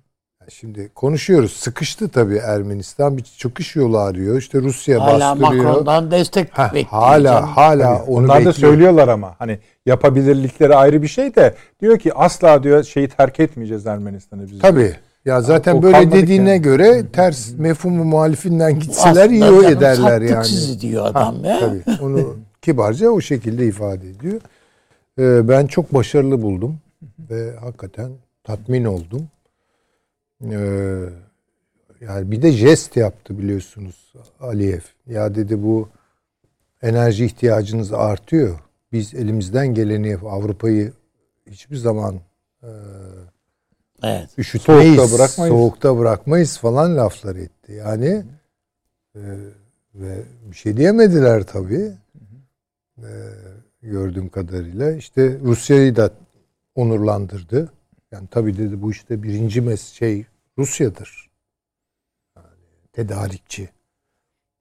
[0.50, 1.52] Şimdi konuşuyoruz.
[1.54, 3.18] Sıkıştı tabii Ermenistan.
[3.18, 4.38] Bir çıkış yolu arıyor.
[4.38, 5.66] İşte Rusya Hala bastırıyor.
[5.66, 6.86] Macron'dan destek Heh, bekliyor.
[7.04, 7.50] hala canım.
[7.50, 8.12] hala Tabii.
[8.12, 8.54] onu Onlar da bekliyor.
[8.54, 13.88] söylüyorlar ama hani yapabilirlikleri ayrı bir şey de diyor ki asla diyor şeyi terk etmeyeceğiz
[13.88, 14.60] Ermenistan'ı biz.
[14.60, 14.96] Tabii.
[15.26, 16.62] Ya zaten o böyle dediğine yani.
[16.62, 20.46] göre ters mefhumu muhalifinden gitseler iyi o canım ederler yani.
[20.46, 21.60] sizi diyor adam ya.
[21.60, 21.84] Tabii.
[22.02, 24.42] Onu kibarca o şekilde ifade ediyor.
[25.20, 26.78] Ee, ben çok başarılı buldum
[27.30, 28.12] ve hakikaten
[28.44, 29.28] tatmin oldum.
[30.44, 31.10] Ee,
[32.02, 34.82] yani bir de jest yaptı biliyorsunuz Aliyev.
[35.08, 35.90] Ya dedi bu
[36.82, 38.60] enerji ihtiyacınız artıyor.
[38.92, 40.94] Biz elimizden geleni Avrupa'yı
[41.48, 42.16] hiçbir zaman
[42.64, 42.70] e,
[44.04, 44.30] Evet.
[44.38, 45.54] üşütmeyiz, Soğukta bırakmayız.
[45.56, 47.72] soğukta bırakmayız falan laflar etti.
[47.74, 48.24] Yani
[49.16, 49.22] e,
[49.96, 51.92] ve bir şey diyemediler tabii.
[52.98, 53.10] E,
[53.82, 56.12] gördüğüm kadarıyla işte Rusya'yı da
[56.76, 57.70] onurlandırdı.
[58.12, 60.26] Yani tabii dedi bu işte birinci mes şey
[60.57, 61.30] Rusya'dır.
[62.38, 62.48] Yani
[62.94, 63.69] tedarikçi.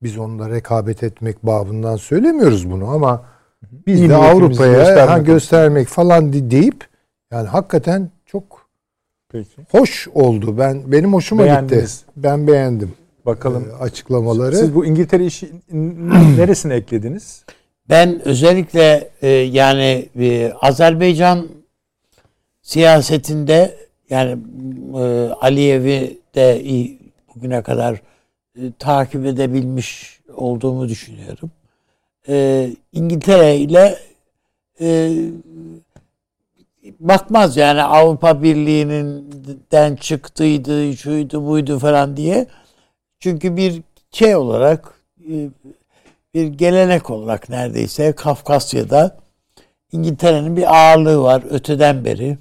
[0.03, 3.27] Biz onunla rekabet etmek babından söylemiyoruz bunu ama
[3.87, 6.89] biz İyi de Avrupa'ya göstermek göstermek falan de- deyip
[7.33, 8.69] yani hakikaten çok
[9.33, 9.63] Peki.
[9.71, 10.59] hoş oldu.
[10.59, 11.99] Ben benim hoşuma Beğendiniz.
[11.99, 12.13] gitti.
[12.17, 12.93] Ben beğendim
[13.27, 13.71] Bakalım.
[13.71, 14.57] e, açıklamaları.
[14.57, 15.53] Siz bu İngiltere işi
[16.37, 17.45] neresine eklediniz?
[17.89, 21.49] Ben özellikle e, yani e, Azerbaycan
[22.63, 23.77] siyasetinde
[24.11, 24.39] yani
[24.95, 26.99] e, Aliyev'i de iyi,
[27.35, 28.03] bugüne kadar
[28.57, 31.51] e, takip edebilmiş olduğumu düşünüyorum.
[32.29, 33.99] E, İngiltere ile
[34.81, 35.11] e,
[37.01, 42.47] bakmaz yani Avrupa Birliği'nden çıktıydı, şuydu buydu falan diye.
[43.21, 44.95] Çünkü bir şey olarak
[45.31, 45.49] e,
[46.35, 49.17] bir gelenek olarak neredeyse Kafkasya'da
[49.93, 52.39] İngiltere'nin bir ağırlığı var öteden beri.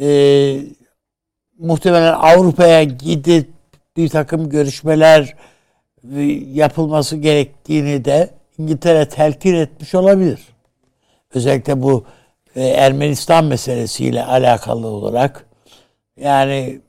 [0.00, 0.60] Ee,
[1.58, 3.48] muhtemelen Avrupa'ya gidip
[3.96, 5.36] bir takım görüşmeler
[6.16, 6.20] e,
[6.52, 10.40] yapılması gerektiğini de İngiltere telkin etmiş olabilir.
[11.34, 12.04] Özellikle bu
[12.56, 15.46] e, Ermenistan meselesiyle alakalı olarak
[16.20, 16.80] yani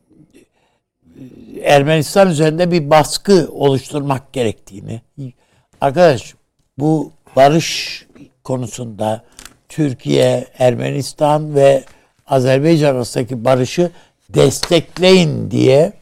[1.55, 5.01] e, Ermenistan üzerinde bir baskı oluşturmak gerektiğini.
[5.81, 6.33] Arkadaş
[6.77, 8.05] bu barış
[8.43, 9.23] konusunda
[9.69, 11.83] Türkiye, Ermenistan ve
[12.29, 13.91] Azerbaycan arasındaki barışı
[14.29, 15.93] destekleyin diye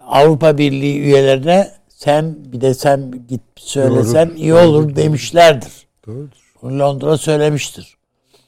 [0.00, 5.86] Avrupa Birliği üyelerine sen bir de sen git söylesen iyi olur demişlerdir.
[6.06, 6.52] Doğrudur.
[6.62, 7.96] Bunu Londra söylemiştir.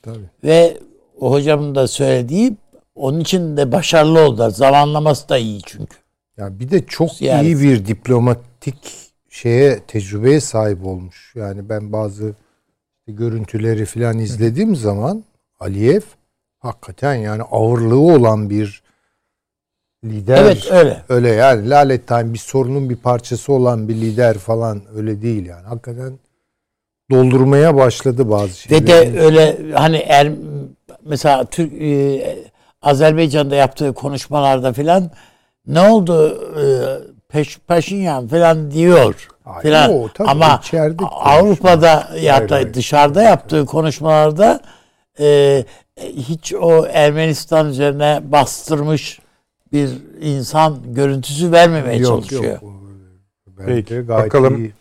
[0.03, 0.31] Tabii.
[0.45, 0.79] Ve
[1.21, 2.57] o hocamın da söylediği
[2.95, 4.51] onun için de başarılı oldu.
[4.51, 5.97] Zamanlaması da iyi çünkü.
[6.37, 7.45] Ya bir de çok Ziyaret.
[7.45, 8.77] iyi bir diplomatik
[9.31, 11.33] şeye tecrübeye sahip olmuş.
[11.37, 12.35] Yani ben bazı
[13.07, 15.25] görüntüleri falan izlediğim zaman
[15.61, 16.01] Aliyev
[16.59, 18.83] hakikaten yani ağırlığı olan bir
[20.05, 20.43] lider.
[20.43, 21.03] Evet öyle.
[21.09, 25.67] Öyle yani laletten bir sorunun bir parçası olan bir lider falan öyle değil yani.
[25.67, 26.19] Hakikaten
[27.11, 28.83] doldurmaya başladı bazı şeyleri.
[28.83, 30.33] Ve de öyle hani er,
[31.05, 32.37] mesela Türk e,
[32.83, 35.11] Azerbaycan'da yaptığı konuşmalarda filan
[35.67, 36.65] ne oldu e,
[37.29, 39.93] Peş, Paşinyan filan diyor Ay, filan.
[39.93, 40.61] o tabii Ama.
[41.11, 42.75] Avrupa'da ya da hayır.
[42.75, 44.61] dışarıda yaptığı konuşmalarda
[45.21, 45.65] e,
[46.03, 49.21] hiç o Ermenistan üzerine bastırmış
[49.73, 52.59] bir insan görüntüsü vermemeye çalışıyor.
[53.59, 54.57] Bence Peki, gayet bakalım.
[54.59, 54.73] iyi,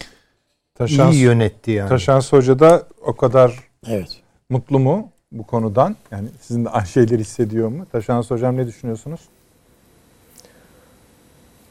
[0.75, 1.89] Taşan, iyi yönetti yani.
[1.89, 4.09] Taşans Hoca da o kadar Evet.
[4.49, 5.95] mutlu mu bu konudan?
[6.11, 7.85] Yani sizin de şeyleri hissediyor mu?
[7.91, 9.21] Taşans Hocam ne düşünüyorsunuz?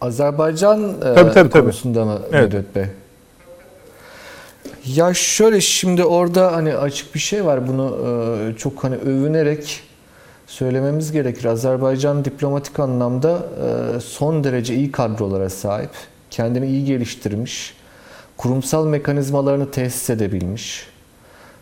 [0.01, 1.63] Azerbaycan e, Tabii, tabii, tabii.
[1.63, 2.75] konusunda mı Evet.
[2.75, 2.85] Bey?
[4.95, 9.81] Ya şöyle şimdi orada hani açık bir şey var bunu e, çok hani övünerek
[10.47, 11.45] söylememiz gerekir.
[11.45, 13.39] Azerbaycan diplomatik anlamda
[13.97, 15.91] e, son derece iyi kadrolara sahip.
[16.31, 17.75] Kendini iyi geliştirmiş.
[18.37, 20.87] Kurumsal mekanizmalarını tesis edebilmiş.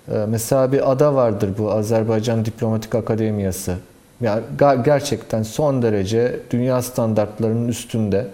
[0.09, 3.77] E, Mesela bir ada vardır bu Azerbaycan Diplomatik Akademiyası.
[4.21, 4.43] Yani
[4.85, 8.27] gerçekten son derece dünya standartlarının üstünde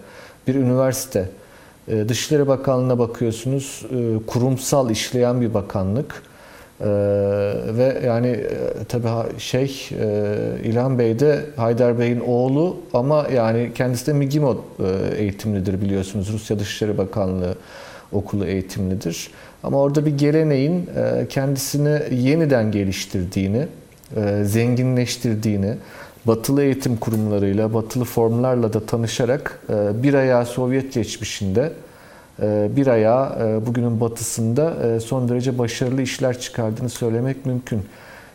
[0.47, 1.29] bir üniversite.
[1.91, 6.23] E, Dışişleri Bakanlığı'na bakıyorsunuz, e, kurumsal işleyen bir bakanlık.
[6.81, 6.87] E,
[7.77, 8.41] ve yani
[8.89, 9.89] tabii şey
[10.65, 16.33] İlhan Bey de Haydar Bey'in oğlu ama yani kendisi de MİGİMO e, eğitimlidir biliyorsunuz.
[16.33, 17.55] Rusya Dışişleri Bakanlığı
[18.13, 19.31] okulu eğitimlidir.
[19.63, 20.89] Ama orada bir geleneğin
[21.29, 23.67] kendisini yeniden geliştirdiğini,
[24.43, 25.75] zenginleştirdiğini,
[26.27, 31.73] batılı eğitim kurumlarıyla, batılı formlarla da tanışarak e, bir ayağı Sovyet geçmişinde,
[32.43, 37.83] e, bir ayağı e, bugünün batısında son derece başarılı işler çıkardığını söylemek mümkün.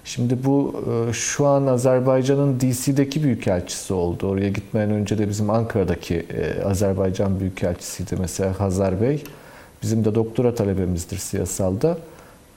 [0.03, 0.83] Şimdi bu
[1.13, 4.27] şu an Azerbaycan'ın DC'deki büyükelçisi oldu.
[4.27, 6.25] Oraya gitmeden önce de bizim Ankara'daki
[6.65, 9.23] Azerbaycan büyükelçisiydi mesela Hazar Bey.
[9.83, 11.97] Bizim de doktora talebemizdir siyasalda.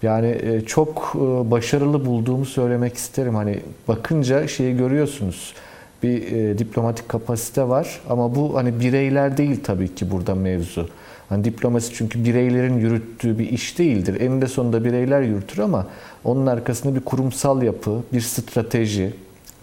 [0.03, 3.35] Yani e, çok e, başarılı bulduğumu söylemek isterim.
[3.35, 5.55] Hani bakınca şeyi görüyorsunuz.
[6.03, 10.89] Bir e, diplomatik kapasite var ama bu hani bireyler değil tabii ki burada mevzu.
[11.29, 14.21] Hani diplomasi çünkü bireylerin yürüttüğü bir iş değildir.
[14.21, 15.87] Eninde sonunda bireyler yürütür ama
[16.25, 19.13] onun arkasında bir kurumsal yapı, bir strateji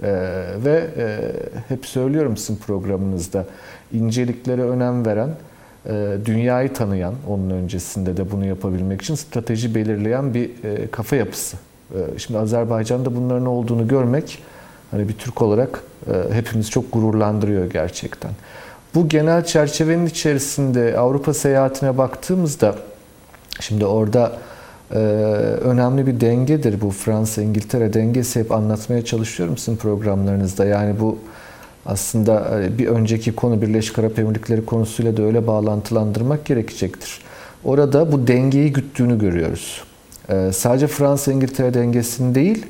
[0.03, 0.11] e,
[0.65, 1.31] ve e,
[1.67, 3.45] hep söylüyorum sizin programınızda
[3.93, 5.29] inceliklere önem veren
[6.25, 11.57] dünyayı tanıyan, onun öncesinde de bunu yapabilmek için strateji belirleyen bir e, kafa yapısı.
[11.91, 14.43] E, Şimdi Azerbaycan'da bunların olduğunu görmek,
[14.91, 18.31] hani bir Türk olarak e, hepimiz çok gururlandırıyor gerçekten.
[18.95, 22.75] Bu genel çerçevenin içerisinde Avrupa seyahatine baktığımızda,
[23.59, 24.31] şimdi orada
[24.91, 30.65] e, önemli bir dengedir bu Fransa-İngiltere dengesi hep anlatmaya çalışıyorum sizin programlarınızda.
[30.65, 31.17] Yani bu
[31.85, 37.21] aslında e, bir önceki konu Birleşik Arap Emirlikleri konusuyla da öyle bağlantılandırmak gerekecektir.
[37.63, 39.83] Orada bu dengeyi güttüğünü görüyoruz.
[40.29, 42.65] E, Sadece Fransa-İngiltere dengesini değil,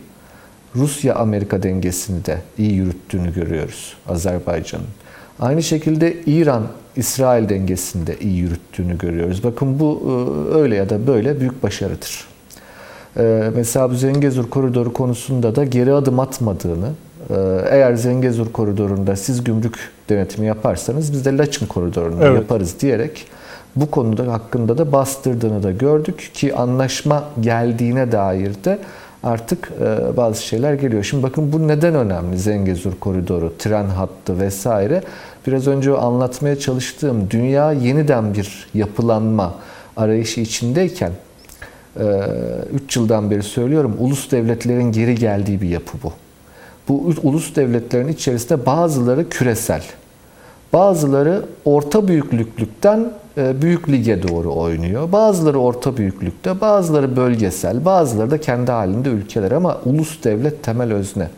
[0.75, 4.85] Rusya-Amerika dengesini de iyi yürüttüğünü görüyoruz Azerbaycan'ın.
[5.39, 9.43] Aynı şekilde İran-İsrail dengesini de iyi yürüttüğünü görüyoruz.
[9.43, 12.25] Bakın bu e, öyle ya da böyle büyük başarıdır.
[13.55, 16.89] Mesela bu Zengezur koridoru konusunda da geri adım atmadığını,
[17.69, 19.77] eğer Zengezur koridorunda siz gümrük
[20.09, 22.35] denetimi yaparsanız biz de Laçın koridorunu Evet.
[22.35, 23.27] yaparız diyerek
[23.75, 28.79] bu konuda hakkında da bastırdığını da gördük ki anlaşma geldiğine dair de
[29.23, 31.03] artık e, bazı şeyler geliyor.
[31.03, 32.37] Şimdi bakın bu neden önemli?
[32.37, 35.01] Zengezur koridoru, tren hattı vesaire.
[35.47, 39.55] Biraz önce anlatmaya çalıştığım dünya yeniden bir yapılanma
[39.97, 41.11] arayışı içindeyken
[42.73, 46.13] 3 yıldan beri söylüyorum ulus devletlerin geri geldiği bir yapı bu.
[46.87, 49.83] Bu ulus devletlerin içerisinde bazıları küresel,
[50.73, 55.11] bazıları orta büyüklüklükten e, büyük lige doğru oynuyor.
[55.11, 61.29] Bazıları orta büyüklükte, bazıları bölgesel, bazıları da kendi halinde ülkeler ama ulus devlet temel özne.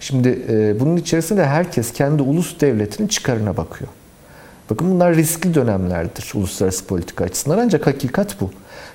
[0.00, 3.90] Şimdi e, bunun içerisinde herkes kendi ulus devletinin çıkarına bakıyor.
[4.70, 8.50] Bakın bunlar riskli dönemlerdir uluslararası politika açısından ancak hakikat bu.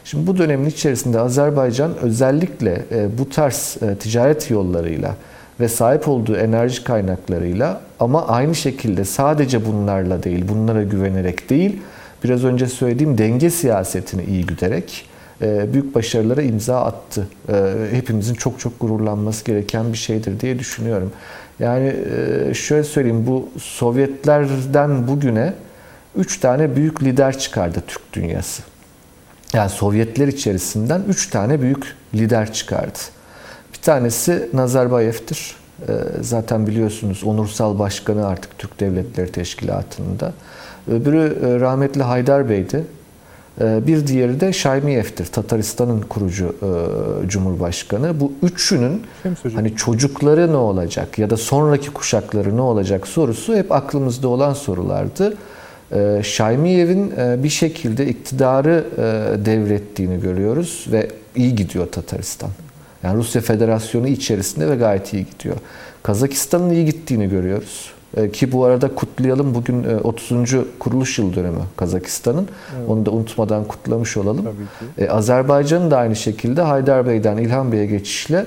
[0.05, 5.15] Şimdi bu dönemin içerisinde Azerbaycan özellikle e, bu tarz ticaret yollarıyla
[5.63, 11.81] ve sahip olduğu enerji kaynaklarıyla ama aynı şekilde sadece bunlarla değil, bunlara güvenerek değil,
[12.23, 15.05] biraz önce söylediğim denge siyasetini iyi güderek
[15.41, 17.27] e, büyük başarılara imza attı.
[17.49, 21.11] E, hepimizin çok çok gururlanması gereken bir şeydir diye düşünüyorum.
[21.59, 21.95] Yani
[22.49, 25.53] e, şöyle söyleyeyim bu Sovyetlerden bugüne
[26.15, 28.63] üç tane büyük lider çıkardı Türk dünyası.
[29.53, 32.99] Yani Sovyetler içerisinden üç tane büyük lider çıkardı.
[33.73, 35.55] Bir tanesi Nazarbayev'tir.
[36.21, 40.33] Zaten biliyorsunuz onursal başkanı artık Türk Devletleri Teşkilatı'nda.
[40.87, 42.85] Öbürü rahmetli Haydar Bey'di.
[43.61, 45.25] Ee, bir diğeri de Şaymiyev'tir.
[45.25, 46.55] Tataristan'ın kurucu
[47.25, 48.19] e, cumhurbaşkanı.
[48.19, 49.03] Bu üçünün
[49.53, 55.37] hani çocukları ne olacak ya da sonraki kuşakları ne olacak sorusu hep aklımızda olan sorulardı.
[55.91, 62.49] Ee, Şaymiyev'in e, bir şekilde iktidarı e, devrettiğini görüyoruz ve iyi gidiyor Tataristan.
[63.03, 65.55] Yani Rusya Federasyonu içerisinde ve gayet iyi gidiyor.
[66.03, 67.93] Kazakistan'ın iyi gittiğini görüyoruz.
[68.17, 69.55] E, ki bu arada kutlayalım.
[69.55, 70.53] Bugün 30.
[70.53, 72.47] E, kuruluş yıl dönümü Kazakistan'ın.
[72.77, 72.89] Evet.
[72.89, 74.43] Onu da unutmadan kutlamış olalım.
[74.43, 75.03] Tabii ki.
[75.03, 78.45] E, Azerbaycan'ın da aynı şekilde Haydar Bey'den İlhan Bey'e geçişle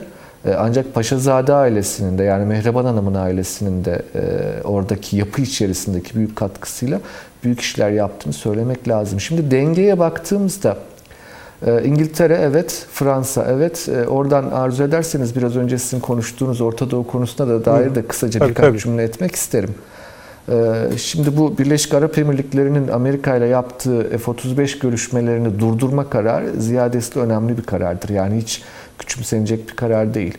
[0.59, 4.03] ancak Paşazade ailesinin de yani Mehreban Hanım'ın ailesinin de
[4.65, 7.01] oradaki yapı içerisindeki büyük katkısıyla
[7.45, 9.20] büyük işler yaptığını söylemek lazım.
[9.20, 10.95] Şimdi dengeye baktığımızda ee,
[11.85, 13.89] İngiltere evet, Fransa evet.
[13.89, 18.41] Ee, oradan arzu ederseniz biraz önce sizin konuştuğunuz Orta Doğu konusuna da dair de kısaca
[18.41, 18.78] tabii, birkaç tabii.
[18.78, 19.74] cümle etmek isterim.
[20.49, 27.59] Ee, şimdi bu Birleşik Arap Emirlikleri'nin Amerika ile yaptığı F-35 görüşmelerini durdurma kararı ziyadesiyle önemli
[27.59, 28.09] bir karardır.
[28.09, 28.62] Yani hiç
[28.99, 30.39] küçümsenecek bir karar değil.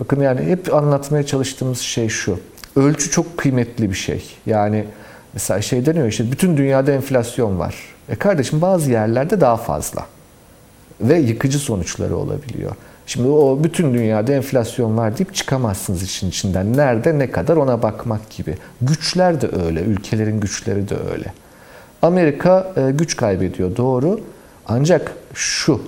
[0.00, 2.40] Bakın yani hep anlatmaya çalıştığımız şey şu.
[2.76, 4.24] Ölçü çok kıymetli bir şey.
[4.46, 4.84] Yani
[5.32, 7.74] mesela şey deniyor işte bütün dünyada enflasyon var.
[8.08, 10.06] E kardeşim bazı yerlerde daha fazla
[11.00, 12.72] ve yıkıcı sonuçları olabiliyor.
[13.06, 16.76] Şimdi o bütün dünyada enflasyon var deyip çıkamazsınız işin içinden.
[16.76, 18.56] Nerede ne kadar ona bakmak gibi.
[18.82, 21.32] Güçler de öyle, ülkelerin güçleri de öyle.
[22.02, 24.20] Amerika e, güç kaybediyor doğru.
[24.66, 25.80] Ancak şu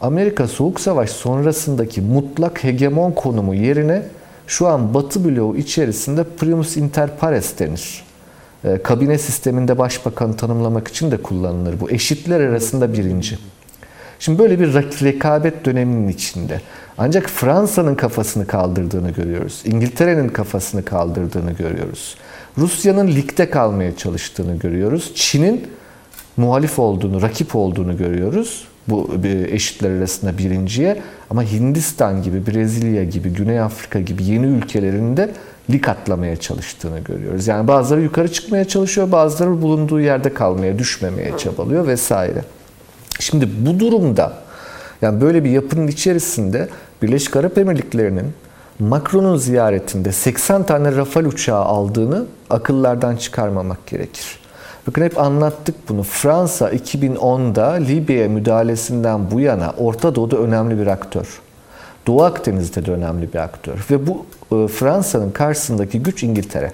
[0.00, 4.02] Amerika Soğuk Savaş sonrasındaki mutlak hegemon konumu yerine
[4.46, 8.04] şu an Batı bloğu içerisinde primus inter pares denir.
[8.64, 11.80] E, kabine sisteminde başbakanı tanımlamak için de kullanılır.
[11.80, 13.38] Bu eşitler arasında birinci.
[14.18, 16.60] Şimdi böyle bir rekabet döneminin içinde.
[16.98, 19.62] Ancak Fransa'nın kafasını kaldırdığını görüyoruz.
[19.64, 22.16] İngiltere'nin kafasını kaldırdığını görüyoruz.
[22.58, 25.12] Rusya'nın ligde kalmaya çalıştığını görüyoruz.
[25.14, 25.66] Çin'in
[26.36, 28.64] muhalif olduğunu, rakip olduğunu görüyoruz.
[28.88, 29.10] Bu
[29.50, 31.02] eşitler arasında birinciye.
[31.30, 35.30] Ama Hindistan gibi, Brezilya gibi, Güney Afrika gibi yeni ülkelerin de
[35.70, 37.46] lig atlamaya çalıştığını görüyoruz.
[37.46, 42.44] Yani bazıları yukarı çıkmaya çalışıyor, bazıları bulunduğu yerde kalmaya, düşmemeye çabalıyor vesaire.
[43.18, 44.32] Şimdi bu durumda
[45.02, 46.68] yani böyle bir yapının içerisinde
[47.02, 48.32] Birleşik Arap Emirlikleri'nin
[48.78, 54.38] Macron'un ziyaretinde 80 tane Rafale uçağı aldığını akıllardan çıkarmamak gerekir.
[54.86, 56.02] Bakın hep anlattık bunu.
[56.02, 61.40] Fransa 2010'da Libya müdahalesinden bu yana Orta Doğu'da önemli bir aktör.
[62.06, 63.86] Doğu Akdeniz'de de önemli bir aktör.
[63.90, 66.72] Ve bu e, Fransa'nın karşısındaki güç İngiltere.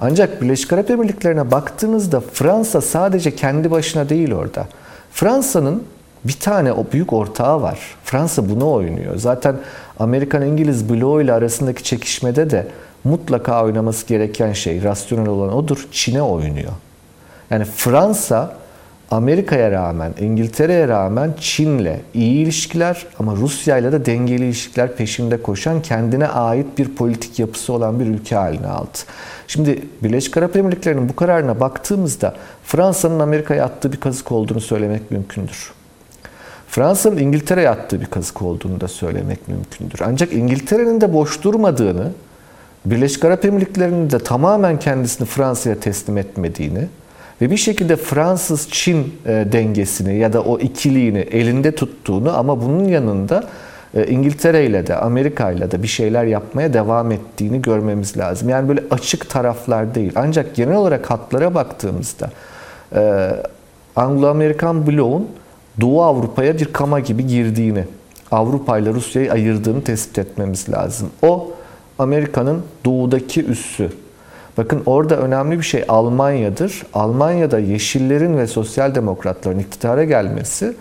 [0.00, 4.66] Ancak Birleşik Arap Emirlikleri'ne baktığınızda Fransa sadece kendi başına değil orada.
[5.16, 5.84] Fransa'nın
[6.24, 7.78] bir tane o büyük ortağı var.
[8.04, 9.16] Fransa bunu oynuyor.
[9.16, 9.56] Zaten
[9.98, 12.68] Amerikan-İngiliz bloğu ile arasındaki çekişmede de
[13.04, 15.88] mutlaka oynaması gereken şey, rasyonel olan odur.
[15.92, 16.72] Çin'e oynuyor.
[17.50, 18.54] Yani Fransa
[19.10, 25.82] Amerika'ya rağmen, İngiltere'ye rağmen Çin'le iyi ilişkiler ama Rusya ile de dengeli ilişkiler peşinde koşan
[25.82, 28.98] kendine ait bir politik yapısı olan bir ülke haline aldı.
[29.48, 32.34] Şimdi Birleşik Arap Emirlikleri'nin bu kararına baktığımızda
[32.64, 35.72] Fransa'nın Amerika'ya attığı bir kazık olduğunu söylemek mümkündür.
[36.68, 40.00] Fransa'nın İngiltere'ye attığı bir kazık olduğunu da söylemek mümkündür.
[40.04, 42.12] Ancak İngiltere'nin de boş durmadığını,
[42.84, 46.88] Birleşik Arap Emirlikleri'nin de tamamen kendisini Fransa'ya teslim etmediğini
[47.40, 53.44] ve bir şekilde Fransız-Çin e, dengesini ya da o ikiliğini elinde tuttuğunu ama bunun yanında
[53.94, 58.48] e, İngiltere ile de Amerika ile de bir şeyler yapmaya devam ettiğini görmemiz lazım.
[58.48, 60.12] Yani böyle açık taraflar değil.
[60.16, 62.30] Ancak genel olarak hatlara baktığımızda
[62.94, 63.30] e,
[63.96, 65.28] Anglo-Amerikan bloğun
[65.80, 67.84] Doğu Avrupa'ya bir kama gibi girdiğini,
[68.30, 71.10] Avrupa ile Rusya'yı ayırdığını tespit etmemiz lazım.
[71.22, 71.50] O
[71.98, 73.90] Amerika'nın doğudaki üssü.
[74.56, 76.82] Bakın orada önemli bir şey Almanya'dır.
[76.94, 80.74] Almanya'da Yeşillerin ve Sosyal Demokratların iktidara gelmesi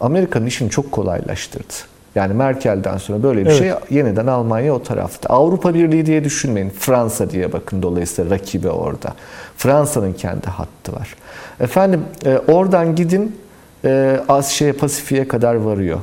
[0.00, 1.74] Amerika'nın işini çok kolaylaştırdı.
[2.14, 3.58] Yani Merkel'den sonra böyle bir evet.
[3.58, 5.28] şey yeniden Almanya o tarafta.
[5.28, 6.70] Avrupa Birliği diye düşünmeyin.
[6.70, 9.14] Fransa diye bakın dolayısıyla rakibi orada.
[9.56, 11.14] Fransa'nın kendi hattı var.
[11.60, 13.36] Efendim e, oradan gidin
[13.84, 15.98] e, Asya'ya Pasifik'e kadar varıyor.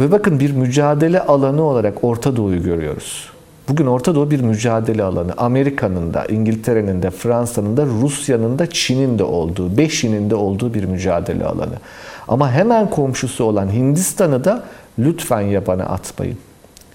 [0.00, 3.30] Ve bakın bir mücadele alanı olarak Orta Doğu'yu görüyoruz.
[3.68, 5.32] Bugün Orta Doğu bir mücadele alanı.
[5.36, 10.84] Amerika'nın da, İngiltere'nin de, Fransa'nın da, Rusya'nın da, Çin'in de olduğu, Beşin'in de olduğu bir
[10.84, 11.74] mücadele alanı.
[12.28, 14.64] Ama hemen komşusu olan Hindistan'ı da
[14.98, 16.38] lütfen yabana atmayın.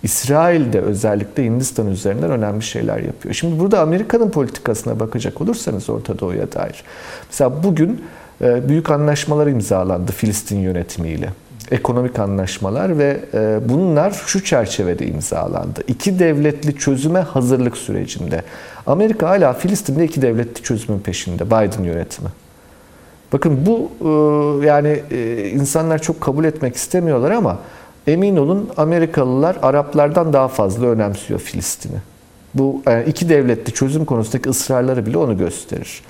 [0.03, 3.35] İsrail de özellikle Hindistan üzerinden önemli şeyler yapıyor.
[3.35, 6.83] Şimdi burada Amerika'nın politikasına bakacak olursanız Orta Doğu'ya dair.
[7.29, 8.05] Mesela bugün
[8.41, 11.29] e, büyük anlaşmalar imzalandı Filistin yönetimiyle.
[11.71, 15.83] Ekonomik anlaşmalar ve e, bunlar şu çerçevede imzalandı.
[15.87, 18.43] İki devletli çözüme hazırlık sürecinde.
[18.85, 22.29] Amerika hala Filistin'de iki devletli çözümün peşinde Biden yönetimi.
[23.33, 25.03] Bakın bu e, yani
[25.53, 27.59] insanlar çok kabul etmek istemiyorlar ama
[28.07, 31.97] Emin olun Amerikalılar Araplardan daha fazla önemsiyor Filistin'i.
[32.53, 36.01] Bu yani iki devletli çözüm konusundaki ısrarları bile onu gösterir.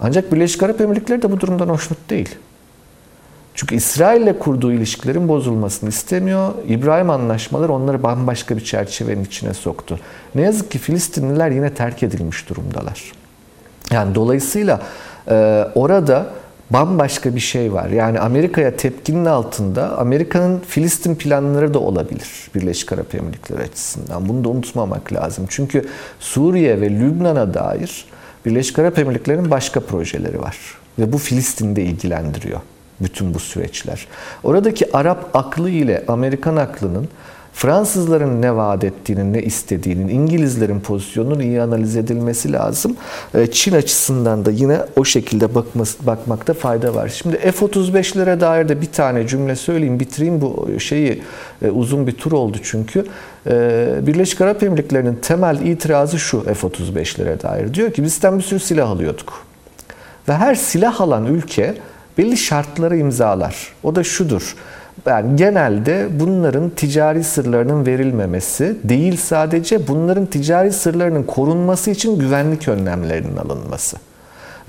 [0.00, 2.36] Ancak Birleşik Arap Emirlikleri de bu durumdan hoşnut değil.
[3.54, 6.52] Çünkü İsrail ile kurduğu ilişkilerin bozulmasını istemiyor.
[6.68, 10.00] İbrahim anlaşmaları onları bambaşka bir çerçevenin içine soktu.
[10.34, 13.12] Ne yazık ki Filistinliler yine terk edilmiş durumdalar.
[13.92, 14.80] Yani dolayısıyla
[15.30, 16.26] e, orada
[16.70, 17.88] bambaşka bir şey var.
[17.88, 24.28] Yani Amerika'ya tepkinin altında Amerika'nın Filistin planları da olabilir Birleşik Arap Emirlikleri açısından.
[24.28, 25.46] Bunu da unutmamak lazım.
[25.48, 25.88] Çünkü
[26.20, 28.04] Suriye ve Lübnan'a dair
[28.46, 30.58] Birleşik Arap Emirlikleri'nin başka projeleri var.
[30.98, 32.60] Ve bu Filistin'de ilgilendiriyor
[33.00, 34.06] bütün bu süreçler.
[34.44, 37.08] Oradaki Arap aklı ile Amerikan aklının
[37.52, 42.96] Fransızların ne vaat ettiğinin, ne istediğinin, İngilizlerin pozisyonunun iyi analiz edilmesi lazım.
[43.34, 47.08] Ee, Çin açısından da yine o şekilde bakması, bakmakta fayda var.
[47.08, 51.22] Şimdi F-35'lere dair de bir tane cümle söyleyeyim, bitireyim bu şeyi.
[51.62, 53.06] E, uzun bir tur oldu çünkü.
[53.46, 57.74] Ee, Birleşik Arap Emirlikleri'nin temel itirazı şu F-35'lere dair.
[57.74, 59.46] Diyor ki bizden bir sürü silah alıyorduk.
[60.28, 61.74] Ve her silah alan ülke
[62.18, 63.72] belli şartları imzalar.
[63.82, 64.56] O da şudur
[65.06, 73.36] yani genelde bunların ticari sırlarının verilmemesi değil sadece bunların ticari sırlarının korunması için güvenlik önlemlerinin
[73.36, 73.96] alınması.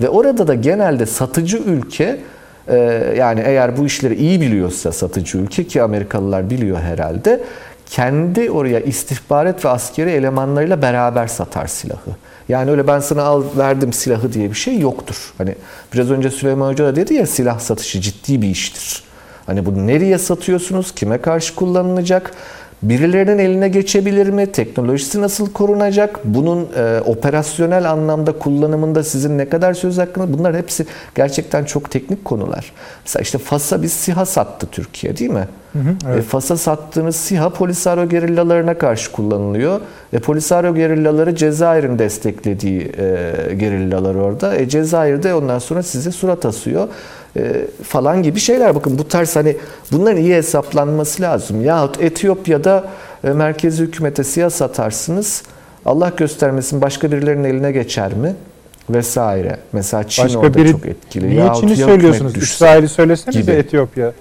[0.00, 2.20] Ve orada da genelde satıcı ülke
[2.68, 2.76] e,
[3.18, 7.40] yani eğer bu işleri iyi biliyorsa satıcı ülke ki Amerikalılar biliyor herhalde
[7.86, 12.10] kendi oraya istihbarat ve askeri elemanlarıyla beraber satar silahı.
[12.48, 15.32] Yani öyle ben sana al verdim silahı diye bir şey yoktur.
[15.38, 15.54] Hani
[15.94, 19.02] biraz önce Süleyman Hoca da dedi ya silah satışı ciddi bir iştir.
[19.46, 20.92] Hani bunu nereye satıyorsunuz?
[20.94, 22.34] Kime karşı kullanılacak?
[22.82, 24.52] Birilerinin eline geçebilir mi?
[24.52, 26.20] Teknolojisi nasıl korunacak?
[26.24, 30.38] Bunun e, operasyonel anlamda kullanımında sizin ne kadar söz hakkınız?
[30.38, 32.72] Bunlar hepsi gerçekten çok teknik konular.
[33.04, 35.48] Mesela işte FAS'a biz SİHA sattı Türkiye değil mi?
[35.72, 36.18] Hı hı, evet.
[36.18, 39.80] e, FAS'a sattığınız SİHA Polisario gerillalarına karşı kullanılıyor.
[40.12, 44.56] E, Polisario gerillaları Cezayir'in desteklediği e, gerillalar orada.
[44.56, 46.88] E, Cezayir'de ondan sonra size surat asıyor
[47.36, 48.74] e, falan gibi şeyler.
[48.74, 49.56] Bakın bu tarz hani
[49.92, 51.64] bunların iyi hesaplanması lazım.
[51.64, 52.84] Yahut Etiyopya'da
[53.24, 55.42] e, merkezi hükümete siyah satarsınız.
[55.84, 58.34] Allah göstermesin başka birilerinin eline geçer mi?
[58.90, 59.56] Vesaire.
[59.72, 61.30] Mesela Çin başka orada biri, çok etkili.
[61.30, 62.36] Niye Yahut Çin'i söylüyorsunuz?
[62.36, 64.12] İsrail'i söyleseniz de Etiyopya.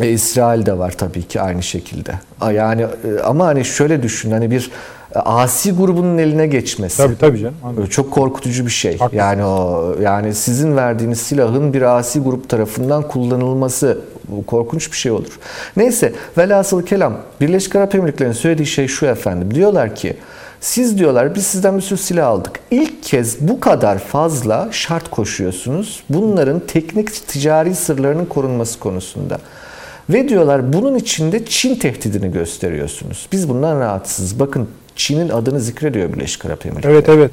[0.00, 2.12] E, İsrail de var tabii ki aynı şekilde.
[2.52, 4.70] Yani e, ama hani şöyle düşün hani bir
[5.14, 6.96] asi grubunun eline geçmesi.
[6.96, 7.54] Tabii tabii canım.
[7.64, 7.86] Anladım.
[7.86, 8.98] Çok korkutucu bir şey.
[8.98, 9.16] Haklısın.
[9.16, 13.98] Yani o yani sizin verdiğiniz silahın bir asi grup tarafından kullanılması
[14.28, 15.38] bu korkunç bir şey olur.
[15.76, 19.54] Neyse velhasıl kelam Birleşik Arap Emirlikleri'nin söylediği şey şu efendim.
[19.54, 20.16] Diyorlar ki
[20.60, 22.60] siz diyorlar biz sizden bir sürü silah aldık.
[22.70, 26.02] İlk kez bu kadar fazla şart koşuyorsunuz.
[26.10, 29.38] Bunların teknik ticari sırlarının korunması konusunda.
[30.10, 33.28] Ve diyorlar bunun içinde Çin tehdidini gösteriyorsunuz.
[33.32, 34.40] Biz bundan rahatsız.
[34.40, 34.68] Bakın
[34.98, 36.92] Çin'in adını zikrediyor Birleşik Arap Emirlikleri.
[36.92, 37.30] Evet evet.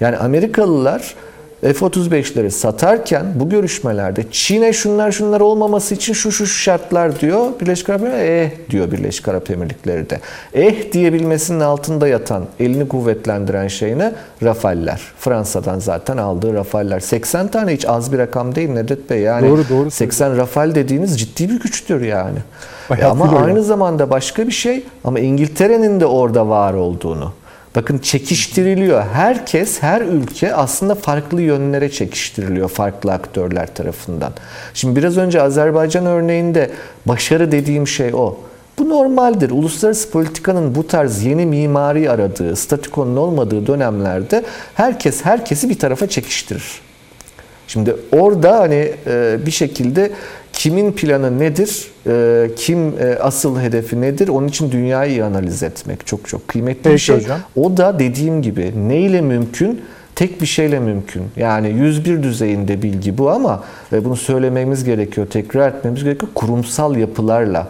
[0.00, 1.14] Yani Amerikalılar
[1.62, 7.46] F-35'leri satarken bu görüşmelerde Çin'e şunlar şunlar olmaması için şu şu şartlar diyor.
[7.60, 10.20] Birleşik Arap Emirlikleri eh diyor Birleşik Arap Emirlikleri de.
[10.54, 14.12] Eh diyebilmesinin altında yatan, elini kuvvetlendiren şey ne?
[14.42, 15.00] Rafaller.
[15.18, 17.00] Fransa'dan zaten aldığı Rafaller.
[17.00, 19.20] 80 tane hiç az bir rakam değil Nedet Bey.
[19.20, 19.90] Yani doğru, doğru.
[19.90, 22.38] 80 Rafal dediğiniz ciddi bir güçtür yani.
[22.98, 27.32] E ama aynı zamanda başka bir şey ama İngiltere'nin de orada var olduğunu
[27.78, 29.02] Bakın çekiştiriliyor.
[29.12, 34.32] Herkes, her ülke aslında farklı yönlere çekiştiriliyor farklı aktörler tarafından.
[34.74, 36.70] Şimdi biraz önce Azerbaycan örneğinde
[37.06, 38.38] başarı dediğim şey o.
[38.78, 39.50] Bu normaldir.
[39.50, 44.44] Uluslararası politikanın bu tarz yeni mimari aradığı, statükonun olmadığı dönemlerde
[44.74, 46.80] herkes herkesi bir tarafa çekiştirir.
[47.68, 50.10] Şimdi orada hani e, bir şekilde
[50.58, 56.28] kimin planı nedir, e, kim e, asıl hedefi nedir onun için dünyayı analiz etmek çok
[56.28, 57.16] çok kıymetli Peki bir şey.
[57.16, 57.40] Hocam.
[57.56, 59.80] O da dediğim gibi neyle mümkün?
[60.14, 61.22] Tek bir şeyle mümkün.
[61.36, 67.68] Yani 101 düzeyinde bilgi bu ama ve bunu söylememiz gerekiyor, tekrar etmemiz gerekiyor kurumsal yapılarla.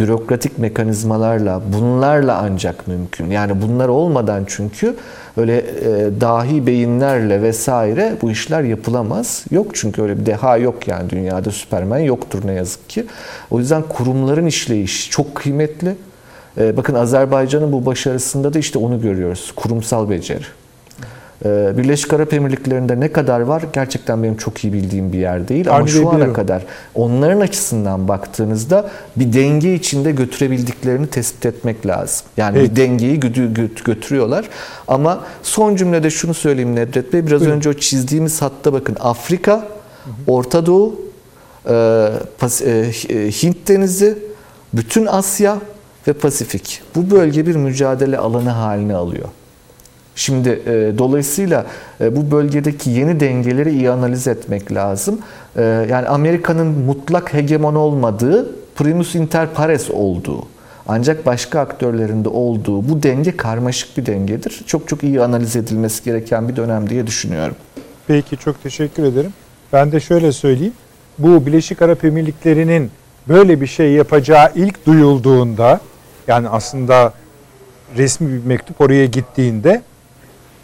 [0.00, 3.30] Bürokratik mekanizmalarla, bunlarla ancak mümkün.
[3.30, 4.96] Yani bunlar olmadan çünkü
[5.36, 9.44] öyle e, dahi beyinlerle vesaire bu işler yapılamaz.
[9.50, 13.06] Yok çünkü öyle bir deha yok yani dünyada Süpermen yoktur ne yazık ki.
[13.50, 15.96] O yüzden kurumların işleyişi çok kıymetli.
[16.58, 19.52] E, bakın Azerbaycan'ın bu başarısında da işte onu görüyoruz.
[19.56, 20.44] Kurumsal beceri.
[21.44, 25.70] Ee, Birleşik Arap Emirlikleri'nde ne kadar var gerçekten benim çok iyi bildiğim bir yer değil
[25.70, 26.62] ama şu ana kadar
[26.94, 32.26] onların açısından baktığınızda bir denge içinde götürebildiklerini tespit etmek lazım.
[32.36, 32.70] Yani Peki.
[32.70, 33.20] bir dengeyi
[33.84, 34.48] götürüyorlar
[34.88, 37.56] ama son cümlede şunu söyleyeyim Nedret Bey biraz Buyurun.
[37.56, 39.68] önce o çizdiğimiz hatta bakın Afrika,
[40.26, 41.00] Orta Doğu,
[41.68, 41.72] e,
[42.64, 44.18] e, Hint Denizi,
[44.72, 45.58] bütün Asya
[46.08, 46.82] ve Pasifik.
[46.94, 49.28] Bu bölge bir mücadele alanı haline alıyor.
[50.16, 51.66] Şimdi e, dolayısıyla
[52.00, 55.18] e, bu bölgedeki yeni dengeleri iyi analiz etmek lazım.
[55.56, 60.46] E, yani Amerika'nın mutlak hegemon olmadığı, primus inter pares olduğu,
[60.88, 64.62] ancak başka aktörlerinde olduğu bu denge karmaşık bir dengedir.
[64.66, 67.56] Çok çok iyi analiz edilmesi gereken bir dönem diye düşünüyorum.
[68.06, 69.32] Peki çok teşekkür ederim.
[69.72, 70.74] Ben de şöyle söyleyeyim.
[71.18, 72.90] Bu Birleşik Arap Emirlikleri'nin
[73.28, 75.80] böyle bir şey yapacağı ilk duyulduğunda
[76.28, 77.12] yani aslında
[77.96, 79.82] resmi bir mektup oraya gittiğinde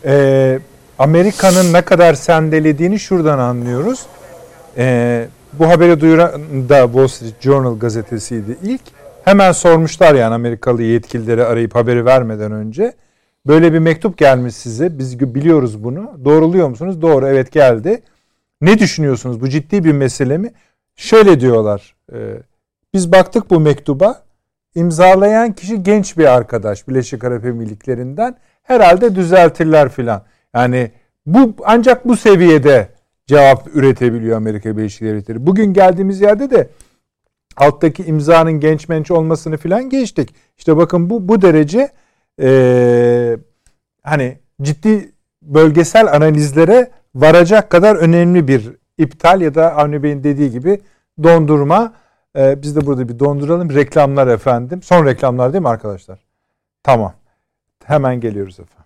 [0.05, 0.59] e,
[0.99, 4.07] Amerika'nın ne kadar sendelediğini şuradan anlıyoruz.
[4.77, 8.83] E, bu haberi duyuran da Wall Street Journal gazetesiydi ilk.
[9.25, 12.93] Hemen sormuşlar yani Amerikalı yetkilileri arayıp haberi vermeden önce.
[13.47, 14.99] Böyle bir mektup gelmiş size.
[14.99, 16.11] Biz biliyoruz bunu.
[16.25, 17.03] Doğruluyor musunuz?
[17.03, 18.03] Doğru evet geldi.
[18.61, 19.41] Ne düşünüyorsunuz?
[19.41, 20.53] Bu ciddi bir mesele mi?
[20.97, 21.95] Şöyle diyorlar.
[22.13, 22.19] E,
[22.95, 24.23] biz baktık bu mektuba.
[24.75, 28.37] İmzalayan kişi genç bir arkadaş Birleşik Arap Emirlikleri'nden
[28.73, 30.23] herhalde düzeltirler filan.
[30.55, 30.91] Yani
[31.27, 32.89] bu ancak bu seviyede
[33.27, 35.47] cevap üretebiliyor Amerika Birleşik Devletleri.
[35.47, 36.69] Bugün geldiğimiz yerde de
[37.57, 40.35] alttaki imzanın genç menç olmasını filan geçtik.
[40.59, 41.89] İşte bakın bu bu derece
[42.43, 43.37] e,
[44.03, 45.13] hani ciddi
[45.43, 50.81] bölgesel analizlere varacak kadar önemli bir iptal ya da Avni Bey'in dediği gibi
[51.23, 51.95] dondurma.
[52.37, 53.75] E, biz de burada bir donduralım.
[53.75, 54.83] Reklamlar efendim.
[54.83, 56.19] Son reklamlar değil mi arkadaşlar?
[56.83, 57.15] Tamam.
[57.85, 58.82] Hemen geliyoruz efendim.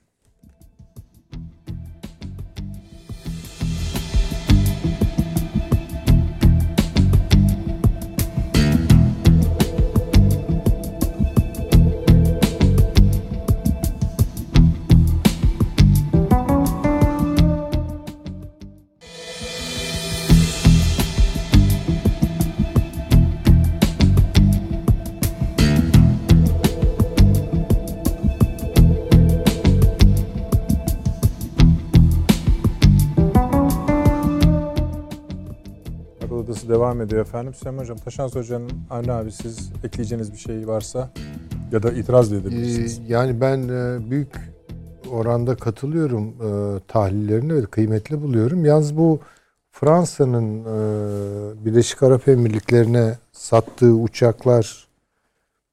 [36.68, 37.55] Devam ediyor efendim.
[37.55, 41.10] Süleyman Hocam, Taşans Hoca'nın anne abi siz ekleyeceğiniz bir şey varsa
[41.72, 42.98] ya da itiraz da edebilirsiniz.
[42.98, 44.28] Ee, yani ben e, büyük
[45.10, 48.64] oranda katılıyorum e, tahlillerine ve kıymetli buluyorum.
[48.64, 49.20] Yalnız bu
[49.70, 54.86] Fransa'nın e, Birleşik Arap Emirlikleri'ne sattığı uçaklar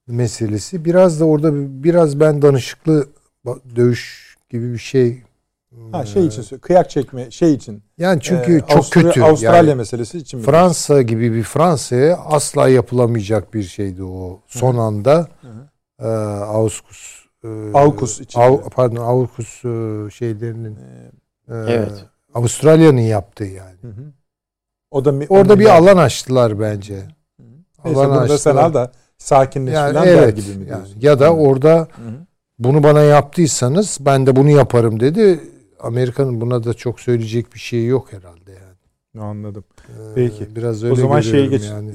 [0.07, 1.51] meselesi biraz da orada
[1.83, 3.07] biraz ben danışıklı
[3.75, 5.22] dövüş gibi bir şey
[5.91, 7.83] Ha şey için kıyak çekme şey için.
[7.97, 9.21] Yani çünkü ee, çok Avusturya, kötü.
[9.21, 10.45] Avustralya yani, meselesi için mi?
[10.45, 14.39] Fransa gibi bir Fransa'ya asla yapılamayacak bir şeydi o.
[14.47, 14.81] Son hı.
[14.81, 16.07] anda hı hı.
[16.07, 16.11] E,
[16.43, 18.39] Auskus e, Aukus için.
[18.39, 22.05] Av, pardon Aukus e, şeylerinin e, evet.
[22.33, 23.77] Avustralya'nın yaptığı yani.
[23.81, 24.13] Hı hı.
[24.91, 26.95] O da orada bir alan açtılar bence.
[26.95, 27.45] Hı hı.
[27.85, 28.37] Neyse alan açtılar.
[28.37, 30.87] sen al da sakinleş yani, falan evet, gibi mi diyorsun?
[30.87, 32.25] Yani, ya da orada hı hı.
[32.59, 35.39] bunu bana yaptıysanız ben de bunu yaparım dedi
[35.83, 39.25] Amerika'nın buna da çok söyleyecek bir şey yok herhalde yani.
[39.25, 39.63] Anladım.
[39.89, 40.55] Ee, Peki.
[40.55, 41.91] Biraz öyle o zaman şeye geç yani.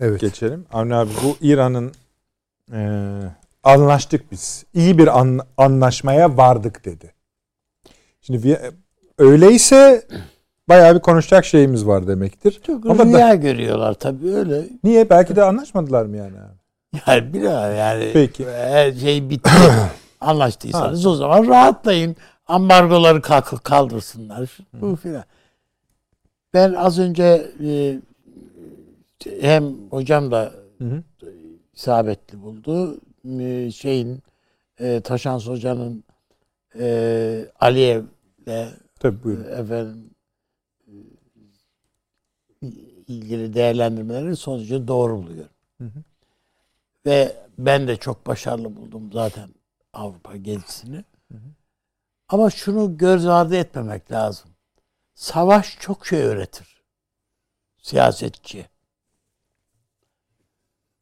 [0.00, 0.20] Evet.
[0.20, 0.66] Geçelim.
[0.72, 1.92] Avni abi bu İran'ın
[2.72, 2.82] e,
[3.62, 4.64] anlaştık biz.
[4.74, 7.12] İyi bir an, anlaşmaya vardık dedi.
[8.20, 8.60] Şimdi
[9.18, 10.06] öyleyse
[10.68, 12.60] bayağı bir konuşacak şeyimiz var demektir.
[12.66, 14.68] Çok Ama rüya da, görüyorlar tabii öyle.
[14.84, 15.10] Niye?
[15.10, 16.62] Belki de anlaşmadılar mı yani abi?
[17.06, 18.46] Yani biraz yani Peki.
[18.46, 19.50] her şey bitti.
[20.20, 21.08] Anlaştıysanız ha.
[21.08, 22.16] o zaman rahatlayın
[22.46, 23.22] ambargoları
[23.62, 24.58] kaldırsınlar.
[24.72, 25.24] Bu filan.
[26.54, 28.00] Ben az önce e,
[29.40, 31.02] hem hocam da hı hı.
[31.74, 33.00] isabetli buldu.
[33.40, 34.22] E, şeyin
[34.80, 36.04] e, Taşans hocanın
[36.78, 38.68] e, Aliyev'le
[39.00, 39.44] Tabii buyurun.
[39.44, 40.10] efendim
[43.08, 45.52] ilgili değerlendirmelerin sonucu doğru buluyorum.
[45.78, 46.02] Hı hı.
[47.06, 49.48] Ve ben de çok başarılı buldum zaten
[49.92, 51.04] Avrupa gezisini.
[51.32, 51.61] Hı hı.
[52.32, 54.50] Ama şunu göz ardı etmemek lazım.
[55.14, 56.82] Savaş çok şey öğretir.
[57.82, 58.68] Siyasetçi.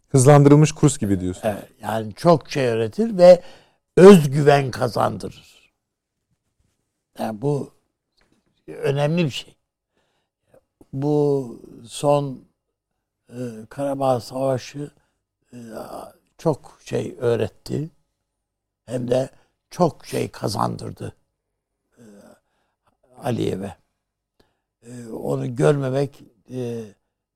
[0.08, 1.42] Hızlandırılmış kurs gibi diyorsun.
[1.44, 3.42] Evet, yani çok şey öğretir ve
[3.96, 5.72] özgüven kazandırır.
[7.18, 7.74] Yani bu
[8.66, 9.56] önemli bir şey.
[10.92, 12.44] Bu son
[13.28, 13.38] e,
[13.68, 14.90] Karabağ Savaşı
[15.52, 15.58] e,
[16.38, 17.90] çok şey öğretti.
[18.86, 19.30] Hem de
[19.70, 21.19] çok şey kazandırdı
[23.24, 23.76] Aliyev'e.
[24.82, 26.22] E, onu görmemek
[26.54, 26.82] e,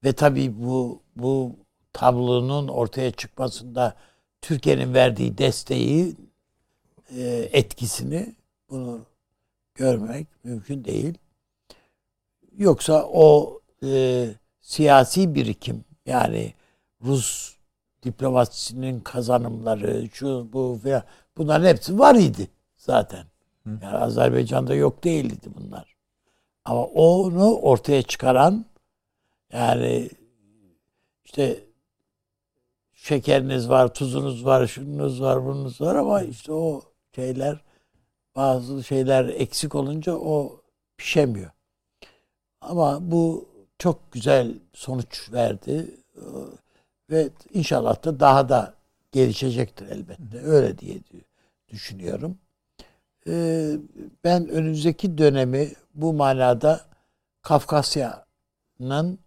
[0.04, 1.56] ve tabii bu bu
[1.92, 3.94] tablonun ortaya çıkmasında
[4.40, 6.16] Türkiye'nin verdiği desteği
[7.16, 8.34] e, etkisini
[8.70, 9.06] bunu
[9.74, 11.14] görmek mümkün değil.
[12.56, 14.28] Yoksa o e,
[14.60, 16.54] siyasi birikim yani
[17.04, 17.54] Rus
[18.02, 21.02] diplomasisinin kazanımları şu bu falan
[21.36, 23.33] bunların hepsi var idi zaten.
[23.66, 25.96] Yani Azerbaycan'da yok değildi bunlar.
[26.64, 28.64] Ama onu ortaya çıkaran
[29.52, 30.10] yani
[31.24, 31.64] işte
[32.92, 36.82] şekeriniz var, tuzunuz var, şununuz var, bununuz var ama işte o
[37.14, 37.60] şeyler
[38.36, 40.60] bazı şeyler eksik olunca o
[40.96, 41.50] pişemiyor.
[42.60, 46.00] Ama bu çok güzel sonuç verdi
[47.10, 48.74] ve inşallah da daha da
[49.12, 50.38] gelişecektir elbette.
[50.42, 50.98] Öyle diye
[51.68, 52.38] düşünüyorum.
[53.28, 53.76] Ee,
[54.24, 56.80] ben önümüzdeki dönemi bu manada
[57.42, 59.18] Kafkasya'nın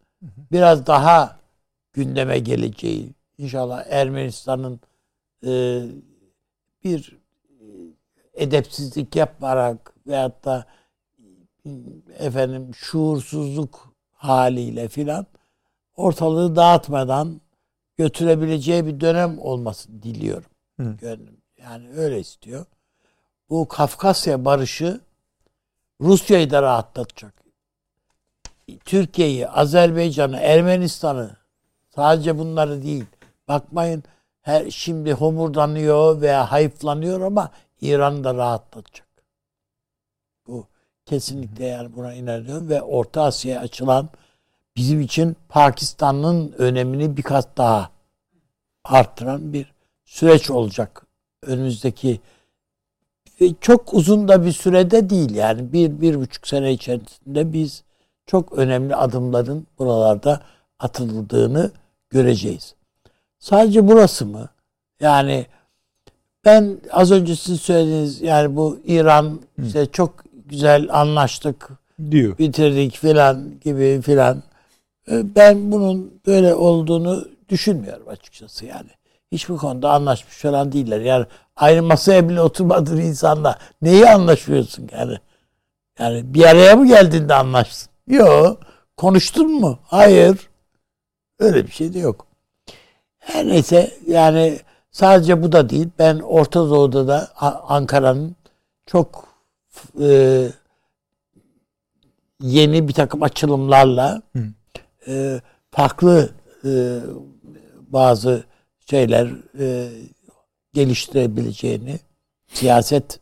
[0.52, 1.40] biraz daha
[1.94, 4.80] gündeme geleceği, inşallah Ermenistan'ın
[5.46, 5.82] e,
[6.84, 7.18] bir
[7.50, 7.66] e,
[8.34, 10.66] edepsizlik yapmarak veyahut da
[12.20, 15.26] efendim şuursuzluk haliyle filan
[15.96, 17.42] ortalığı dağıtmadan
[17.98, 20.50] götürebileceği bir dönem olmasını diliyorum.
[20.80, 20.98] Hı.
[21.02, 21.38] Gönlüm.
[21.58, 22.66] Yani öyle istiyor.
[23.50, 25.02] Bu Kafkasya barışı
[26.02, 27.34] Rusya'yı da rahatlatacak.
[28.86, 31.38] Türkiye'yi, Azerbaycan'ı, Ermenistan'ı
[31.96, 33.06] sadece bunları değil.
[33.48, 34.04] Bakmayın
[34.42, 37.52] her şimdi homurdanıyor veya hayıflanıyor ama
[37.82, 39.08] İran'ı da rahatlatacak.
[40.48, 40.68] Bu
[41.06, 44.10] kesinlikle yani buna inanıyorum ve Orta Asya'ya açılan
[44.76, 47.90] bizim için Pakistan'ın önemini birkaç daha
[48.84, 49.74] arttıran bir
[50.06, 51.06] süreç olacak
[51.42, 52.22] önümüzdeki
[53.62, 57.84] çok uzun da bir sürede değil yani bir, bir buçuk sene içerisinde biz
[58.26, 60.42] çok önemli adımların buralarda
[60.80, 61.72] atıldığını
[62.10, 62.76] göreceğiz.
[63.40, 64.50] Sadece burası mı?
[65.00, 65.46] Yani
[66.46, 71.70] ben az önce sizin söylediğiniz yani bu İran işte çok güzel anlaştık
[72.12, 72.38] diyor.
[72.38, 74.44] Bitirdik filan gibi filan.
[75.12, 78.90] Ee, ben bunun böyle olduğunu düşünmüyorum açıkçası yani.
[79.32, 81.00] Hiçbir konuda anlaşmış falan değiller.
[81.00, 81.26] Yani
[81.58, 85.18] aynı masaya bile oturmadığın insanla neyi anlaşıyorsun yani?
[86.00, 87.90] Yani bir araya mı geldin de anlaştın?
[88.08, 88.60] Yok.
[88.98, 89.80] Konuştun mu?
[89.84, 90.50] Hayır.
[91.40, 92.28] Öyle bir şey de yok.
[93.20, 94.60] Her neyse yani
[94.92, 95.90] sadece bu da değil.
[96.00, 97.32] Ben Orta Doğu'da da
[97.68, 98.36] Ankara'nın
[98.86, 99.28] çok
[100.02, 100.48] e,
[102.42, 104.22] yeni bir takım açılımlarla
[105.08, 106.30] e, farklı
[106.66, 107.00] e,
[107.88, 108.44] bazı
[108.90, 109.28] şeyler
[109.60, 109.90] e,
[110.74, 112.00] geliştirebileceğini
[112.54, 113.20] siyaset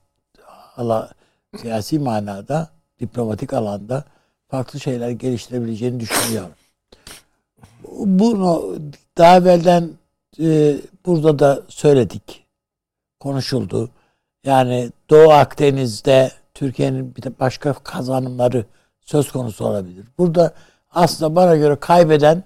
[0.77, 1.11] ala,
[1.61, 2.69] siyasi manada
[2.99, 4.03] diplomatik alanda
[4.47, 6.51] farklı şeyler geliştirebileceğini düşünüyorum.
[7.97, 8.80] Bunu
[9.17, 9.89] daha evvelden
[10.39, 12.45] e, burada da söyledik.
[13.19, 13.89] Konuşuldu.
[14.43, 18.65] Yani Doğu Akdeniz'de Türkiye'nin bir de başka kazanımları
[19.01, 20.05] söz konusu olabilir.
[20.17, 20.53] Burada
[20.91, 22.43] aslında bana göre kaybeden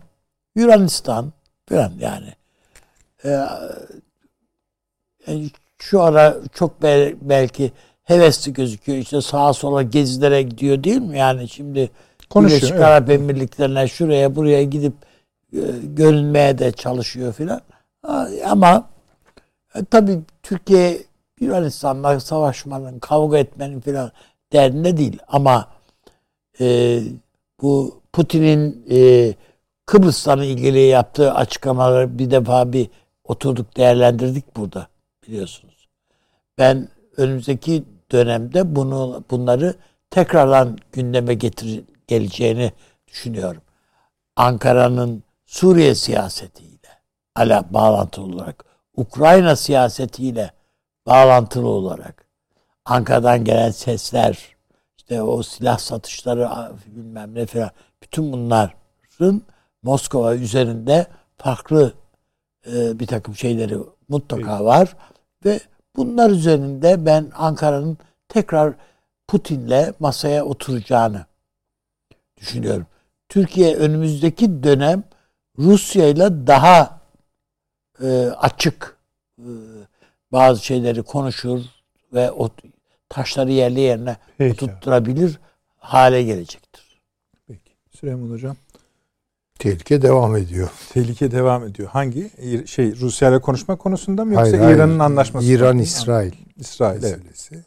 [0.55, 1.34] Yunanistan
[1.69, 2.34] falan yani.
[3.23, 3.49] Yani
[5.80, 6.81] şu ara çok
[7.22, 7.72] belki
[8.03, 8.97] hevesli gözüküyor.
[8.97, 11.18] İşte sağa sola gezilere gidiyor değil mi?
[11.18, 11.91] Yani şimdi
[12.30, 12.85] Konuşuyor, Birleşik evet.
[12.85, 14.93] Arap Emirlikleri'ne şuraya buraya gidip
[15.53, 17.61] e, görünmeye de çalışıyor filan.
[18.45, 18.89] Ama
[19.76, 21.03] e, tabii Türkiye
[21.39, 24.11] Yunanistan'la savaşmanın, kavga etmenin filan
[24.53, 25.19] derdinde değil.
[25.27, 25.68] Ama
[26.61, 26.99] e,
[27.61, 29.34] bu Putin'in e,
[29.85, 32.89] Kıbrıs'la ilgili yaptığı açıklamaları bir defa bir
[33.23, 34.88] oturduk değerlendirdik burada
[35.30, 35.88] biliyorsunuz.
[36.57, 36.88] Ben
[37.18, 39.76] önümüzdeki dönemde bunu bunları
[40.10, 42.72] tekrardan gündeme getir geleceğini
[43.07, 43.61] düşünüyorum.
[44.35, 46.89] Ankara'nın Suriye siyasetiyle
[47.35, 48.65] ala bağlantılı olarak,
[48.95, 50.51] Ukrayna siyasetiyle
[51.07, 52.26] bağlantılı olarak
[52.85, 54.56] Ankara'dan gelen sesler,
[54.97, 56.49] işte o silah satışları
[56.85, 57.69] bilmem ne falan
[58.03, 59.41] bütün bunların
[59.84, 61.07] Moskova üzerinde
[61.38, 61.93] farklı
[62.68, 63.77] e, bir takım şeyleri
[64.10, 64.95] mutlaka var
[65.45, 65.60] ve
[65.95, 67.98] bunlar üzerinde ben Ankara'nın
[68.28, 68.74] tekrar
[69.28, 71.26] Putin'le masaya oturacağını
[72.38, 72.88] düşünüyorum.
[73.30, 75.03] Türkiye önümüzdeki dönem
[75.57, 77.02] Rusya ile daha
[78.03, 78.98] e, açık
[79.40, 79.49] e,
[80.32, 81.61] bazı şeyleri konuşur
[82.14, 82.49] ve o
[83.10, 84.57] taşları yerli yerine Peki.
[84.57, 85.40] tutturabilir
[85.78, 87.02] hale gelecektir.
[87.48, 87.72] Peki.
[87.99, 88.56] Süleyman Hocam.
[89.60, 90.69] Tehlike devam ediyor.
[90.94, 91.90] Tehlike devam ediyor.
[91.90, 92.30] Hangi?
[92.65, 94.76] Şey Rusya ile konuşma konusunda mı yoksa Hayır, hayır.
[94.77, 95.48] İran'ın anlaşması?
[95.48, 95.53] mı?
[95.53, 97.18] İran İsrail İsrail evet.
[97.18, 97.65] meselesi.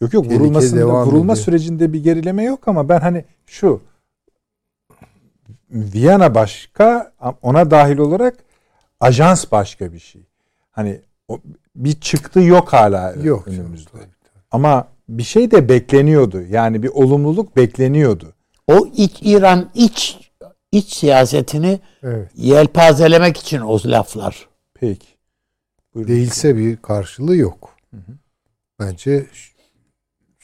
[0.00, 1.44] Yok yok Tehlike vurulmasında devam vurulma ediyor.
[1.44, 3.80] sürecinde bir gerileme yok ama ben hani şu
[5.70, 8.34] Viyana başka ona dahil olarak
[9.00, 10.22] ajans başka bir şey.
[10.70, 11.38] Hani o,
[11.76, 13.48] bir çıktı yok hala Yok.
[13.48, 13.90] önümüzde.
[13.92, 14.06] canım,
[14.50, 16.42] Ama bir şey de bekleniyordu.
[16.42, 18.32] Yani bir olumluluk bekleniyordu.
[18.66, 20.23] O iç İran iç
[20.74, 22.30] iç siyasetini Evet.
[22.36, 24.48] yelpazelemek için o laflar.
[24.74, 25.06] Peki.
[25.94, 26.12] Buyurun.
[26.12, 27.76] Değilse bir karşılığı yok.
[28.80, 29.26] Bence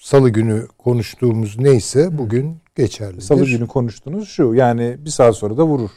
[0.00, 3.20] Salı günü konuştuğumuz neyse bugün geçerli.
[3.20, 5.90] Salı günü konuştunuz şu yani bir saat sonra da vurur.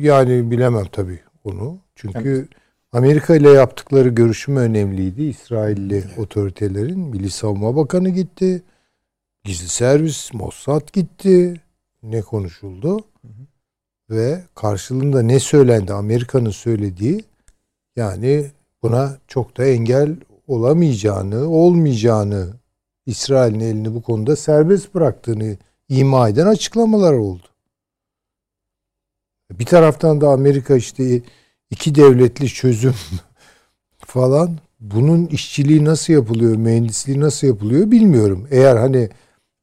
[0.00, 1.78] Yani bilemem tabii onu.
[1.94, 2.48] Çünkü
[2.92, 5.22] Amerika ile yaptıkları görüşme önemliydi.
[5.22, 8.62] İsrailli otoritelerin Milli Savunma Bakanı gitti.
[9.44, 11.60] Gizli servis Mossad gitti.
[12.02, 13.00] Ne konuşuldu?
[14.10, 15.92] Ve karşılığında ne söylendi?
[15.92, 17.24] Amerika'nın söylediği
[17.96, 18.50] yani
[18.82, 20.16] buna çok da engel
[20.46, 22.54] olamayacağını, olmayacağını
[23.06, 25.56] İsrail'in elini bu konuda serbest bıraktığını
[25.88, 27.46] ima eden açıklamalar oldu.
[29.50, 31.22] Bir taraftan da Amerika işte
[31.70, 32.94] iki devletli çözüm
[33.98, 38.48] falan bunun işçiliği nasıl yapılıyor, mühendisliği nasıl yapılıyor bilmiyorum.
[38.50, 39.08] Eğer hani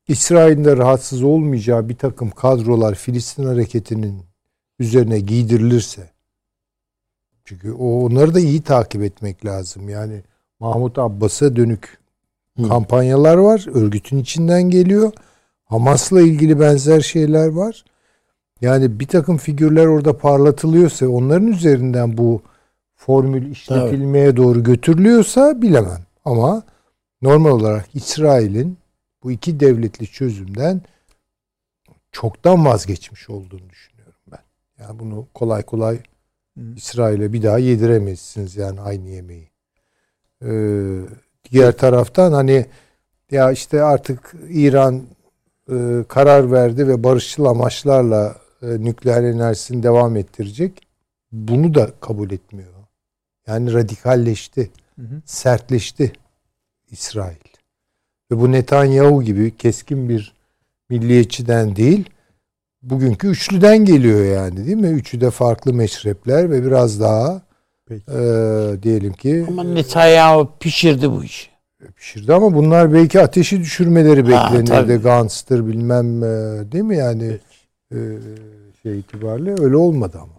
[0.08, 4.33] İsrail'in de rahatsız olmayacağı bir takım kadrolar Filistin hareketinin
[4.84, 6.10] üzerine giydirilirse
[7.46, 9.90] çünkü o onları da iyi takip etmek lazım.
[9.90, 10.22] Yani
[10.60, 12.00] Mahmut Abbas'a dönük
[12.68, 13.66] kampanyalar var.
[13.74, 15.12] Örgütün içinden geliyor.
[15.66, 17.86] Hamas'la ilgili benzer şeyler var.
[18.62, 22.42] Yani bir takım figürler orada parlatılıyorsa onların üzerinden bu
[22.96, 26.02] formül işletilmeye doğru götürülüyorsa bilemem.
[26.26, 26.64] Ama
[27.22, 28.78] normal olarak İsrail'in
[29.24, 30.82] bu iki devletli çözümden
[32.12, 33.93] çoktan vazgeçmiş olduğunu düşünüyorum ben.
[34.84, 36.00] Yani bunu kolay kolay
[36.76, 39.50] İsrail'e bir daha yediremezsiniz yani aynı yemeği.
[40.46, 41.00] Ee,
[41.52, 42.66] diğer taraftan hani
[43.32, 45.04] ya işte artık İran
[45.72, 50.88] e, karar verdi ve barışçıl amaçlarla e, nükleer enerjisini devam ettirecek.
[51.32, 52.74] Bunu da kabul etmiyor.
[53.48, 54.72] Yani radikalleşti,
[55.26, 56.14] sertleşti
[56.92, 57.36] İsrail.
[58.32, 60.34] Ve bu Netanyahu gibi keskin bir
[60.90, 62.10] milliyetçiden değil,
[62.84, 64.88] bugünkü üçlüden geliyor yani değil mi?
[64.88, 67.42] Üçü de farklı meşrepler ve biraz daha
[67.88, 68.12] Peki.
[68.12, 68.22] e,
[68.84, 71.50] diyelim ki Ama Netanyahu pişirdi bu işi.
[71.96, 74.94] pişirdi ama bunlar belki ateşi düşürmeleri beklenirdi.
[75.04, 76.28] Gantz'tır bilmem e,
[76.72, 77.40] değil mi yani
[77.92, 77.98] e,
[78.84, 80.34] şey itibariyle öyle olmadı ama.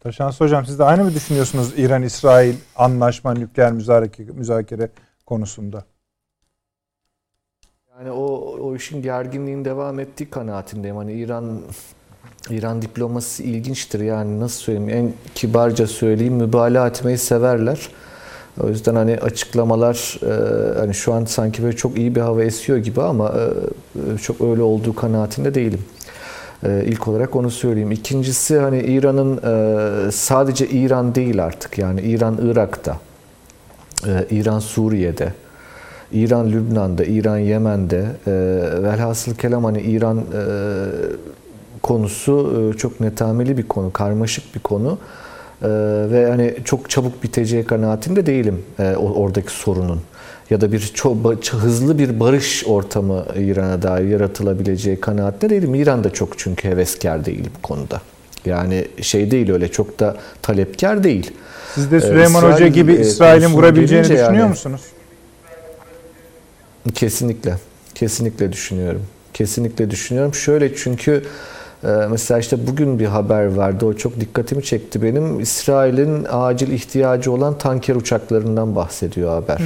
[0.00, 4.88] Taşans Hocam siz de aynı mı düşünüyorsunuz İran-İsrail anlaşma nükleer müzakere, müzakere
[5.26, 5.84] konusunda?
[7.98, 8.24] Yani o,
[8.62, 10.96] o işin gerginliğin devam ettiği kanaatindeyim.
[10.96, 11.60] Hani İran
[12.50, 14.00] İran diplomasisi ilginçtir.
[14.00, 17.88] Yani nasıl söyleyeyim en kibarca söyleyeyim mübalağa etmeyi severler.
[18.60, 22.78] O yüzden hani açıklamalar e, hani şu an sanki böyle çok iyi bir hava esiyor
[22.78, 23.34] gibi ama
[24.14, 25.84] e, çok öyle olduğu kanaatinde değilim.
[26.64, 27.92] E, ilk olarak onu söyleyeyim.
[27.92, 32.98] İkincisi hani İran'ın e, sadece İran değil artık yani İran Irak'ta,
[34.06, 35.32] e, İran Suriye'de,
[36.12, 38.32] İran Lübnan'da, İran Yemen'de e,
[38.82, 40.22] velhasıl kelam hani İran e,
[41.82, 44.98] konusu e, çok netameli bir konu, karmaşık bir konu.
[45.62, 45.68] E,
[46.10, 50.00] ve hani çok çabuk biteceği kanaatinde değilim e, oradaki sorunun.
[50.50, 51.16] Ya da bir çok
[51.50, 55.74] hızlı bir barış ortamı İran'a dair yaratılabileceği kanaatinde değilim.
[55.74, 58.00] İran da çok çünkü heveskar değil bu konuda.
[58.44, 61.30] Yani şey değil öyle çok da talepkar değil.
[61.74, 64.80] Siz de Ee, Süleyman İsrail, Hoca gibi e, İsrail'in konusuna vurabileceğini düşünüyor yani- musunuz?
[66.94, 67.56] Kesinlikle.
[67.94, 69.02] Kesinlikle düşünüyorum.
[69.34, 70.34] Kesinlikle düşünüyorum.
[70.34, 71.22] Şöyle çünkü
[71.84, 73.86] e, mesela işte bugün bir haber vardı.
[73.86, 75.40] O çok dikkatimi çekti benim.
[75.40, 79.58] İsrail'in acil ihtiyacı olan tanker uçaklarından bahsediyor haber.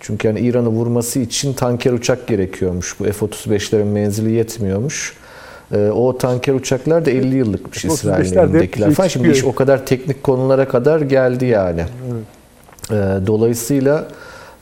[0.00, 3.00] Çünkü yani İran'ı vurması için tanker uçak gerekiyormuş.
[3.00, 5.16] Bu F-35'lerin menzili yetmiyormuş.
[5.72, 9.08] E, O tanker uçaklar da 50 yıllıkmış F-35'ler İsrail'in elindekiler falan.
[9.08, 11.84] Şimdi iş o kadar teknik konulara kadar geldi yani.
[12.90, 12.94] E,
[13.26, 14.08] Dolayısıyla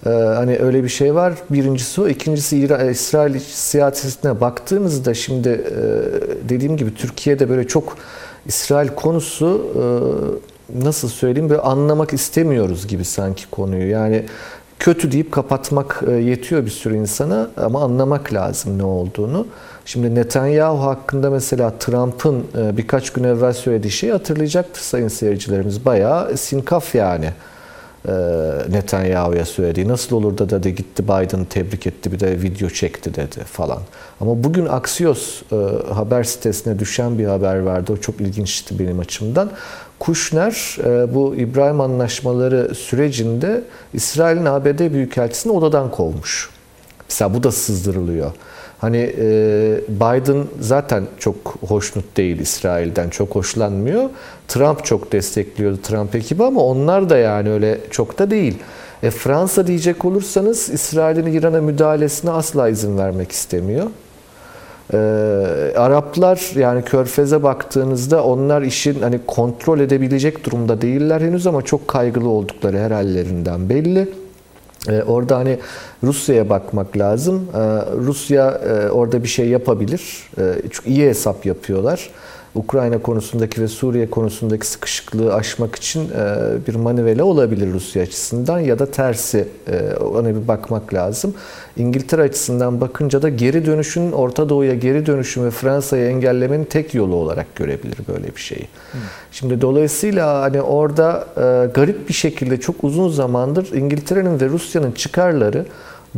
[0.07, 1.33] e, hani öyle bir şey var.
[1.51, 2.09] Birincisi o.
[2.09, 5.79] İkincisi İra- İsrail siyasetine baktığınızda şimdi e,
[6.49, 7.97] dediğim gibi Türkiye'de böyle çok
[8.47, 9.83] İsrail konusu e,
[10.85, 13.91] nasıl söyleyeyim böyle anlamak istemiyoruz gibi sanki konuyu.
[13.91, 14.25] Yani
[14.79, 19.47] kötü deyip kapatmak e, yetiyor bir sürü insana ama anlamak lazım ne olduğunu.
[19.85, 25.85] Şimdi Netanyahu hakkında mesela Trump'ın e, birkaç gün evvel söylediği şeyi hatırlayacaktır sayın seyircilerimiz.
[25.85, 27.31] Bayağı sinkaf yani
[28.71, 29.89] Netanyahu'ya söylediği.
[29.89, 33.79] Nasıl olur da dedi gitti Biden'ı tebrik etti bir de video çekti dedi falan.
[34.21, 35.57] Ama bugün Axios e,
[35.93, 37.93] haber sitesine düşen bir haber vardı.
[37.93, 39.51] O çok ilginçti benim açımdan.
[39.99, 43.65] Kushner e, bu İbrahim anlaşmaları sürecinde
[43.95, 46.51] İsrail'in ABD Büyükelçisini odadan kovmuş.
[47.09, 48.33] Mesela bu da sızdırılıyor.
[48.83, 49.25] Hani e,
[49.89, 51.37] Biden zaten çok
[51.69, 54.11] hoşnut değil İsrail'den, çok hoşlanmıyor.
[54.49, 58.59] Trump çok destekliyordu Trump ekibi ama onlar da yani öyle çok da değil.
[59.03, 63.87] E, Fransa diyecek olursanız İsrail'in İran'a müdahalesine asla izin vermek istemiyor.
[64.93, 64.97] E,
[65.77, 72.29] Araplar yani Körfez'e baktığınızda onlar işin hani kontrol edebilecek durumda değiller henüz ama çok kaygılı
[72.29, 74.09] oldukları her hallerinden belli.
[74.89, 75.59] Ee, orada hani
[76.05, 77.49] Rusya'ya bakmak lazım.
[77.55, 77.59] Ee,
[78.07, 80.29] Rusya e, orada bir şey yapabilir.
[80.39, 82.11] Ee, çünkü iyi hesap yapıyorlar.
[82.55, 86.37] Ukrayna konusundaki ve Suriye konusundaki sıkışıklığı aşmak için e,
[86.69, 91.35] bir manivela olabilir Rusya açısından ya da tersi e, ona bir bakmak lazım.
[91.77, 97.15] İngiltere açısından bakınca da geri dönüşün Orta Doğu'ya geri dönüşüm ve Fransa'yı engellemenin tek yolu
[97.15, 98.69] olarak görebilir böyle bir şeyi.
[98.93, 99.01] Hmm.
[99.33, 105.67] Şimdi dolayısıyla hani orada e, garip bir şekilde çok uzun zamandır İngiltere'nin ve Rusya'nın çıkarları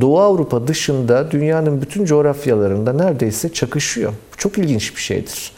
[0.00, 4.12] Doğu Avrupa dışında dünyanın bütün coğrafyalarında neredeyse çakışıyor.
[4.36, 5.53] Çok ilginç bir şeydir.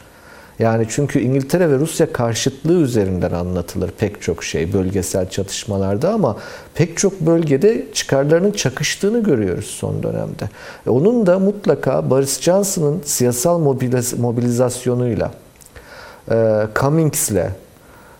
[0.58, 6.36] Yani çünkü İngiltere ve Rusya karşıtlığı üzerinden anlatılır pek çok şey bölgesel çatışmalarda ama
[6.74, 10.48] pek çok bölgede çıkarlarının çakıştığını görüyoruz son dönemde.
[10.86, 15.30] E onun da mutlaka Boris Johnson'ın siyasal mobiliz mobilizasyonuyla,
[16.30, 17.46] e, Cummings'le,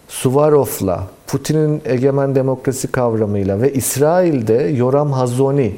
[0.09, 5.77] Suvarov'la, Putin'in egemen demokrasi kavramıyla ve İsrail'de Yoram Hazoni,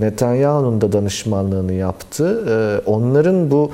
[0.00, 2.44] Netanyahu'nun da danışmanlığını yaptı.
[2.48, 3.70] E, onların bu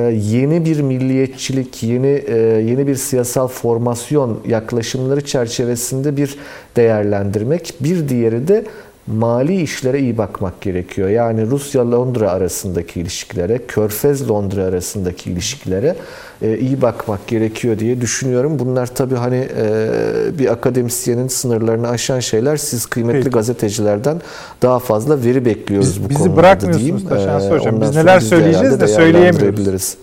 [0.00, 6.36] yeni bir milliyetçilik, yeni e, yeni bir siyasal formasyon yaklaşımları çerçevesinde bir
[6.76, 7.74] değerlendirmek.
[7.80, 8.64] Bir diğeri de
[9.06, 11.08] mali işlere iyi bakmak gerekiyor.
[11.08, 15.96] Yani Rusya-Londra arasındaki ilişkilere, Körfez-Londra arasındaki ilişkilere
[16.42, 18.58] e, iyi bakmak gerekiyor diye düşünüyorum.
[18.58, 19.88] Bunlar tabii hani e,
[20.38, 22.56] bir akademisyenin sınırlarını aşan şeyler.
[22.56, 23.30] Siz kıymetli Peki.
[23.30, 24.20] gazetecilerden
[24.62, 27.08] daha fazla veri bekliyoruz biz, bu bizi konuda bırakmıyorsunuz diyeyim.
[27.08, 27.80] Taşansı e, Hocam.
[27.80, 29.96] Biz neler söyleyeceğiz de söyleyemiyoruz.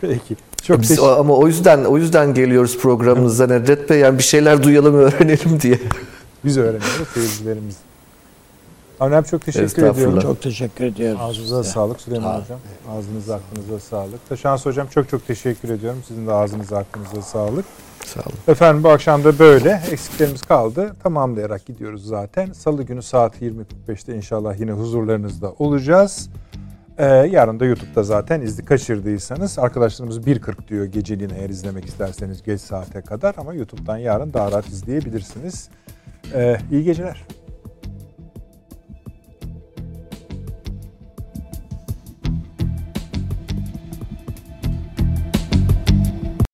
[0.00, 0.36] Peki.
[0.62, 4.94] Çok Biz, ama o yüzden o yüzden geliyoruz programımıza Nedret Bey yani bir şeyler duyalım
[4.94, 5.78] öğrenelim diye.
[6.46, 7.76] Biz öğreniyoruz seyircilerimiz.
[9.00, 10.20] Avni çok teşekkür ediyorum.
[10.20, 11.20] Çok teşekkür ediyorum.
[11.20, 11.74] Ağzınıza size.
[11.74, 12.58] sağlık Süleyman Sağ Hocam.
[12.90, 14.28] Ağzınıza aklınıza sağlık.
[14.28, 16.02] Taşans Hocam çok çok teşekkür ediyorum.
[16.08, 17.64] Sizin de ağzınıza aklınıza sağlık.
[18.04, 18.38] Sağ olun.
[18.48, 19.82] Efendim bu akşam da böyle.
[19.90, 20.96] Eksiklerimiz kaldı.
[21.02, 22.52] Tamamlayarak gidiyoruz zaten.
[22.52, 26.28] Salı günü saat 20.45'te inşallah yine huzurlarınızda olacağız.
[26.98, 32.60] Ee, yarın da YouTube'da zaten izni kaçırdıysanız arkadaşlarımız 1.40 diyor geceliğin eğer izlemek isterseniz geç
[32.60, 35.68] saate kadar ama YouTube'dan yarın daha rahat izleyebilirsiniz.
[36.34, 37.22] Ee, iyi geceler.